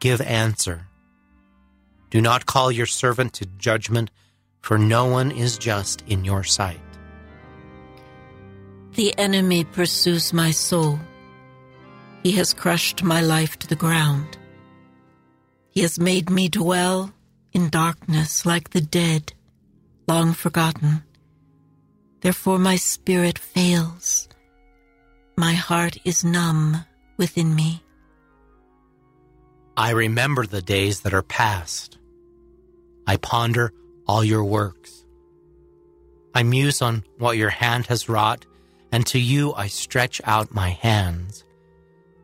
Give 0.00 0.20
answer. 0.20 0.88
Do 2.12 2.20
not 2.20 2.44
call 2.44 2.70
your 2.70 2.84
servant 2.84 3.32
to 3.34 3.46
judgment, 3.56 4.10
for 4.60 4.76
no 4.76 5.06
one 5.06 5.30
is 5.30 5.56
just 5.56 6.04
in 6.06 6.26
your 6.26 6.44
sight. 6.44 6.78
The 8.96 9.16
enemy 9.16 9.64
pursues 9.64 10.34
my 10.34 10.50
soul. 10.50 11.00
He 12.22 12.32
has 12.32 12.52
crushed 12.52 13.02
my 13.02 13.22
life 13.22 13.58
to 13.60 13.66
the 13.66 13.76
ground. 13.76 14.36
He 15.70 15.80
has 15.80 15.98
made 15.98 16.28
me 16.28 16.50
dwell 16.50 17.14
in 17.54 17.70
darkness 17.70 18.44
like 18.44 18.68
the 18.70 18.82
dead, 18.82 19.32
long 20.06 20.34
forgotten. 20.34 21.04
Therefore 22.20 22.58
my 22.58 22.76
spirit 22.76 23.38
fails. 23.38 24.28
My 25.38 25.54
heart 25.54 25.96
is 26.04 26.26
numb 26.26 26.84
within 27.16 27.54
me. 27.54 27.82
I 29.78 29.92
remember 29.92 30.44
the 30.44 30.60
days 30.60 31.00
that 31.00 31.14
are 31.14 31.22
past. 31.22 31.96
I 33.06 33.16
ponder 33.16 33.72
all 34.06 34.24
your 34.24 34.44
works. 34.44 35.04
I 36.34 36.42
muse 36.42 36.80
on 36.82 37.04
what 37.18 37.36
your 37.36 37.50
hand 37.50 37.86
has 37.86 38.08
wrought, 38.08 38.46
and 38.90 39.06
to 39.06 39.18
you 39.18 39.52
I 39.54 39.68
stretch 39.68 40.20
out 40.24 40.54
my 40.54 40.70
hands. 40.70 41.44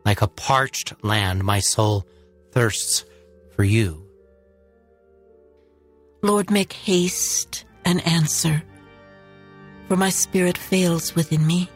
Like 0.05 0.21
a 0.21 0.27
parched 0.27 0.93
land, 1.03 1.43
my 1.43 1.59
soul 1.59 2.05
thirsts 2.51 3.05
for 3.55 3.63
you. 3.63 4.05
Lord, 6.21 6.51
make 6.51 6.73
haste 6.73 7.65
and 7.85 8.05
answer, 8.05 8.61
for 9.87 9.95
my 9.95 10.09
spirit 10.09 10.57
fails 10.57 11.15
within 11.15 11.45
me. 11.45 11.69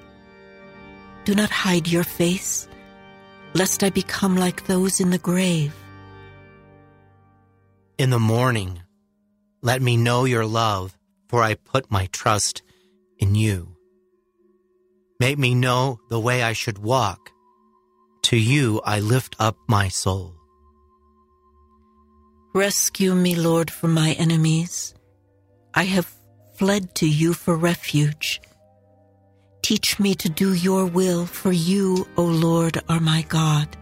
Do 1.26 1.34
not 1.34 1.50
hide 1.50 1.88
your 1.88 2.04
face, 2.04 2.68
lest 3.54 3.84
I 3.84 3.90
become 3.90 4.36
like 4.36 4.68
those 4.68 5.00
in 5.00 5.12
the 5.12 5.18
grave. 5.18 5.74
In 7.98 8.10
the 8.10 8.20
morning, 8.20 8.83
let 9.64 9.82
me 9.82 9.96
know 9.96 10.26
your 10.26 10.46
love, 10.46 10.96
for 11.30 11.42
I 11.42 11.56
put 11.56 11.90
my 11.90 12.08
trust 12.12 12.62
in 13.18 13.34
you. 13.34 13.78
Make 15.22 15.38
me 15.38 15.56
know 15.56 16.02
the 16.10 16.20
way 16.20 16.44
I 16.44 16.52
should 16.52 16.78
walk. 16.80 17.32
To 18.24 18.38
you 18.38 18.82
I 18.84 19.00
lift 19.00 19.38
up 19.40 19.56
my 19.68 19.88
soul. 19.88 20.36
Rescue 22.54 23.16
me, 23.16 23.36
Lord, 23.36 23.72
from 23.72 23.94
my 23.94 24.12
enemies. 24.20 24.94
I 25.74 25.84
have 25.86 26.14
fled 26.56 26.94
to 26.96 27.08
you 27.08 27.34
for 27.34 27.56
refuge. 27.56 28.42
Teach 29.62 29.98
me 29.98 30.14
to 30.16 30.28
do 30.28 30.54
your 30.54 30.86
will, 30.86 31.26
for 31.26 31.54
you, 31.54 32.06
O 32.18 32.24
Lord, 32.24 32.82
are 32.90 33.00
my 33.00 33.22
God. 33.30 33.78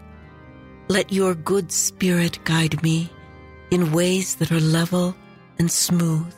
Let 0.88 1.12
your 1.12 1.34
good 1.34 1.72
spirit 1.72 2.38
guide 2.44 2.82
me 2.84 3.10
in 3.72 3.92
ways 3.92 4.36
that 4.36 4.52
are 4.52 4.60
level 4.60 5.16
and 5.58 5.70
smooth. 5.70 6.32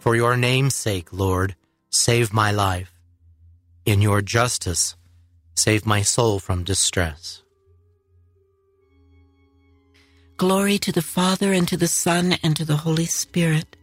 For 0.00 0.16
your 0.16 0.36
name's 0.36 0.74
sake, 0.74 1.12
Lord, 1.12 1.56
save 1.90 2.32
my 2.32 2.50
life. 2.50 2.92
In 3.84 4.00
your 4.02 4.22
justice, 4.22 4.96
save 5.54 5.86
my 5.86 6.02
soul 6.02 6.38
from 6.38 6.64
distress. 6.64 7.42
Glory 10.36 10.78
to 10.78 10.92
the 10.92 11.02
Father, 11.02 11.52
and 11.52 11.66
to 11.66 11.76
the 11.76 11.88
Son, 11.88 12.36
and 12.44 12.56
to 12.56 12.64
the 12.64 12.76
Holy 12.76 13.06
Spirit. 13.06 13.76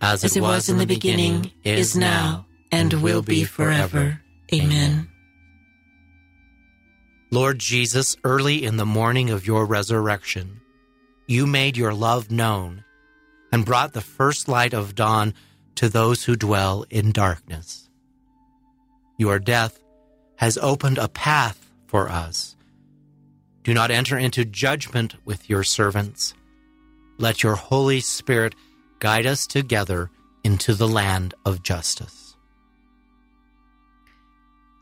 As 0.00 0.22
it, 0.22 0.26
As 0.26 0.36
it 0.36 0.40
was, 0.42 0.68
in 0.68 0.76
the 0.76 0.86
beginning, 0.86 1.50
is 1.64 1.96
now, 1.96 2.46
and 2.70 2.92
will 2.94 3.22
be 3.22 3.44
forever. 3.44 4.20
Amen. 4.52 5.08
Lord 7.30 7.58
Jesus, 7.58 8.16
early 8.22 8.64
in 8.64 8.76
the 8.76 8.86
morning 8.86 9.30
of 9.30 9.46
your 9.46 9.64
resurrection, 9.64 10.60
you 11.26 11.46
made 11.46 11.76
your 11.76 11.94
love 11.94 12.30
known 12.30 12.84
and 13.54 13.64
brought 13.64 13.92
the 13.94 14.00
first 14.00 14.48
light 14.48 14.74
of 14.74 14.94
dawn 14.94 15.32
to 15.76 15.88
those 15.88 16.24
who 16.24 16.34
dwell 16.34 16.84
in 16.90 17.12
darkness. 17.12 17.88
Your 19.16 19.38
death 19.38 19.78
has 20.36 20.58
opened 20.58 20.98
a 20.98 21.08
path 21.08 21.70
for 21.86 22.08
us 22.08 22.54
do 23.64 23.72
not 23.72 23.90
enter 23.90 24.18
into 24.18 24.44
judgment 24.44 25.14
with 25.24 25.48
your 25.48 25.64
servants. 25.64 26.34
Let 27.18 27.42
your 27.42 27.54
Holy 27.54 28.00
Spirit 28.00 28.54
guide 28.98 29.24
us 29.24 29.46
together 29.46 30.10
into 30.44 30.74
the 30.74 30.86
land 30.86 31.32
of 31.46 31.62
justice. 31.62 32.36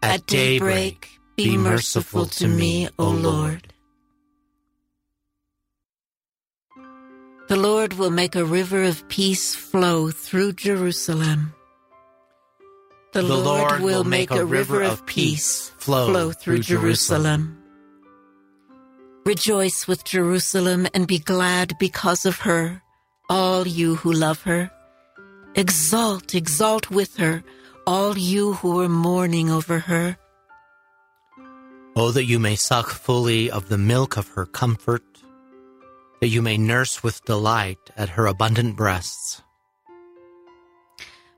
At 0.02 0.26
daybreak, 0.26 1.08
be 1.36 1.56
merciful 1.56 2.26
to 2.26 2.48
me, 2.48 2.88
O 2.98 3.08
Lord. 3.08 3.71
The 7.52 7.60
Lord 7.60 7.92
will 8.00 8.08
make 8.08 8.34
a 8.34 8.46
river 8.46 8.82
of 8.82 9.06
peace 9.10 9.54
flow 9.54 10.10
through 10.10 10.54
Jerusalem. 10.54 11.52
The, 13.12 13.20
The 13.20 13.28
Lord, 13.28 13.44
Lord 13.44 13.82
will 13.82 13.98
will 13.98 14.04
make 14.04 14.30
a 14.30 14.42
river 14.42 14.80
of 14.80 15.04
peace 15.04 15.68
flow 15.76 16.32
through 16.32 16.60
Jerusalem. 16.60 17.58
Rejoice 19.26 19.86
with 19.86 20.02
Jerusalem 20.02 20.88
and 20.94 21.06
be 21.06 21.18
glad 21.18 21.76
because 21.78 22.24
of 22.24 22.40
her, 22.48 22.80
all 23.28 23.68
you 23.68 23.96
who 23.96 24.14
love 24.14 24.40
her. 24.48 24.70
Exalt, 25.54 26.34
exalt 26.34 26.88
with 26.88 27.18
her, 27.18 27.44
all 27.86 28.16
you 28.16 28.54
who 28.54 28.80
are 28.80 28.88
mourning 28.88 29.50
over 29.50 29.78
her. 29.80 30.16
Oh, 31.96 32.12
that 32.12 32.24
you 32.24 32.38
may 32.38 32.56
suck 32.56 32.88
fully 32.88 33.50
of 33.50 33.68
the 33.68 33.76
milk 33.76 34.16
of 34.16 34.28
her 34.28 34.46
comfort, 34.46 35.11
that 36.22 36.28
you 36.28 36.40
may 36.40 36.56
nurse 36.56 37.02
with 37.02 37.24
delight 37.24 37.90
at 37.96 38.10
her 38.10 38.28
abundant 38.28 38.76
breasts. 38.76 39.42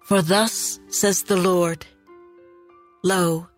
For 0.02 0.20
thus 0.20 0.78
says 0.88 1.22
the 1.22 1.38
Lord 1.38 1.86
Lo, 3.02 3.48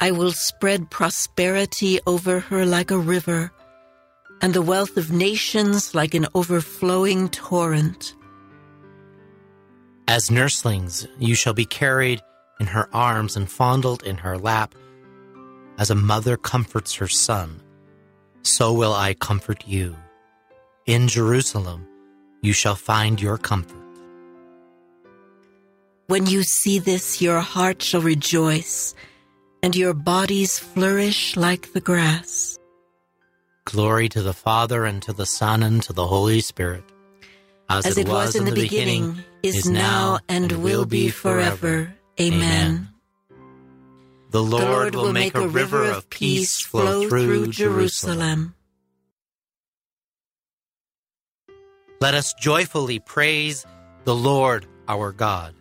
I 0.00 0.10
will 0.10 0.32
spread 0.32 0.90
prosperity 0.90 2.00
over 2.04 2.40
her 2.40 2.66
like 2.66 2.90
a 2.90 2.98
river, 2.98 3.52
and 4.40 4.52
the 4.54 4.60
wealth 4.60 4.96
of 4.96 5.12
nations 5.12 5.94
like 5.94 6.14
an 6.14 6.26
overflowing 6.34 7.28
torrent. 7.28 8.16
As 10.08 10.30
nurslings, 10.30 11.06
you 11.20 11.36
shall 11.36 11.54
be 11.54 11.64
carried 11.64 12.20
in 12.58 12.66
her 12.66 12.88
arms 12.92 13.36
and 13.36 13.48
fondled 13.48 14.02
in 14.02 14.16
her 14.16 14.36
lap. 14.36 14.74
As 15.78 15.90
a 15.90 15.94
mother 15.94 16.36
comforts 16.36 16.94
her 16.96 17.06
son, 17.06 17.62
so 18.42 18.72
will 18.72 18.92
I 18.92 19.14
comfort 19.14 19.62
you. 19.64 19.94
In 20.86 21.06
Jerusalem, 21.06 21.86
you 22.40 22.52
shall 22.52 22.74
find 22.74 23.22
your 23.22 23.38
comfort. 23.38 23.78
When 26.08 26.26
you 26.26 26.42
see 26.42 26.80
this, 26.80 27.22
your 27.22 27.38
heart 27.38 27.80
shall 27.80 28.02
rejoice, 28.02 28.92
and 29.62 29.76
your 29.76 29.94
bodies 29.94 30.58
flourish 30.58 31.36
like 31.36 31.72
the 31.72 31.80
grass. 31.80 32.58
Glory 33.64 34.08
to 34.08 34.22
the 34.22 34.32
Father, 34.32 34.84
and 34.84 35.00
to 35.04 35.12
the 35.12 35.24
Son, 35.24 35.62
and 35.62 35.80
to 35.84 35.92
the 35.92 36.06
Holy 36.06 36.40
Spirit. 36.40 36.82
As, 37.70 37.96
it 37.96 38.08
was 38.08 38.34
in 38.34 38.44
the 38.44 38.50
beginning, 38.50 39.22
is 39.44 39.70
now, 39.70 40.18
and 40.28 40.50
will 40.50 40.84
be 40.84 41.10
forever. 41.10 41.94
Amen. 42.20 42.88
The 44.30 44.42
Lord, 44.42 44.96
will 44.96 45.12
make 45.12 45.36
a 45.36 45.46
river 45.46 45.84
of 45.84 46.10
peace 46.10 46.58
flow 46.58 47.08
through 47.08 47.52
Jerusalem. 47.52 48.56
Let 52.02 52.14
us 52.14 52.34
joyfully 52.34 52.98
praise 52.98 53.64
the 54.02 54.14
Lord 54.16 54.66
our 54.88 55.12
God. 55.12 55.54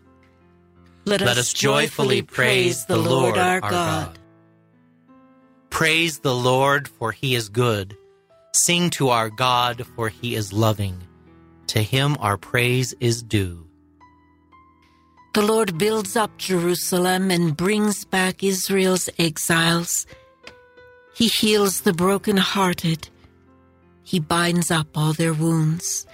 Let 1.05 1.21
us, 1.21 1.53
joyfully 1.53 2.23
praise 2.23 2.83
the 2.87 2.97
Lord 2.97 3.37
our 3.37 3.59
God. 3.59 4.17
Praise 5.69 6.17
the 6.17 6.33
Lord, 6.33 6.87
for 6.87 7.11
he 7.11 7.35
is 7.35 7.47
good. 7.49 7.95
Sing 8.53 8.89
to 8.97 9.09
our 9.09 9.29
God, 9.29 9.85
for 9.95 10.09
he 10.09 10.33
is 10.33 10.51
loving. 10.51 10.97
To 11.67 11.83
him 11.83 12.17
our 12.19 12.37
praise 12.37 12.95
is 12.99 13.21
due. 13.21 13.67
The 15.35 15.43
Lord 15.43 15.77
builds 15.77 16.15
up 16.15 16.35
Jerusalem 16.39 17.29
and 17.29 17.55
brings 17.55 18.03
back 18.03 18.43
Israel's 18.43 19.11
exiles. 19.19 20.07
He 21.13 21.27
heals 21.27 21.81
the 21.81 21.93
brokenhearted. 21.93 23.09
He 24.01 24.19
binds 24.19 24.71
up 24.71 24.97
all 24.97 25.13
their 25.13 25.35
wounds. 25.35 26.07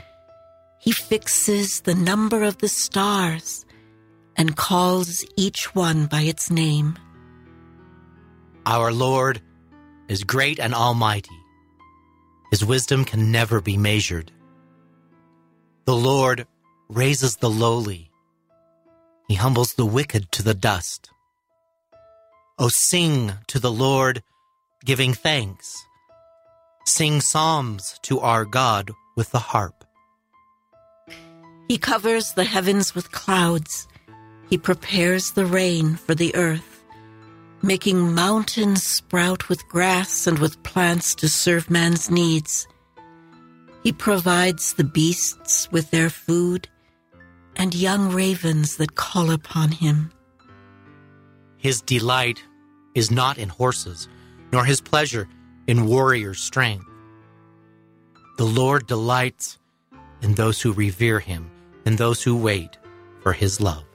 He 0.88 0.94
fixes 0.94 1.82
the 1.82 1.96
number 1.96 2.44
of 2.44 2.60
the 2.60 2.70
stars 2.70 3.66
and 4.38 4.56
calls 4.56 5.26
each 5.36 5.76
one 5.76 6.06
by 6.06 6.22
its 6.22 6.50
name. 6.50 6.98
Our 8.66 8.94
Lord 8.94 9.42
is 10.08 10.24
great 10.24 10.62
and 10.62 10.74
almighty. 10.74 11.38
His 12.52 12.64
wisdom 12.64 13.04
can 13.04 13.34
never 13.34 13.60
be 13.60 13.76
measured. 13.76 14.32
The 15.84 15.94
Lord 15.98 16.48
raises 16.88 17.36
the 17.36 17.50
lowly. 17.50 18.10
He 19.28 19.36
humbles 19.36 19.74
the 19.74 19.86
wicked 19.86 20.32
to 20.32 20.42
the 20.42 20.54
dust. 20.54 21.10
O 22.58 22.70
sing 22.70 23.34
to 23.48 23.60
the 23.60 23.74
Lord, 23.74 24.24
giving 24.86 25.14
thanks. 25.14 25.76
Sing 26.86 27.20
psalms 27.20 28.00
to 28.04 28.22
our 28.22 28.46
God 28.46 28.92
with 29.18 29.32
the 29.32 29.40
harp. 29.52 29.77
He 31.68 31.78
covers 31.78 32.34
the 32.34 32.46
heavens 32.46 32.96
with 32.96 33.12
clouds. 33.12 33.88
He 34.50 34.58
prepares 34.58 35.32
the 35.32 35.46
rain 35.46 35.96
for 35.96 36.16
the 36.16 36.34
earth, 36.36 36.84
making 37.62 38.14
mountains 38.14 38.84
sprout 38.84 39.50
with 39.50 39.68
grass 39.68 40.28
and 40.28 40.40
with 40.40 40.64
plants 40.64 41.14
to 41.16 41.28
serve 41.28 41.70
man's 41.70 42.10
needs. 42.10 42.68
He 43.84 43.92
provides 43.92 44.74
the 44.74 44.86
beasts 44.86 45.70
with 45.72 45.92
their 45.92 46.10
food 46.10 46.70
and 47.58 47.76
young 47.76 48.14
ravens 48.14 48.78
that 48.78 48.96
call 48.96 49.32
upon 49.32 49.72
him. 49.72 50.12
His 51.58 51.82
delight 51.82 52.42
is 52.96 53.12
not 53.12 53.38
in 53.38 53.50
horses, 53.50 54.08
nor 54.54 54.64
his 54.64 54.80
pleasure 54.80 55.28
in 55.68 55.88
warrior 55.88 56.34
strength. 56.34 56.86
The 58.38 58.46
Lord 58.46 58.88
delights 58.88 59.58
in 60.22 60.36
those 60.36 60.62
who 60.62 60.72
revere 60.72 61.20
him, 61.20 61.50
and 61.88 61.98
those 61.98 62.22
who 62.22 62.36
wait 62.36 62.78
for 63.22 63.32
his 63.32 63.62
love. 63.62 63.86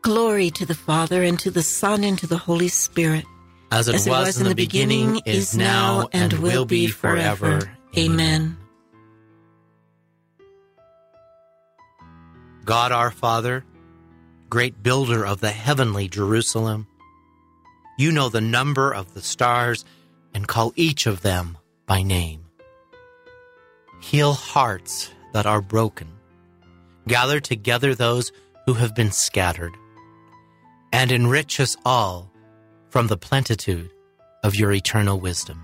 Glory 0.00 0.48
to 0.48 0.64
the 0.64 0.76
Father, 0.76 1.24
and 1.24 1.40
to 1.40 1.50
the 1.50 1.60
Son, 1.60 2.04
and 2.04 2.16
to 2.20 2.28
the 2.28 2.38
Holy 2.38 2.68
Spirit, 2.68 3.24
as 3.72 3.88
it, 3.88 3.96
as 3.96 4.06
it 4.06 4.10
was, 4.10 4.26
was, 4.26 4.40
in 4.40 4.46
the 4.46 4.54
beginning, 4.54 5.14
beginning 5.14 5.22
is 5.26 5.56
now, 5.56 6.08
and 6.12 6.34
will 6.34 6.66
be 6.66 6.86
forever. 6.86 7.76
Amen. 7.98 8.56
God 12.64 12.92
our 12.92 13.10
Father, 13.10 13.64
great 14.48 14.84
builder 14.84 15.26
of 15.26 15.40
the 15.40 15.50
heavenly 15.50 16.06
Jerusalem, 16.06 16.86
you 17.98 18.12
know 18.12 18.28
the 18.28 18.40
number 18.40 18.94
of 18.94 19.14
the 19.14 19.22
stars 19.22 19.84
and 20.32 20.46
call 20.46 20.72
each 20.76 21.08
of 21.08 21.22
them 21.22 21.58
by 21.86 22.02
name. 22.02 22.44
Heal 24.00 24.32
hearts 24.32 25.10
that 25.36 25.44
are 25.44 25.60
broken. 25.60 26.08
Gather 27.06 27.40
together 27.40 27.94
those 27.94 28.32
who 28.64 28.72
have 28.72 28.94
been 28.94 29.12
scattered. 29.12 29.74
And 30.94 31.12
enrich 31.12 31.60
us 31.60 31.76
all 31.84 32.32
from 32.88 33.08
the 33.08 33.18
plenitude 33.18 33.90
of 34.42 34.54
your 34.54 34.72
eternal 34.72 35.20
wisdom. 35.20 35.60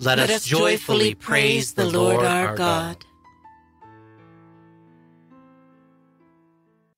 Let, 0.00 0.18
Let 0.18 0.30
us 0.30 0.44
joyfully 0.44 1.14
praise 1.14 1.74
the 1.74 1.88
Lord 1.88 2.24
our 2.24 2.56
God. 2.56 2.96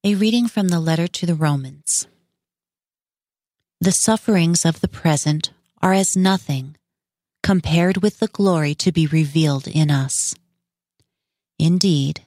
A 0.05 0.15
reading 0.15 0.49
from 0.49 0.69
the 0.69 0.81
letter 0.81 1.07
to 1.07 1.27
the 1.27 1.35
Romans. 1.35 2.09
The 3.83 3.93
sufferings 3.93 4.65
of 4.65 4.81
the 4.81 4.89
present 4.89 5.51
are 5.83 5.93
as 5.93 6.17
nothing 6.17 6.77
compared 7.43 7.99
with 7.99 8.21
the 8.21 8.29
glory 8.29 8.75
to 8.77 8.91
be 8.91 9.07
revealed 9.07 9.69
in 9.69 9.91
us. 9.91 10.35
Indeed, 11.59 12.23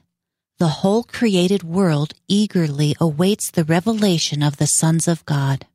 the 0.58 0.68
whole 0.68 1.04
created 1.04 1.62
world 1.62 2.12
eagerly 2.28 2.94
awaits 3.00 3.50
the 3.50 3.64
revelation 3.64 4.42
of 4.42 4.58
the 4.58 4.66
sons 4.66 5.08
of 5.08 5.24
God. 5.24 5.66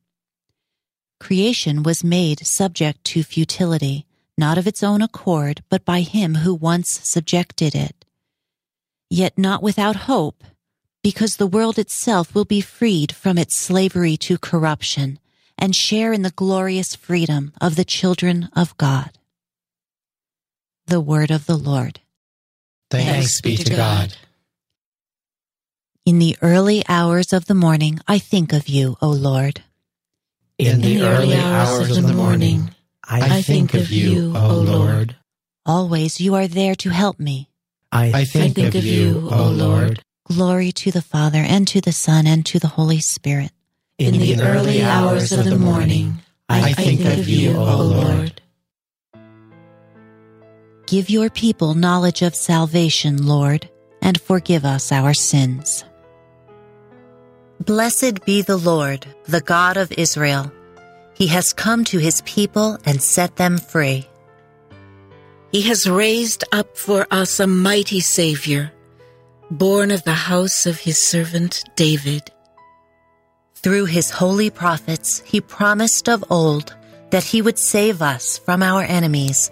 Creation 1.19 1.81
was 1.81 2.03
made 2.03 2.45
subject 2.45 3.03
to 3.05 3.23
futility, 3.23 4.05
not 4.37 4.57
of 4.57 4.67
its 4.67 4.83
own 4.83 5.01
accord, 5.01 5.63
but 5.69 5.85
by 5.85 6.01
him 6.01 6.35
who 6.35 6.53
once 6.53 6.99
subjected 7.03 7.73
it. 7.73 8.05
Yet 9.09 9.37
not 9.37 9.63
without 9.63 9.95
hope, 9.95 10.43
because 11.01 11.37
the 11.37 11.47
world 11.47 11.79
itself 11.79 12.35
will 12.35 12.45
be 12.45 12.61
freed 12.61 13.11
from 13.11 13.37
its 13.37 13.57
slavery 13.57 14.17
to 14.17 14.37
corruption 14.37 15.19
and 15.57 15.73
share 15.73 16.11
in 16.11 16.21
the 16.21 16.31
glorious 16.31 16.95
freedom 16.95 17.53
of 17.61 17.75
the 17.75 17.85
children 17.85 18.49
of 18.53 18.75
God. 18.77 19.17
The 20.87 20.99
Word 20.99 21.31
of 21.31 21.45
the 21.45 21.57
Lord. 21.57 22.01
Thanks 22.89 23.41
be 23.41 23.57
to 23.57 23.75
God. 23.75 24.15
In 26.05 26.19
the 26.19 26.37
early 26.41 26.83
hours 26.87 27.33
of 27.33 27.45
the 27.45 27.55
morning, 27.55 27.99
I 28.07 28.19
think 28.19 28.53
of 28.53 28.67
you, 28.67 28.95
O 29.01 29.09
Lord. 29.09 29.63
In 30.59 30.81
the 30.81 31.01
early 31.01 31.35
hours 31.35 31.97
of 31.97 32.05
the 32.05 32.13
morning, 32.13 32.75
I 33.03 33.41
think 33.41 33.73
of 33.73 33.91
you, 33.91 34.33
O 34.35 34.55
Lord. 34.59 35.15
Always 35.65 36.21
you 36.21 36.35
are 36.35 36.47
there 36.47 36.75
to 36.75 36.89
help 36.89 37.19
me. 37.19 37.49
I 37.91 38.25
think 38.25 38.57
of 38.57 38.75
you, 38.75 39.29
O 39.31 39.49
Lord. 39.49 40.03
Glory 40.27 40.71
to 40.73 40.91
the 40.91 41.01
Father, 41.01 41.39
and 41.39 41.67
to 41.67 41.81
the 41.81 41.91
Son, 41.91 42.27
and 42.27 42.45
to 42.45 42.59
the 42.59 42.67
Holy 42.67 42.99
Spirit. 42.99 43.51
In 43.97 44.17
the 44.17 44.41
early 44.41 44.81
hours 44.83 45.31
of 45.31 45.45
the 45.45 45.57
morning, 45.57 46.19
I 46.49 46.73
think 46.73 47.01
of 47.05 47.27
you, 47.27 47.55
O 47.57 47.81
Lord. 47.81 48.41
Give 50.95 51.09
your 51.09 51.29
people 51.29 51.73
knowledge 51.73 52.21
of 52.21 52.33
salvation, 52.33 53.27
Lord, 53.27 53.69
and 54.01 54.17
forgive 54.21 54.63
us 54.63 54.93
our 54.93 55.13
sins. 55.13 55.83
Blessed 57.59 58.23
be 58.23 58.41
the 58.41 58.55
Lord, 58.55 59.05
the 59.25 59.41
God 59.41 59.75
of 59.75 59.91
Israel. 59.91 60.49
He 61.13 61.27
has 61.27 61.51
come 61.51 61.83
to 61.83 61.97
his 61.97 62.21
people 62.21 62.77
and 62.85 63.03
set 63.03 63.35
them 63.35 63.57
free. 63.57 64.07
He 65.51 65.63
has 65.63 65.85
raised 65.89 66.45
up 66.53 66.77
for 66.77 67.05
us 67.11 67.41
a 67.41 67.45
mighty 67.45 67.99
Savior, 67.99 68.71
born 69.51 69.91
of 69.91 70.01
the 70.05 70.21
house 70.31 70.65
of 70.65 70.79
his 70.79 70.97
servant 71.03 71.61
David. 71.75 72.31
Through 73.55 73.87
his 73.87 74.11
holy 74.11 74.49
prophets, 74.49 75.19
he 75.25 75.41
promised 75.41 76.07
of 76.07 76.23
old 76.29 76.73
that 77.09 77.25
he 77.25 77.41
would 77.41 77.59
save 77.59 78.01
us 78.01 78.37
from 78.37 78.63
our 78.63 78.83
enemies, 78.83 79.51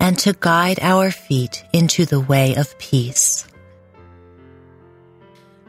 and 0.00 0.18
to 0.18 0.36
guide 0.38 0.78
our 0.80 1.10
feet 1.10 1.64
into 1.72 2.04
the 2.04 2.20
way 2.20 2.54
of 2.54 2.78
peace. 2.78 3.46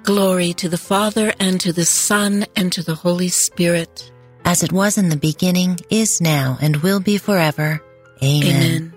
Glory 0.04 0.54
to 0.54 0.70
the 0.70 0.78
Father, 0.78 1.34
and 1.40 1.60
to 1.62 1.74
the 1.74 1.86
Son, 1.86 2.46
and 2.56 2.72
to 2.72 2.84
the 2.84 2.96
Holy 2.96 3.30
Spirit 3.30 4.12
as 4.46 4.62
it 4.62 4.72
was 4.72 4.98
in 4.98 5.10
the 5.10 5.18
beginning, 5.18 5.80
is 5.90 6.22
now, 6.22 6.58
and 6.62 6.78
will 6.78 7.00
be 7.00 7.18
forever. 7.18 7.82
Amen. 8.24 8.46
Amen. 8.46 8.94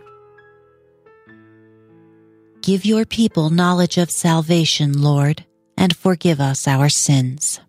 Give 2.60 2.84
your 2.84 3.06
people 3.06 3.48
knowledge 3.48 3.96
of 3.96 4.10
salvation, 4.10 5.00
Lord, 5.00 5.46
and 5.76 5.96
forgive 5.96 6.38
us 6.38 6.68
our 6.68 6.90
sins. 6.90 7.60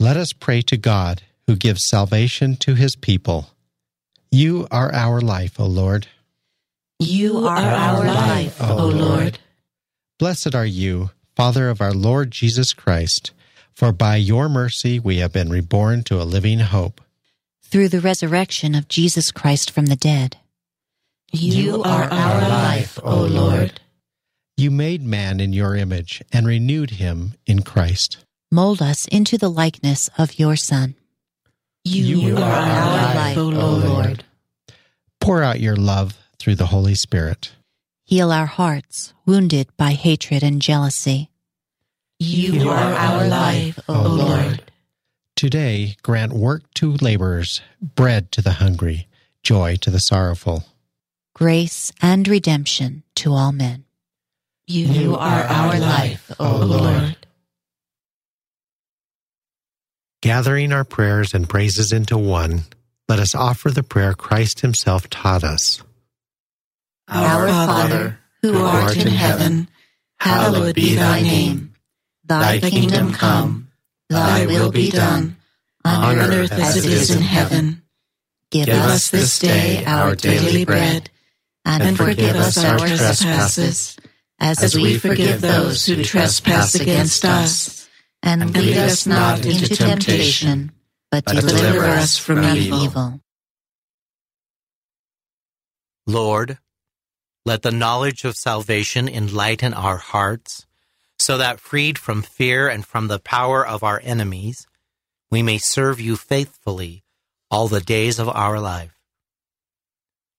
Let 0.00 0.16
us 0.16 0.32
pray 0.32 0.62
to 0.62 0.76
God, 0.76 1.22
who 1.46 1.54
gives 1.54 1.86
salvation 1.86 2.56
to 2.56 2.74
his 2.74 2.96
people. 2.96 3.53
You 4.34 4.66
are 4.70 4.92
our 4.92 5.20
life, 5.20 5.60
O 5.60 5.66
Lord. 5.66 6.08
You 6.98 7.46
are 7.46 7.58
our 7.58 8.04
life, 8.04 8.60
O 8.60 8.86
Lord. 8.86 9.38
Blessed 10.18 10.54
are 10.54 10.66
you, 10.66 11.10
Father 11.36 11.68
of 11.68 11.80
our 11.80 11.92
Lord 11.92 12.30
Jesus 12.30 12.72
Christ 12.72 13.32
for 13.74 13.92
by 13.92 14.16
your 14.16 14.48
mercy 14.48 14.98
we 14.98 15.18
have 15.18 15.32
been 15.32 15.50
reborn 15.50 16.04
to 16.04 16.20
a 16.20 16.24
living 16.24 16.60
hope. 16.60 17.00
Through 17.62 17.88
the 17.88 18.00
resurrection 18.00 18.74
of 18.74 18.88
Jesus 18.88 19.32
Christ 19.32 19.70
from 19.70 19.86
the 19.86 19.96
dead. 19.96 20.36
You 21.32 21.82
are 21.82 22.04
our 22.04 22.40
life, 22.40 22.98
O 23.02 23.22
Lord. 23.22 23.80
You 24.56 24.70
made 24.70 25.02
man 25.02 25.40
in 25.40 25.52
your 25.52 25.74
image 25.74 26.22
and 26.32 26.46
renewed 26.46 26.90
him 26.90 27.34
in 27.46 27.62
Christ. 27.62 28.18
Mold 28.52 28.80
us 28.80 29.08
into 29.08 29.36
the 29.36 29.50
likeness 29.50 30.08
of 30.16 30.38
your 30.38 30.54
Son. 30.54 30.94
You, 31.84 32.16
you 32.16 32.36
are, 32.36 32.42
are 32.42 32.70
our 32.70 33.14
life, 33.14 33.36
O 33.36 33.42
Lord. 33.44 34.24
Pour 35.20 35.42
out 35.42 35.60
your 35.60 35.76
love 35.76 36.18
through 36.38 36.56
the 36.56 36.66
Holy 36.66 36.94
Spirit. 36.94 37.52
Heal 38.04 38.30
our 38.32 38.46
hearts, 38.46 39.14
wounded 39.26 39.68
by 39.76 39.92
hatred 39.92 40.42
and 40.42 40.60
jealousy 40.60 41.30
you 42.18 42.70
are 42.70 42.94
our 42.94 43.28
life, 43.28 43.78
O 43.88 44.02
Lord. 44.02 44.70
Today, 45.36 45.96
grant 46.02 46.32
work 46.32 46.62
to 46.74 46.92
laborers, 47.00 47.60
bread 47.80 48.30
to 48.32 48.42
the 48.42 48.52
hungry, 48.52 49.08
joy 49.42 49.76
to 49.76 49.90
the 49.90 49.98
sorrowful, 49.98 50.64
grace 51.34 51.92
and 52.00 52.26
redemption 52.28 53.02
to 53.16 53.32
all 53.32 53.52
men. 53.52 53.84
You 54.66 55.16
are 55.16 55.42
our 55.42 55.78
life, 55.78 56.30
O 56.38 56.58
Lord. 56.58 57.23
Gathering 60.24 60.72
our 60.72 60.84
prayers 60.84 61.34
and 61.34 61.46
praises 61.46 61.92
into 61.92 62.16
one, 62.16 62.62
let 63.10 63.18
us 63.18 63.34
offer 63.34 63.70
the 63.70 63.82
prayer 63.82 64.14
Christ 64.14 64.60
Himself 64.60 65.10
taught 65.10 65.44
us. 65.44 65.82
Our 67.08 67.46
Father, 67.46 68.18
who 68.40 68.56
art 68.56 68.96
in 68.96 69.08
heaven, 69.08 69.68
hallowed 70.18 70.76
be 70.76 70.94
thy 70.94 71.20
name. 71.20 71.74
Thy 72.24 72.58
kingdom 72.58 73.12
come, 73.12 73.68
thy 74.08 74.46
will 74.46 74.72
be 74.72 74.90
done, 74.90 75.36
on 75.84 76.16
earth 76.16 76.52
as 76.52 76.78
it 76.78 76.90
is 76.90 77.10
in 77.10 77.20
heaven. 77.20 77.82
Give 78.48 78.70
us 78.70 79.10
this 79.10 79.38
day 79.38 79.84
our 79.84 80.16
daily 80.16 80.64
bread, 80.64 81.10
and, 81.66 81.82
and 81.82 81.96
forgive 81.98 82.36
us 82.36 82.64
our 82.64 82.78
trespasses, 82.78 83.98
as, 84.40 84.62
as 84.62 84.74
we 84.74 84.96
forgive 84.96 85.42
those 85.42 85.84
who 85.84 86.02
trespass 86.02 86.76
against 86.76 87.26
us. 87.26 87.83
And 88.26 88.56
lead 88.56 88.78
us 88.78 89.06
not 89.06 89.44
into 89.44 89.76
temptation, 89.76 90.72
but 91.10 91.26
deliver 91.26 91.84
us 91.84 92.16
from 92.16 92.42
evil. 92.42 93.20
Lord, 96.06 96.56
let 97.44 97.60
the 97.60 97.70
knowledge 97.70 98.24
of 98.24 98.34
salvation 98.34 99.08
enlighten 99.08 99.74
our 99.74 99.98
hearts, 99.98 100.64
so 101.18 101.36
that 101.36 101.60
freed 101.60 101.98
from 101.98 102.22
fear 102.22 102.66
and 102.66 102.86
from 102.86 103.08
the 103.08 103.18
power 103.18 103.64
of 103.64 103.82
our 103.82 104.00
enemies, 104.02 104.66
we 105.30 105.42
may 105.42 105.58
serve 105.58 106.00
you 106.00 106.16
faithfully 106.16 107.04
all 107.50 107.68
the 107.68 107.82
days 107.82 108.18
of 108.18 108.30
our 108.30 108.58
life. 108.58 108.98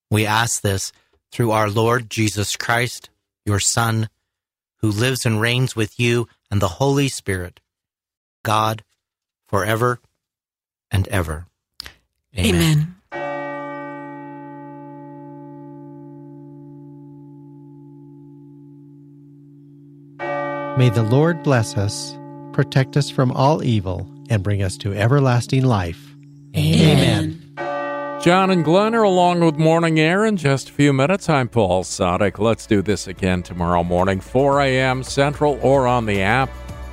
We 0.09 0.25
ask 0.25 0.61
this 0.61 0.91
through 1.31 1.51
our 1.51 1.69
Lord 1.69 2.09
Jesus 2.09 2.55
Christ, 2.55 3.11
your 3.45 3.59
Son, 3.59 4.09
who 4.77 4.89
lives 4.89 5.23
and 5.23 5.39
reigns 5.39 5.75
with 5.75 5.99
you 5.99 6.27
and 6.49 6.61
the 6.61 6.79
Holy 6.79 7.09
Spirit, 7.09 7.59
God, 8.45 8.83
forever 9.49 9.99
and 10.91 11.07
ever. 11.09 11.47
Amen. 12.37 12.95
May 20.77 20.89
the 20.89 21.03
Lord 21.03 21.41
bless 21.41 21.75
us, 21.75 22.17
protect 22.53 22.95
us 22.95 23.09
from 23.09 23.31
all 23.31 23.63
evil, 23.63 24.07
and 24.29 24.43
bring 24.43 24.61
us 24.61 24.77
to 24.77 24.93
everlasting 24.93 25.63
life. 25.63 26.15
Amen. 26.55 27.41
John 28.21 28.49
and 28.51 28.63
Glenn 28.63 28.93
are 28.93 29.03
along 29.03 29.39
with 29.39 29.55
Morning 29.55 29.99
Air 29.99 30.25
in 30.25 30.37
just 30.37 30.69
a 30.69 30.73
few 30.73 30.93
minutes. 30.93 31.29
I'm 31.29 31.47
Paul 31.47 31.83
Sadek. 31.83 32.39
Let's 32.39 32.65
do 32.65 32.81
this 32.81 33.07
again 33.07 33.43
tomorrow 33.43 33.83
morning, 33.83 34.19
4 34.19 34.61
a.m. 34.61 35.03
Central 35.03 35.59
or 35.61 35.87
on 35.87 36.05
the 36.05 36.21
app. 36.21 36.49